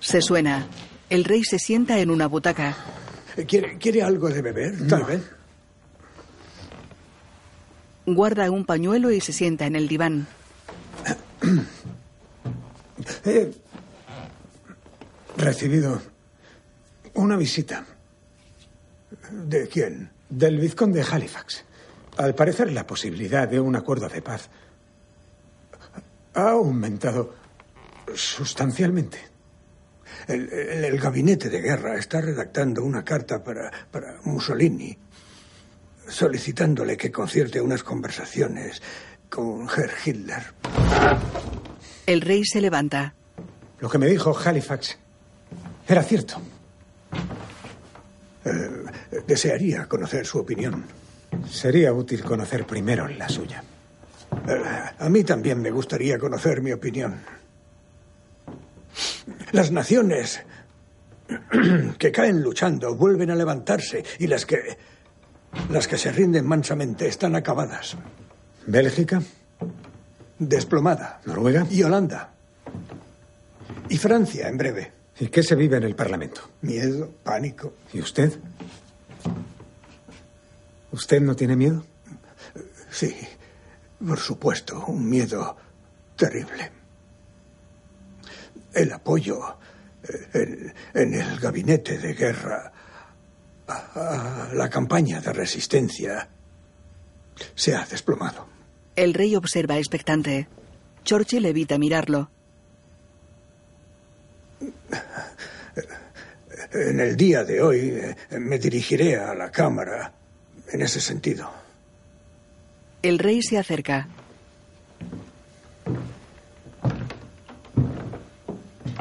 [0.00, 0.66] Se suena.
[1.10, 2.76] El rey se sienta en una butaca.
[3.46, 4.86] ¿Quiere, ¿Quiere algo de beber?
[4.88, 5.06] Tal No.
[5.06, 5.22] vez.
[8.06, 10.26] Guarda un pañuelo y se sienta en el diván.
[13.24, 13.52] He
[15.36, 16.00] recibido
[17.14, 17.84] una visita.
[19.30, 20.10] ¿De quién?
[20.28, 21.64] Del vizconde de Halifax.
[22.16, 24.48] Al parecer, la posibilidad de un acuerdo de paz
[26.34, 27.34] ha aumentado
[28.14, 29.18] sustancialmente.
[30.28, 34.96] El, el- el gabinete de guerra está redactando una carta para, para Mussolini,
[36.08, 38.80] solicitándole que concierte unas conversaciones
[39.30, 40.42] con Herr Hitler.
[42.06, 43.14] El rey se levanta.
[43.80, 44.98] Lo que me dijo Halifax
[45.86, 46.40] era cierto.
[48.44, 48.50] Eh,
[49.26, 50.84] desearía conocer su opinión.
[51.50, 53.62] Sería útil conocer primero la suya.
[54.48, 54.62] Eh,
[54.98, 57.20] a mí también me gustaría conocer mi opinión.
[59.52, 60.42] Las naciones
[61.98, 64.78] que caen luchando vuelven a levantarse y las que
[65.70, 67.96] las que se rinden mansamente están acabadas.
[68.66, 69.22] ¿Bélgica?
[70.38, 71.20] Desplomada.
[71.24, 71.66] ¿Noruega?
[71.70, 72.34] Y Holanda.
[73.88, 74.92] Y Francia en breve.
[75.20, 76.42] ¿Y qué se vive en el Parlamento?
[76.62, 77.74] Miedo, pánico.
[77.92, 78.38] ¿Y usted?
[80.92, 81.84] ¿Usted no tiene miedo?
[82.90, 83.16] Sí.
[84.06, 85.56] Por supuesto, un miedo
[86.16, 86.77] terrible.
[88.78, 89.58] El apoyo
[90.04, 92.72] eh, en, en el gabinete de guerra
[93.66, 96.28] a, a la campaña de resistencia
[97.54, 98.46] se ha desplomado.
[98.94, 100.48] El rey observa expectante.
[101.04, 102.30] Churchill evita mirarlo.
[106.72, 107.78] En el día de hoy
[108.30, 110.12] eh, me dirigiré a la Cámara
[110.70, 111.50] en ese sentido.
[113.02, 114.06] El rey se acerca.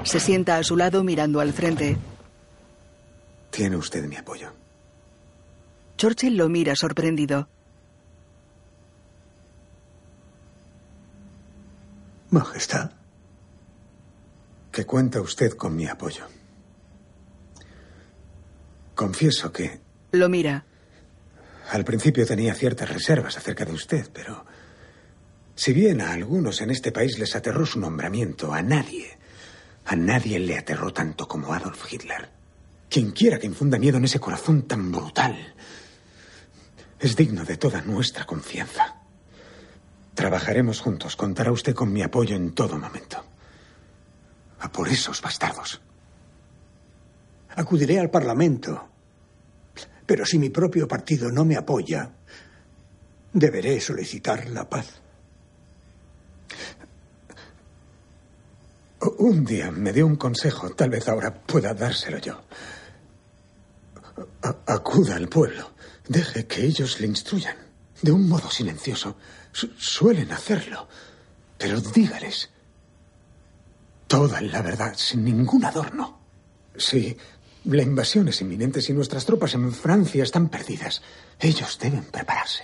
[0.08, 1.98] Se sienta a su lado mirando al frente.
[3.52, 4.54] Tiene usted mi apoyo.
[5.98, 7.50] Churchill lo mira sorprendido.
[12.30, 12.92] Majestad.
[14.72, 16.26] Que cuenta usted con mi apoyo.
[18.96, 19.80] Confieso que
[20.12, 20.64] Lo mira.
[21.72, 24.46] al principio tenía ciertas reservas acerca de usted, pero
[25.56, 29.18] si bien a algunos en este país les aterró su nombramiento, a nadie,
[29.88, 32.30] a nadie le aterró tanto como Adolf Hitler.
[32.90, 35.56] Quien quiera que infunda miedo en ese corazón tan brutal
[37.00, 38.98] es digno de toda nuestra confianza.
[40.14, 41.16] Trabajaremos juntos.
[41.16, 43.24] Contará usted con mi apoyo en todo momento.
[44.60, 45.80] A por esos bastardos.
[47.56, 48.90] Acudiré al Parlamento.
[50.06, 52.12] Pero si mi propio partido no me apoya,
[53.32, 55.02] deberé solicitar la paz.
[59.20, 62.42] Un día me dio un consejo, tal vez ahora pueda dárselo yo.
[64.66, 65.72] Acuda al pueblo,
[66.08, 67.56] deje que ellos le instruyan,
[68.02, 69.18] de un modo silencioso.
[69.52, 70.88] Su- suelen hacerlo,
[71.58, 72.50] pero dígales
[74.08, 76.20] toda la verdad, sin ningún adorno.
[76.76, 77.16] Sí,
[77.66, 81.02] la invasión es inminente si nuestras tropas en Francia están perdidas.
[81.40, 82.64] Ellos deben prepararse.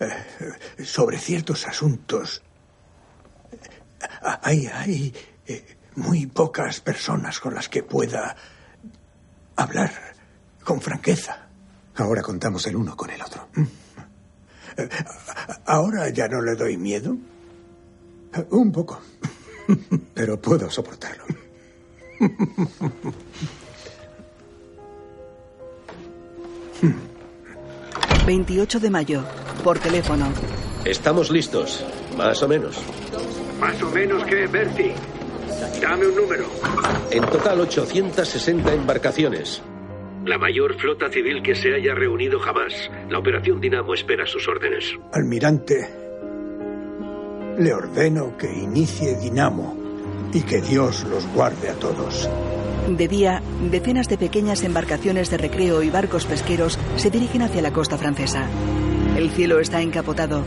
[0.00, 2.42] Eh, sobre ciertos asuntos
[4.42, 5.14] hay, hay
[5.46, 8.36] eh, muy pocas personas con las que pueda
[9.56, 9.92] hablar
[10.64, 11.48] con franqueza.
[11.96, 13.48] Ahora contamos el uno con el otro.
[14.76, 14.88] Eh,
[15.66, 17.16] ¿Ahora ya no le doy miedo?
[18.50, 19.00] Un poco.
[20.14, 21.24] Pero puedo soportarlo.
[28.26, 29.24] 28 de mayo.
[29.64, 30.26] Por teléfono.
[30.84, 31.84] Estamos listos,
[32.16, 32.76] más o menos.
[33.60, 34.94] Más o menos que Bertie.
[35.80, 36.44] Dame un número.
[37.10, 39.62] En total 860 embarcaciones.
[40.24, 42.72] La mayor flota civil que se haya reunido jamás.
[43.08, 44.84] La Operación Dinamo espera sus órdenes.
[45.12, 45.88] Almirante,
[47.58, 49.76] le ordeno que inicie Dinamo
[50.32, 52.28] y que Dios los guarde a todos.
[52.88, 57.72] De día, decenas de pequeñas embarcaciones de recreo y barcos pesqueros se dirigen hacia la
[57.72, 58.46] costa francesa.
[59.16, 60.42] El cielo está encapotado.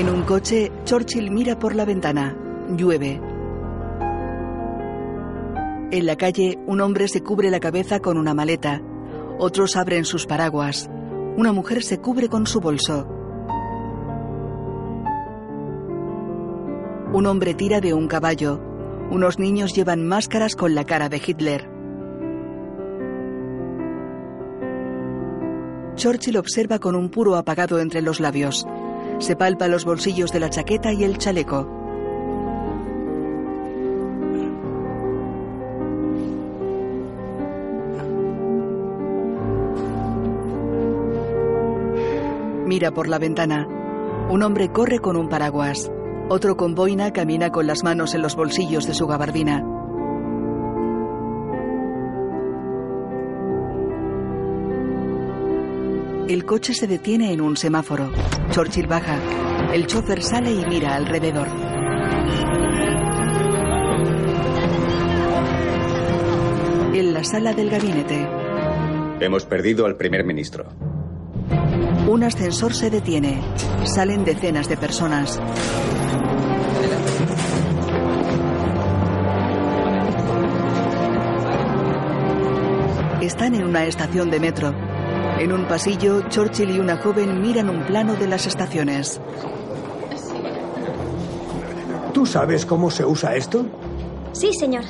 [0.00, 2.34] En un coche, Churchill mira por la ventana.
[2.74, 3.20] Llueve.
[5.90, 8.80] En la calle, un hombre se cubre la cabeza con una maleta.
[9.38, 10.88] Otros abren sus paraguas.
[11.36, 13.06] Una mujer se cubre con su bolso.
[17.12, 18.58] Un hombre tira de un caballo.
[19.10, 21.68] Unos niños llevan máscaras con la cara de Hitler.
[25.96, 28.66] Churchill observa con un puro apagado entre los labios.
[29.20, 31.68] Se palpa los bolsillos de la chaqueta y el chaleco.
[42.66, 43.68] Mira por la ventana.
[44.30, 45.92] Un hombre corre con un paraguas.
[46.30, 49.79] Otro con boina camina con las manos en los bolsillos de su gabardina.
[56.30, 58.08] El coche se detiene en un semáforo.
[58.52, 59.18] Churchill baja.
[59.74, 61.48] El chofer sale y mira alrededor.
[66.94, 68.28] En la sala del gabinete,
[69.20, 70.66] Hemos perdido al primer ministro.
[72.06, 73.40] un ascensor se detiene.
[73.84, 75.40] Salen decenas de personas.
[83.20, 84.89] Están en una estación de metro.
[85.40, 89.18] En un pasillo, Churchill y una joven miran un plano de las estaciones.
[92.12, 93.64] ¿Tú sabes cómo se usa esto?
[94.32, 94.84] Sí, señor.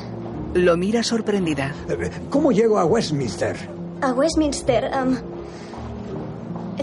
[0.55, 1.73] Lo mira sorprendida.
[2.31, 3.57] ¿Cómo llego a Westminster?
[4.03, 4.87] A Westminster.
[4.93, 5.19] am,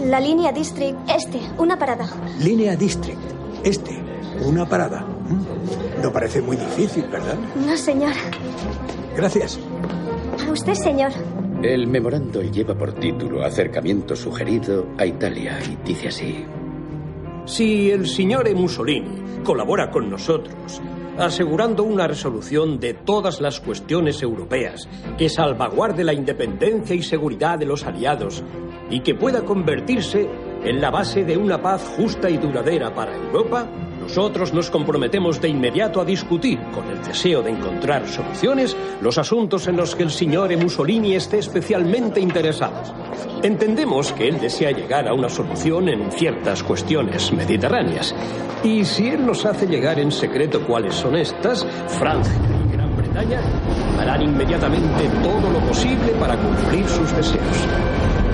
[0.06, 2.08] la línea District Este, una parada.
[2.40, 3.18] Línea District.
[3.64, 4.02] Este.
[4.46, 5.00] Una parada.
[5.00, 6.02] ¿Mm?
[6.02, 7.36] No parece muy difícil, ¿verdad?
[7.66, 8.12] No, señor.
[9.14, 9.58] Gracias.
[10.46, 11.10] A usted, señor.
[11.62, 16.44] El memorando lleva por título Acercamiento sugerido a Italia y dice así.
[17.46, 20.80] Si el signore Mussolini colabora con nosotros,
[21.18, 27.66] asegurando una resolución de todas las cuestiones europeas que salvaguarde la independencia y seguridad de
[27.66, 28.44] los aliados
[28.88, 30.28] y que pueda convertirse
[30.62, 33.66] en la base de una paz justa y duradera para Europa,
[34.08, 39.68] nosotros nos comprometemos de inmediato a discutir, con el deseo de encontrar soluciones, los asuntos
[39.68, 42.82] en los que el señor Mussolini esté especialmente interesado.
[43.42, 48.14] Entendemos que él desea llegar a una solución en ciertas cuestiones mediterráneas.
[48.64, 52.32] Y si él nos hace llegar en secreto cuáles son estas, Francia
[52.64, 57.56] y Gran Bretaña harán inmediatamente todo lo posible para cumplir sus deseos.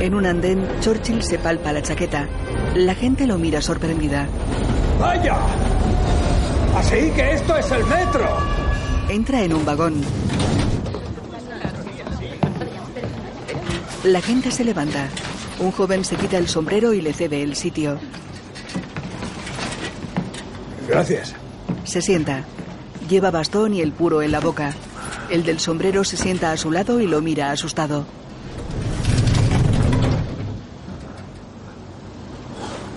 [0.01, 2.29] En un andén, Churchill se palpa la chaqueta.
[2.75, 4.27] La gente lo mira sorprendida.
[4.99, 5.39] ¡Vaya!
[6.77, 8.29] Así que esto es el metro.
[9.09, 10.03] Entra en un vagón.
[14.05, 15.09] La gente se levanta.
[15.61, 17.99] Un joven se quita el sombrero y le cede el sitio.
[20.89, 21.35] Gracias.
[21.85, 22.45] Se sienta.
[23.09, 24.75] Lleva bastón y el puro en la boca.
[25.35, 28.07] El del sombrero se sienta a su lado y lo mira asustado.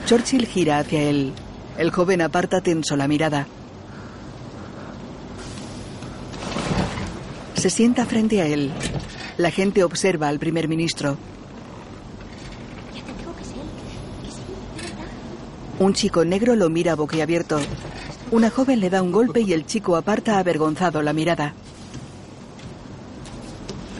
[0.05, 1.33] Churchill gira hacia él.
[1.79, 3.47] El joven aparta tenso la mirada.
[7.55, 8.71] Se sienta frente a él.
[9.37, 11.17] La gente observa al primer ministro.
[15.79, 17.59] Un chico negro lo mira boquiabierto.
[18.29, 21.55] Una joven le da un golpe y el chico aparta avergonzado la mirada.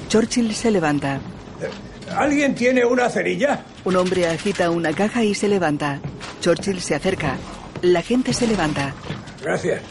[0.08, 1.20] Churchill se levanta.
[2.16, 3.66] ¿Alguien tiene una cerilla?
[3.84, 6.00] Un hombre agita una caja y se levanta.
[6.42, 7.36] Churchill se acerca.
[7.82, 8.94] La gente se levanta.
[9.44, 9.82] Gracias.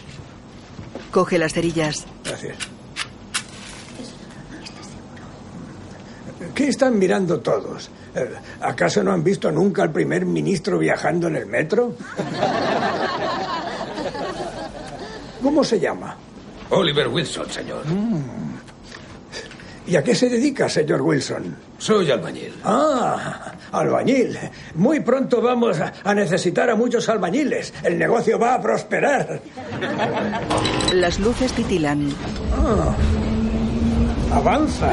[1.11, 2.07] Coge las cerillas.
[2.25, 2.57] Gracias.
[6.55, 7.91] ¿Qué están mirando todos?
[8.61, 11.95] ¿Acaso no han visto nunca al primer ministro viajando en el metro?
[15.43, 16.17] ¿Cómo se llama?
[16.71, 17.85] Oliver Wilson, señor.
[19.87, 21.57] ¿Y a qué se dedica, señor Wilson?
[21.79, 22.53] Soy albañil.
[22.65, 24.37] Ah, albañil.
[24.75, 27.73] Muy pronto vamos a- necesitar a muchos albañiles.
[27.85, 29.41] El negocio va a prosperar.
[30.93, 32.09] Las luces titilan.
[32.53, 32.95] Ah,
[34.37, 34.91] avanza.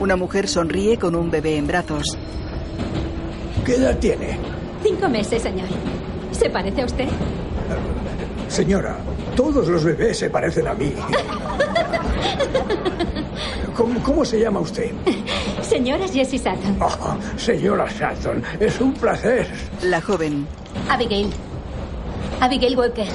[0.00, 2.04] Una mujer sonríe con un bebé en brazos.
[3.64, 4.38] ¿Qué edad tiene?
[4.82, 5.66] Cinco meses, señor.
[6.30, 7.08] ¿Se parece a usted?
[8.48, 8.96] Señora,
[9.34, 10.92] todos los bebés se parecen a mí.
[13.76, 14.92] ¿Cómo, cómo se llama usted?
[15.62, 16.76] Señora Jessie Sutton.
[16.80, 19.46] Ah, señora Sutton, es un placer.
[19.82, 20.46] La joven.
[20.88, 21.30] Abigail.
[22.40, 23.06] Abigail Walker.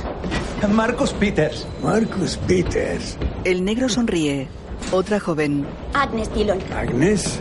[0.71, 1.65] Marcus Peters.
[1.81, 3.17] Marcus Peters.
[3.45, 4.47] El negro sonríe.
[4.91, 5.65] Otra joven.
[5.93, 6.59] Agnes Dillon.
[6.75, 7.39] Agnes.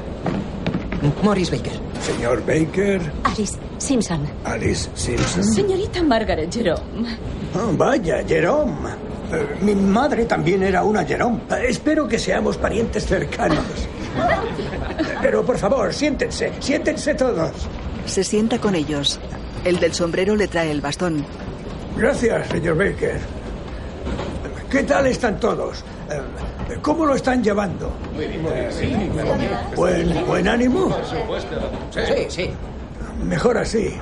[1.22, 1.72] Morris Baker.
[2.00, 3.00] Señor Baker.
[3.24, 4.26] Alice Simpson.
[4.44, 5.44] Alice Simpson.
[5.44, 7.08] Señorita Margaret Jerome.
[7.54, 9.07] Ah, vaya, Jerome.
[9.30, 11.40] Eh, mi madre también era una Jerome.
[11.50, 13.64] Eh, espero que seamos parientes cercanos.
[15.20, 17.52] Pero por favor, siéntense, siéntense todos.
[18.06, 19.20] Se sienta con ellos.
[19.64, 21.24] El del sombrero le trae el bastón.
[21.96, 23.18] Gracias, señor Baker.
[24.70, 25.84] ¿Qué tal están todos?
[26.10, 27.90] Eh, ¿Cómo lo están llevando?
[29.74, 30.96] ¿Buen, buen ánimo?
[31.90, 32.50] Sí, sí.
[33.24, 33.94] Mejor así.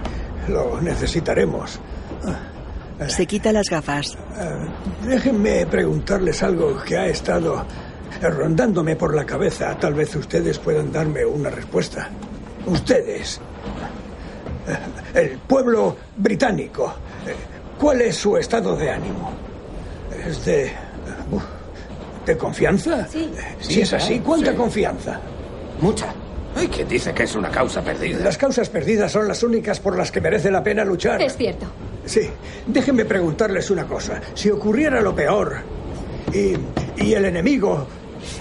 [0.48, 1.80] Lo necesitaremos.
[3.08, 4.16] Se quita las gafas.
[4.38, 7.64] Eh, déjenme preguntarles algo que ha estado
[8.22, 9.76] rondándome por la cabeza.
[9.78, 12.08] Tal vez ustedes puedan darme una respuesta.
[12.66, 13.40] Ustedes,
[15.14, 16.94] eh, el pueblo británico,
[17.26, 17.34] eh,
[17.78, 19.30] ¿cuál es su estado de ánimo?
[20.26, 20.72] ¿Es de...
[22.24, 23.06] ¿De confianza?
[23.06, 23.30] Sí.
[23.60, 24.56] Si es así, ¿cuánta Sí.
[24.56, 25.20] confianza?
[25.80, 26.06] Mucha.
[26.56, 28.18] Hay quien dice que es una causa perdida.
[28.24, 31.20] Las causas perdidas son las únicas por las que merece la pena luchar.
[31.22, 31.66] Es cierto.
[32.06, 32.22] Sí,
[32.66, 34.20] déjenme preguntarles una cosa.
[34.34, 35.56] Si ocurriera lo peor
[36.32, 36.54] y,
[37.04, 37.86] y el enemigo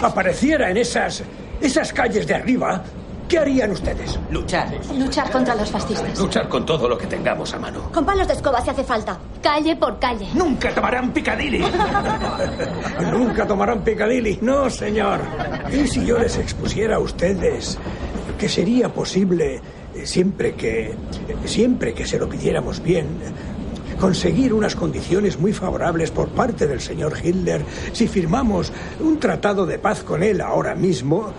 [0.00, 1.22] apareciera en esas,
[1.60, 2.82] esas calles de arriba,
[3.28, 4.18] ¿qué harían ustedes?
[4.30, 4.68] Luchar.
[4.96, 6.18] Luchar contra los fascistas.
[6.18, 7.90] Luchar con todo lo que tengamos a mano.
[7.92, 9.18] Con palos de escoba si hace falta.
[9.42, 10.28] Calle por calle.
[10.34, 11.64] Nunca tomarán Piccadilly.
[13.12, 14.38] Nunca tomarán Piccadilly.
[14.42, 15.20] No, señor.
[15.72, 17.78] ¿Y si yo les expusiera a ustedes
[18.38, 19.60] que sería posible,
[20.04, 20.94] siempre que,
[21.46, 23.06] siempre que se lo pidiéramos bien,
[23.98, 29.78] conseguir unas condiciones muy favorables por parte del señor Hitler si firmamos un tratado de
[29.78, 31.32] paz con él ahora mismo?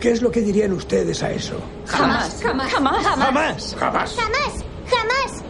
[0.00, 1.56] ¿Qué es lo que dirían ustedes a eso?
[1.86, 4.14] Jamás, jamás, jamás, jamás, jamás.
[4.14, 5.44] Jamás, jamás.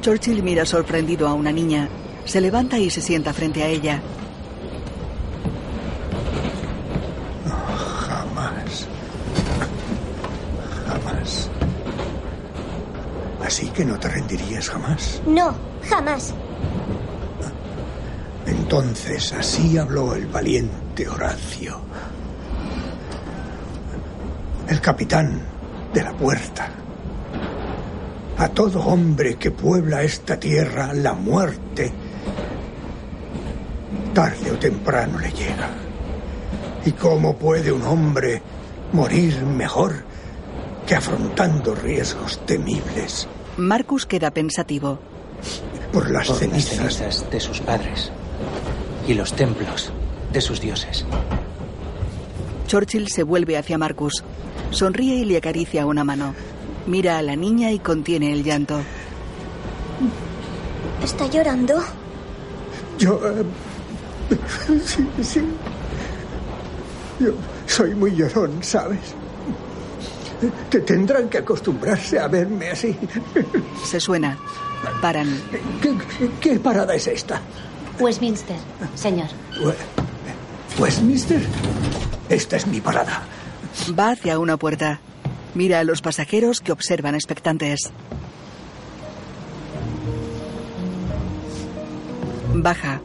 [0.00, 1.88] Churchill mira sorprendido a una niña.
[2.24, 4.00] Se levanta y se sienta frente a ella.
[7.48, 8.86] jamás.
[10.86, 11.50] Jamás.
[13.44, 15.20] Así que no te rendirías jamás.
[15.26, 16.34] No jamás.
[18.46, 21.80] Entonces así habló el valiente Horacio.
[24.68, 25.42] El capitán
[25.92, 26.68] de la puerta.
[28.38, 31.92] A todo hombre que puebla esta tierra, la muerte,
[34.14, 35.70] tarde o temprano le llega.
[36.84, 38.42] ¿Y cómo puede un hombre
[38.92, 39.92] morir mejor
[40.86, 43.28] que afrontando riesgos temibles?
[43.56, 45.11] Marcus queda pensativo.
[45.92, 46.94] Por las Por las cenizas.
[46.96, 48.10] cenizas de sus padres
[49.06, 49.92] y los templos
[50.32, 51.04] de sus dioses.
[52.66, 54.24] Churchill se vuelve hacia Marcus.
[54.70, 56.34] Sonríe y le acaricia una mano.
[56.86, 58.80] Mira a la niña y contiene el llanto.
[61.04, 61.82] ¿Está llorando?
[62.98, 63.20] Yo...
[63.28, 63.44] eh,
[64.86, 65.40] sí, sí.
[67.20, 67.32] Yo
[67.66, 69.00] soy muy llorón, ¿sabes?
[70.70, 72.96] Te tendrán que acostumbrarse a verme así.
[73.84, 74.36] Se suena.
[75.00, 75.40] Paran.
[75.80, 75.94] ¿Qué,
[76.40, 77.40] qué parada es esta?
[77.98, 78.56] Westminster,
[78.94, 79.28] señor.
[80.78, 81.40] Westminster.
[82.28, 83.22] Esta es mi parada.
[83.98, 85.00] Va hacia una puerta.
[85.54, 87.92] Mira a los pasajeros que observan expectantes.
[92.54, 93.00] Baja.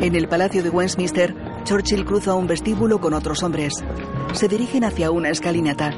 [0.00, 1.34] En el palacio de Westminster,
[1.64, 3.72] Churchill cruza un vestíbulo con otros hombres.
[4.32, 5.94] Se dirigen hacia una escalinata.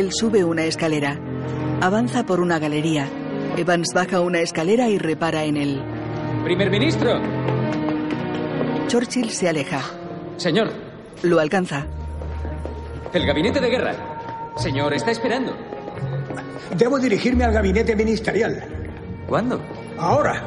[0.00, 1.18] Él sube una escalera.
[1.82, 3.06] Avanza por una galería.
[3.58, 5.82] Evans baja una escalera y repara en él.
[6.42, 7.20] Primer ministro.
[8.86, 9.82] Churchill se aleja.
[10.38, 10.72] Señor,
[11.22, 11.86] Lo alcanza.
[13.12, 13.92] el gabinete de guerra.
[14.56, 15.54] Señor, está esperando.
[16.78, 18.64] Debo dirigirme al gabinete ministerial.
[19.28, 19.60] ¿Cuándo?
[19.98, 20.42] Ahora.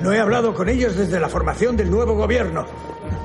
[0.00, 2.64] No he hablado con ellos desde la formación del nuevo gobierno.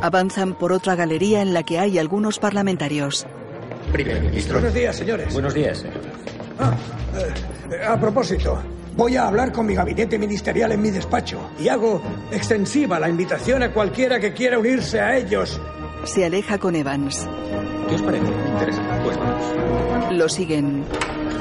[0.02, 3.26] Avanzan por otra galería en la que hay algunos parlamentarios.
[3.92, 4.56] Primer ministro.
[4.56, 5.34] Buenos días, señores.
[5.34, 5.86] Buenos días.
[6.60, 6.76] Ah,
[7.72, 8.62] eh, a propósito,
[8.96, 12.02] voy a hablar con mi gabinete ministerial en mi despacho y hago
[12.32, 15.60] extensiva la invitación a cualquiera que quiera unirse a ellos.
[16.06, 17.28] Se aleja con Evans.
[17.88, 18.26] ¿Qué os parece?
[18.26, 19.04] Interesante.
[19.04, 20.14] Pues vamos.
[20.14, 20.84] Lo siguen.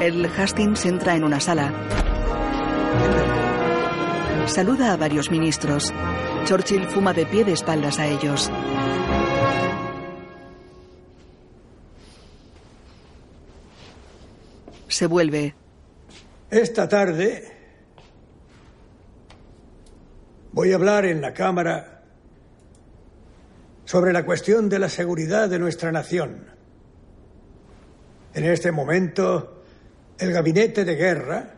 [0.01, 1.73] El Hastings entra en una sala.
[4.47, 5.93] Saluda a varios ministros.
[6.45, 8.51] Churchill fuma de pie de espaldas a ellos.
[14.93, 15.55] Se vuelve.
[16.51, 17.51] Esta tarde
[20.53, 22.03] voy a hablar en la Cámara
[23.87, 26.45] sobre la cuestión de la seguridad de nuestra nación.
[28.35, 29.65] En este momento,
[30.19, 31.55] el gabinete de guerra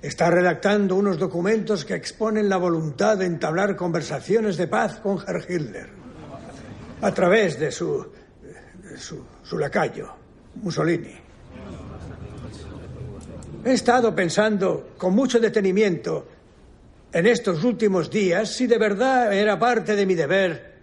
[0.00, 5.44] está redactando unos documentos que exponen la voluntad de entablar conversaciones de paz con Herr
[5.46, 5.90] Hitler
[7.02, 8.10] a través de su,
[8.82, 10.14] de su, su lacayo,
[10.54, 11.27] Mussolini.
[13.64, 16.26] He estado pensando con mucho detenimiento
[17.12, 20.78] en estos últimos días si de verdad era parte de mi deber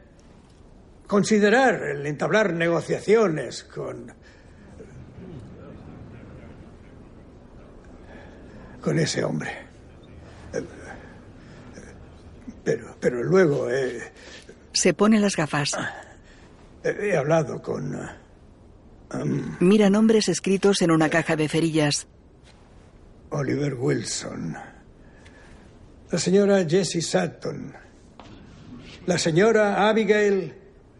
[1.08, 4.14] considerar el entablar negociaciones con
[8.82, 9.50] con ese hombre.
[12.64, 14.00] Pero, pero luego he,
[14.74, 15.76] Se pone las gafas.
[16.84, 17.96] he hablado con
[19.14, 22.08] um, Mira nombres escritos en una caja de cerillas.
[23.32, 24.56] Oliver Wilson,
[26.12, 27.74] la señora Jessie Sutton,
[29.06, 30.54] la señora Abigail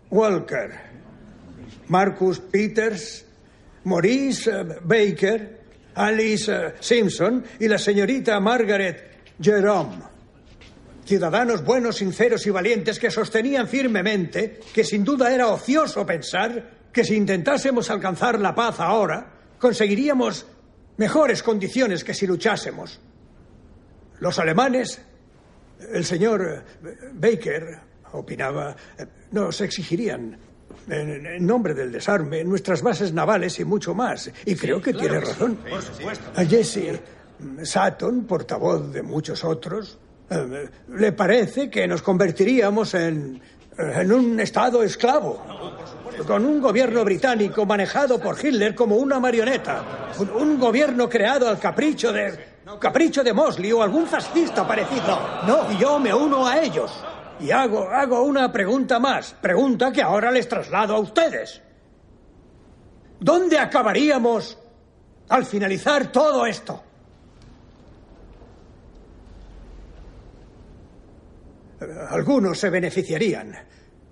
[0.10, 0.72] Walker,
[1.88, 3.26] Marcus Peters,
[3.86, 5.62] Maurice eh, Baker,
[5.96, 7.44] Alice eh, Simpson.
[7.60, 10.04] Y la señorita Margaret Jerome.
[11.06, 17.04] Ciudadanos buenos, sinceros y valientes que sostenían firmemente que sin duda era ocioso pensar que
[17.04, 19.28] si intentásemos alcanzar la paz ahora,
[19.60, 20.48] conseguiríamos
[20.98, 23.00] mejores condiciones que si luchásemos.
[24.20, 25.02] Los alemanes,
[25.92, 26.64] el señor
[27.14, 27.80] Baker
[28.14, 28.76] opinaba,
[29.32, 30.38] nos exigirían,
[30.88, 34.32] en, nombre del desarme, nuestras bases navales y mucho más.
[34.46, 35.58] Y creo que tiene razón.
[36.36, 37.00] A Jesse
[37.64, 39.98] Sutton, portavoz de muchos otros,
[40.30, 43.42] eh, le parece que nos convertiríamos en,
[43.78, 45.44] en un Estado esclavo,
[46.26, 51.60] con un gobierno británico manejado por Hitler como una marioneta, un, un gobierno creado al
[51.60, 55.20] capricho de capricho de Mosley o algún fascista parecido.
[55.48, 56.92] No, y yo me uno a ellos.
[57.40, 61.62] Y hago, hago una pregunta más, pregunta que ahora les traslado a ustedes.
[63.20, 64.58] ¿Dónde acabaríamos
[65.30, 66.82] al finalizar todo esto?
[72.10, 73.54] Algunos se beneficiarían,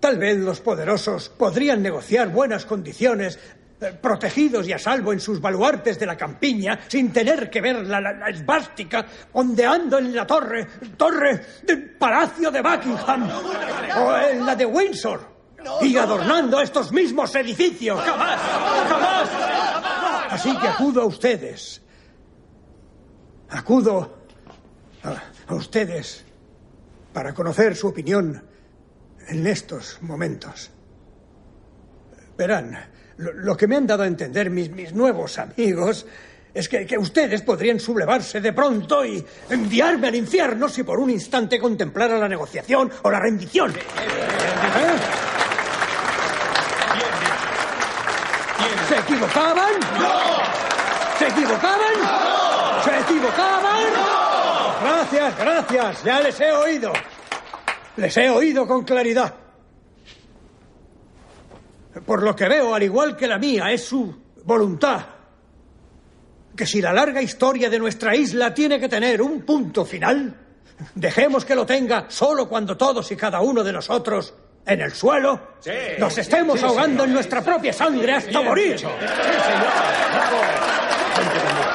[0.03, 3.39] tal vez los poderosos podrían negociar buenas condiciones
[3.79, 7.87] eh, protegidos y a salvo en sus baluartes de la campiña, sin tener que ver
[7.87, 10.67] la, la, la esvástica ondeando en la torre,
[10.97, 13.29] torre del Palacio de Buckingham
[13.95, 15.25] o en la de Windsor,
[15.79, 18.01] y adornando estos mismos edificios.
[18.01, 18.41] ¡Jamás!
[18.89, 19.29] ¡Jamás!
[20.31, 21.81] Así que acudo a ustedes.
[23.51, 24.17] Acudo
[25.01, 25.13] a,
[25.47, 26.25] a ustedes
[27.13, 28.51] para conocer su opinión
[29.27, 30.71] en estos momentos.
[32.37, 32.77] Verán,
[33.17, 36.05] lo, lo, que me han dado a entender mis, mis nuevos amigos
[36.53, 41.09] es que, que, ustedes podrían sublevarse de pronto y enviarme al infierno si por un
[41.09, 43.71] instante contemplara la negociación o la rendición.
[43.71, 43.75] ¿Eh?
[48.87, 49.79] ¿Se equivocaban?
[49.97, 51.17] ¡No!
[51.17, 52.01] ¿Se equivocaban?
[52.01, 52.83] ¡No!
[52.83, 53.93] ¿Se equivocaban?
[53.93, 54.23] ¡No!
[54.83, 56.03] Gracias, gracias.
[56.03, 56.93] Ya les he oído.
[57.97, 59.33] Les he oído con claridad.
[62.05, 65.01] Por lo que veo, al igual que la mía, es su voluntad.
[66.55, 70.35] Que si la larga historia de nuestra isla tiene que tener un punto final,
[70.95, 74.33] dejemos que lo tenga solo cuando todos y cada uno de nosotros,
[74.65, 77.07] en el suelo, sí, nos estemos sí, ahogando señor.
[77.07, 78.71] en nuestra propia sangre hasta Bien morir.
[78.75, 78.89] dicho.
[78.99, 79.73] Sí, señor.
[80.13, 80.37] Bravo.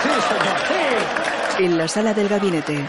[0.03, 0.59] Sí, señor.
[1.59, 1.65] Sí.
[1.65, 2.85] En la sala del gabinete.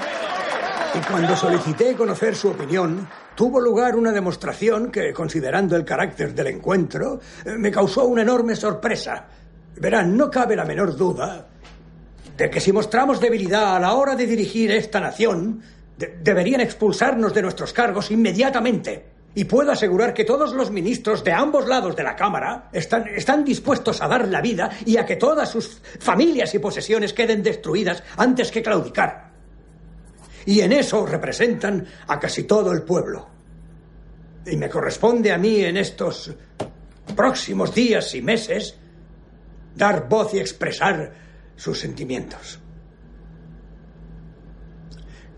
[0.96, 6.48] Y cuando solicité conocer su opinión, tuvo lugar una demostración que, considerando el carácter del
[6.48, 9.28] encuentro, eh, me causó una enorme sorpresa.
[9.76, 11.48] Verán, no cabe la menor duda
[12.36, 15.62] de que si mostramos debilidad a la hora de dirigir esta nación,
[15.96, 19.06] de deberían expulsarnos de nuestros cargos inmediatamente.
[19.36, 23.46] Y puedo asegurar que todos los ministros de ambos lados de la Cámara están, están
[23.46, 28.02] dispuestos a dar la vida y a que todas sus familias y posesiones queden destruidas
[28.18, 29.29] antes que claudicar.
[30.46, 33.28] Y en eso representan a casi todo el pueblo.
[34.46, 36.34] Y me corresponde a mí en estos
[37.16, 38.78] próximos días y meses
[39.76, 41.14] dar voz y expresar
[41.56, 42.60] sus sentimientos.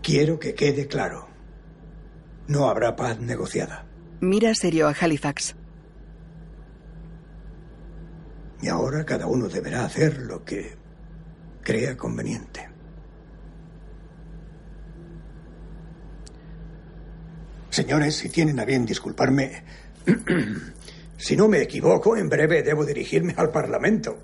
[0.02, 1.28] Quiero que quede claro.
[2.48, 3.86] No habrá paz negociada.
[4.20, 5.54] Mira serio a Halifax.
[8.60, 10.76] Y ahora cada uno deberá hacer lo que
[11.62, 12.71] crea conveniente.
[17.72, 19.62] Señores, si tienen a bien disculparme,
[21.16, 24.18] si no me equivoco, en breve debo dirigirme al Parlamento.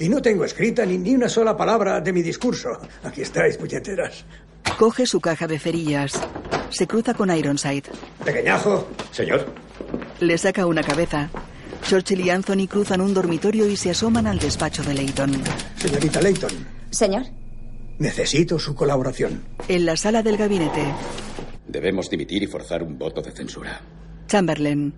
[0.00, 2.70] Y no tengo escrita ni, ni una sola palabra de mi discurso.
[3.04, 4.24] Aquí estáis, puñeteras.
[4.80, 6.20] Coge su caja de cerillas.
[6.70, 7.84] Se cruza con Ironside.
[8.24, 8.88] Pequeñajo.
[9.12, 9.46] Señor.
[10.18, 11.30] Le saca una cabeza.
[11.88, 15.40] Churchill y Anthony cruzan un dormitorio y se asoman al despacho de Leighton.
[15.76, 16.50] Señorita Leighton.
[16.90, 17.26] Señor.
[18.00, 19.44] Necesito su colaboración.
[19.68, 20.82] En la sala del gabinete.
[21.66, 23.80] Debemos dimitir y forzar un voto de censura.
[24.26, 24.92] Chamberlain.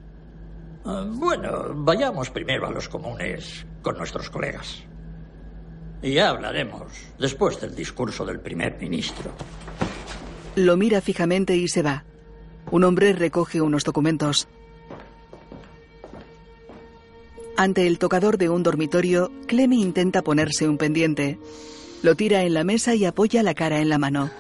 [0.85, 4.83] Uh, bueno, vayamos primero a los comunes con nuestros colegas.
[6.03, 9.33] Y ya hablaremos después del discurso del primer ministro.
[10.57, 12.05] Lo mira fijamente y se va.
[12.71, 14.49] Un hombre recoge unos documentos.
[17.57, 21.39] Ante el tocador de un dormitorio, Clemmy intenta ponerse un pendiente.
[22.03, 24.31] Lo tira en la mesa y apoya la cara en la mano.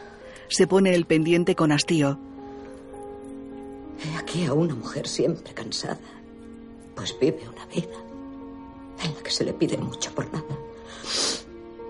[0.49, 2.19] Se pone el pendiente con hastío.
[4.05, 5.99] He aquí a una mujer siempre cansada,
[6.95, 7.97] pues vive una vida
[9.05, 10.45] en la que se le pide mucho por nada.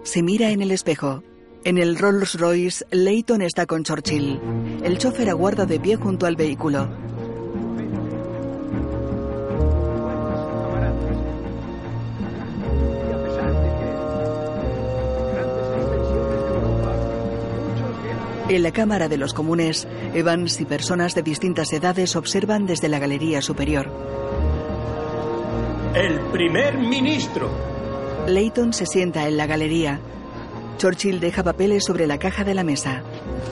[0.02, 1.22] Se mira en el espejo.
[1.64, 4.40] En el Rolls Royce, Leighton está con Churchill.
[4.82, 6.88] El chofer aguarda de pie junto al vehículo.
[18.48, 22.98] En la Cámara de los Comunes, Evans y personas de distintas edades observan desde la
[22.98, 23.90] galería superior.
[25.94, 27.50] El primer ministro.
[28.26, 30.00] Leighton se sienta en la galería.
[30.78, 33.02] Churchill deja papeles sobre la caja de la mesa.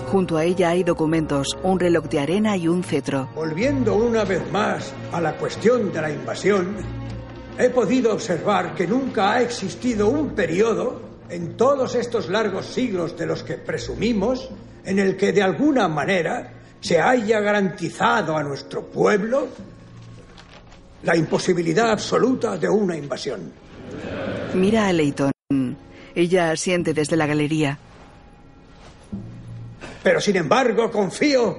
[0.06, 3.28] Junto a ella hay documentos, un reloj de arena y un cetro.
[3.34, 6.74] Volviendo una vez más a la cuestión de la invasión,
[7.58, 13.26] he podido observar que nunca ha existido un periodo en todos estos largos siglos de
[13.26, 14.48] los que presumimos
[14.86, 19.48] en el que de alguna manera se haya garantizado a nuestro pueblo
[21.02, 23.52] la imposibilidad absoluta de una invasión.
[24.54, 25.32] Mira a Leighton.
[26.14, 27.78] Ella asiente desde la galería.
[30.02, 31.58] Pero sin embargo confío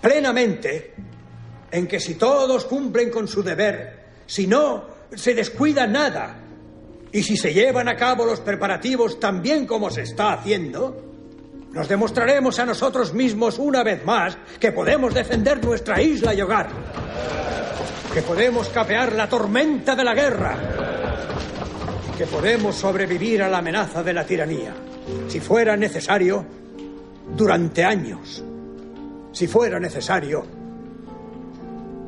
[0.00, 0.94] plenamente
[1.70, 4.84] en que si todos cumplen con su deber, si no
[5.14, 6.36] se descuida nada
[7.12, 11.09] y si se llevan a cabo los preparativos tan bien como se está haciendo,
[11.72, 16.68] nos demostraremos a nosotros mismos una vez más que podemos defender nuestra isla y hogar.
[18.12, 20.56] que podemos capear la tormenta de la guerra,
[22.18, 24.74] que podemos sobrevivir a la amenaza de la tiranía,
[25.28, 26.44] si fuera necesario,
[27.36, 28.44] durante años,
[29.30, 30.44] si fuera necesario,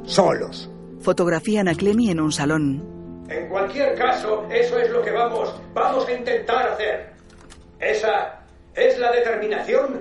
[0.04, 0.68] solos.
[1.00, 3.24] Fotografían a Clemmy en un salón.
[3.28, 7.12] En cualquier caso, eso es lo que vamos, vamos a intentar hacer.
[7.78, 8.41] Esa
[8.74, 10.00] es la determinación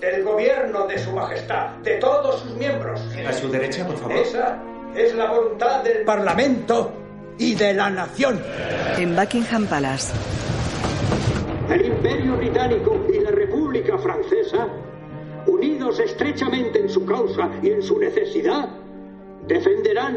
[0.00, 3.00] del gobierno de su majestad, de todos sus miembros.
[3.26, 4.16] A su derecha, por favor.
[4.16, 4.62] Esa
[4.94, 6.92] es la voluntad del Parlamento
[7.38, 8.42] y de la nación.
[8.98, 10.12] En Buckingham Palace.
[11.70, 14.68] El Imperio Británico y la República Francesa,
[15.46, 18.68] unidos estrechamente en su causa y en su necesidad,
[19.46, 20.16] defenderán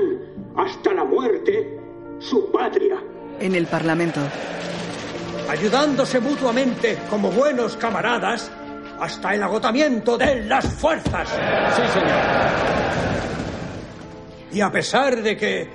[0.55, 1.79] hasta la muerte
[2.19, 3.01] su patria.
[3.39, 4.19] En el Parlamento.
[5.49, 8.51] Ayudándose mutuamente como buenos camaradas
[8.99, 11.27] hasta el agotamiento de las fuerzas.
[11.27, 12.17] Sí, señor.
[14.51, 15.69] Y a pesar de que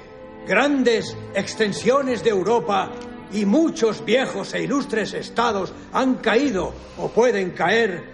[0.47, 2.93] grandes extensiones de Europa
[3.33, 8.05] y muchos viejos e ilustres estados han caído o pueden caer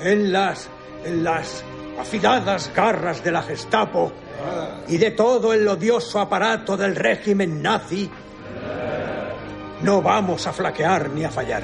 [0.00, 0.68] en las,
[1.04, 1.62] en las
[1.98, 4.12] afiladas garras de la Gestapo
[4.88, 8.10] y de todo el odioso aparato del régimen nazi,
[9.84, 11.62] no vamos a flaquear ni a fallar.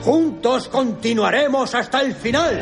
[0.00, 2.60] Juntos continuaremos hasta el final.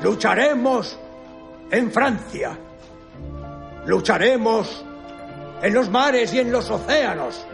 [0.00, 0.96] Lucharemos
[1.72, 2.56] en Francia.
[3.86, 4.84] Lucharemos
[5.60, 7.44] en los mares y en los océanos.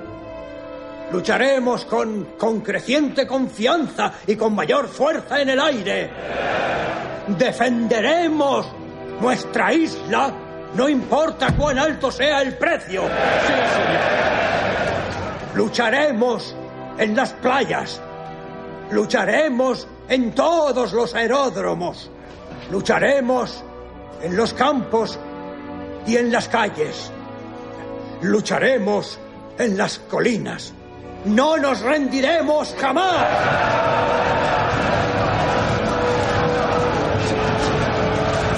[1.10, 6.10] Lucharemos con, con creciente confianza y con mayor fuerza en el aire.
[7.28, 8.66] Defenderemos
[9.20, 10.32] nuestra isla,
[10.74, 13.04] no importa cuán alto sea el precio.
[15.54, 16.54] Lucharemos
[16.98, 18.00] en las playas.
[18.90, 22.10] Lucharemos en todos los aeródromos.
[22.70, 23.64] Lucharemos
[24.22, 25.18] en los campos
[26.06, 27.10] y en las calles.
[28.22, 29.18] Lucharemos
[29.58, 30.72] en las colinas.
[31.24, 33.26] No nos rendiremos jamás.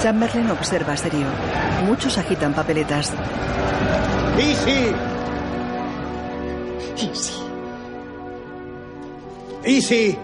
[0.03, 1.25] Chamberlain observa serio.
[1.85, 3.13] Muchos agitan papeletas.
[4.37, 4.93] Easy.
[6.97, 7.33] Easy.
[9.63, 10.17] Easy.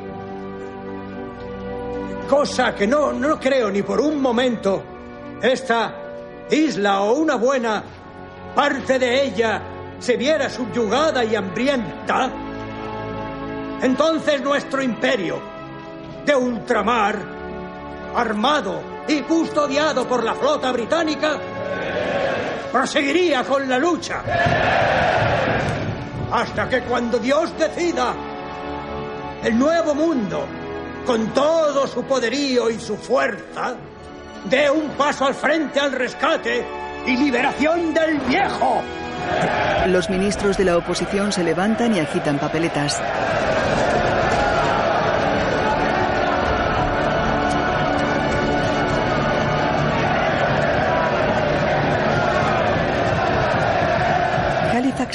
[2.28, 4.84] Cosa que no, no creo ni por un momento.
[5.42, 5.96] Esta
[6.52, 7.82] isla o una buena
[8.54, 9.62] parte de ella
[9.98, 12.30] se viera subyugada y hambrienta.
[13.82, 15.40] Entonces nuestro imperio
[16.26, 17.18] de ultramar,
[18.14, 21.40] armado y custodiado por la flota británica,
[22.72, 24.22] proseguiría con la lucha.
[26.32, 28.14] Hasta que cuando Dios decida,
[29.44, 30.46] el nuevo mundo,
[31.08, 33.76] con todo su poderío y su fuerza,
[34.46, 36.64] dé un paso al frente al rescate
[37.08, 38.84] y liberación del viejo.
[39.88, 43.02] Los ministros de la oposición se levantan y agitan papeletas.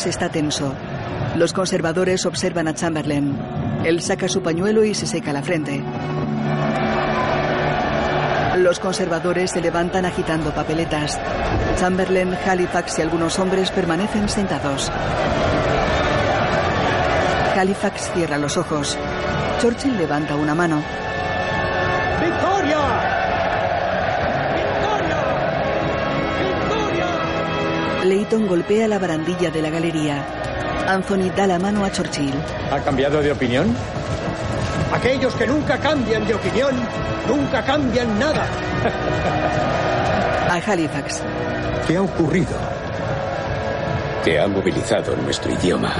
[0.07, 0.75] Está tenso.
[1.37, 3.39] Los conservadores observan a Chamberlain.
[3.85, 5.83] Él saca su pañuelo y se seca la frente.
[8.59, 11.19] Los conservadores se levantan agitando papeletas.
[11.79, 14.93] Chamberlain, Halifax y algunos hombres permanecen sentados.
[17.57, 18.99] Halifax cierra los ojos.
[19.61, 20.83] Churchill levanta una mano.
[28.15, 30.25] Leighton golpea la barandilla de la galería.
[30.87, 32.33] Anthony da la mano a Churchill.
[32.71, 33.75] ¿Ha cambiado de opinión?
[34.93, 36.77] Aquellos que nunca cambian de opinión,
[37.29, 38.47] nunca cambian nada.
[40.49, 41.23] A Halifax.
[41.89, 42.57] ¿Qué ha ocurrido?
[44.25, 45.93] Que ha movilizado nuestro idioma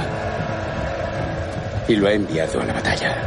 [1.85, 3.17] y lo ha enviado a la batalla.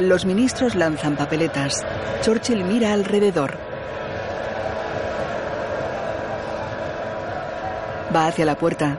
[0.00, 1.86] Los ministros lanzan papeletas.
[2.20, 3.65] Churchill mira alrededor.
[8.16, 8.98] Va hacia la puerta.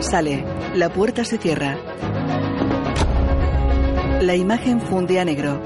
[0.00, 0.42] Sale.
[0.74, 1.76] La puerta se cierra.
[4.22, 5.60] La imagen funde a negro.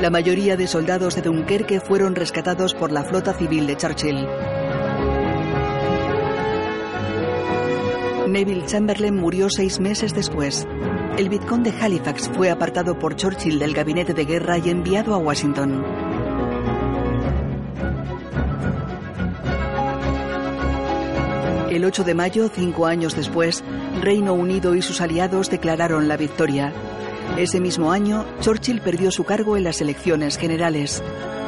[0.00, 4.28] La mayoría de soldados de Dunkerque fueron rescatados por la flota civil de Churchill.
[8.28, 10.68] Neville Chamberlain murió seis meses después.
[11.16, 15.84] El vizconde Halifax fue apartado por Churchill del gabinete de guerra y enviado a Washington.
[21.70, 23.62] El 8 de mayo, cinco años después,
[24.00, 26.72] Reino Unido y sus aliados declararon la victoria.
[27.36, 31.02] Ese mismo año, Churchill perdió su cargo en las elecciones generales.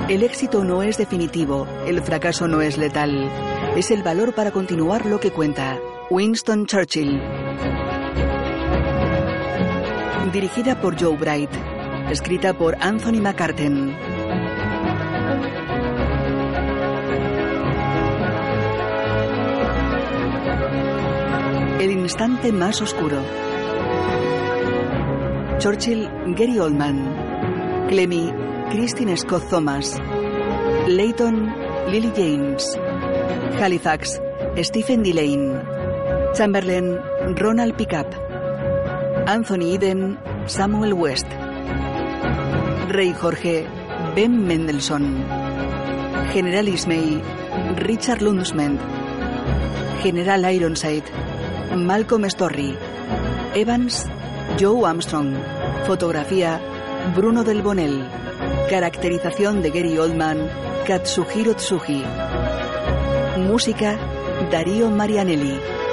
[0.08, 3.30] El éxito no es definitivo, el fracaso no es letal.
[3.76, 5.78] Es el valor para continuar lo que cuenta.
[6.10, 7.20] Winston Churchill.
[10.34, 11.50] Dirigida por Joe Bright.
[12.10, 13.96] Escrita por Anthony McCarten.
[21.80, 23.18] El instante más oscuro.
[25.58, 27.86] Churchill, Gary Oldman.
[27.88, 28.32] Clemmy,
[28.72, 30.02] Christine Scott Thomas.
[30.88, 31.54] Leighton,
[31.92, 32.76] Lily James.
[33.62, 34.20] Halifax,
[34.64, 35.62] Stephen Delane.
[36.34, 36.98] Chamberlain,
[37.36, 38.23] Ronald Pickup.
[39.26, 41.26] Anthony Eden, Samuel West.
[42.88, 43.66] Rey Jorge,
[44.14, 45.24] Ben Mendelssohn.
[46.34, 47.22] General Ismay,
[47.76, 48.78] Richard Lundsmed.
[50.02, 51.04] General Ironside,
[51.74, 52.76] Malcolm Storry.
[53.54, 54.04] Evans,
[54.60, 55.34] Joe Armstrong.
[55.86, 56.60] Fotografía,
[57.16, 58.06] Bruno Del Bonel.
[58.68, 60.50] Caracterización de Gary Oldman,
[60.86, 62.04] Katsuhiro Tsuji.
[63.38, 63.96] Música,
[64.50, 65.83] Darío Marianelli.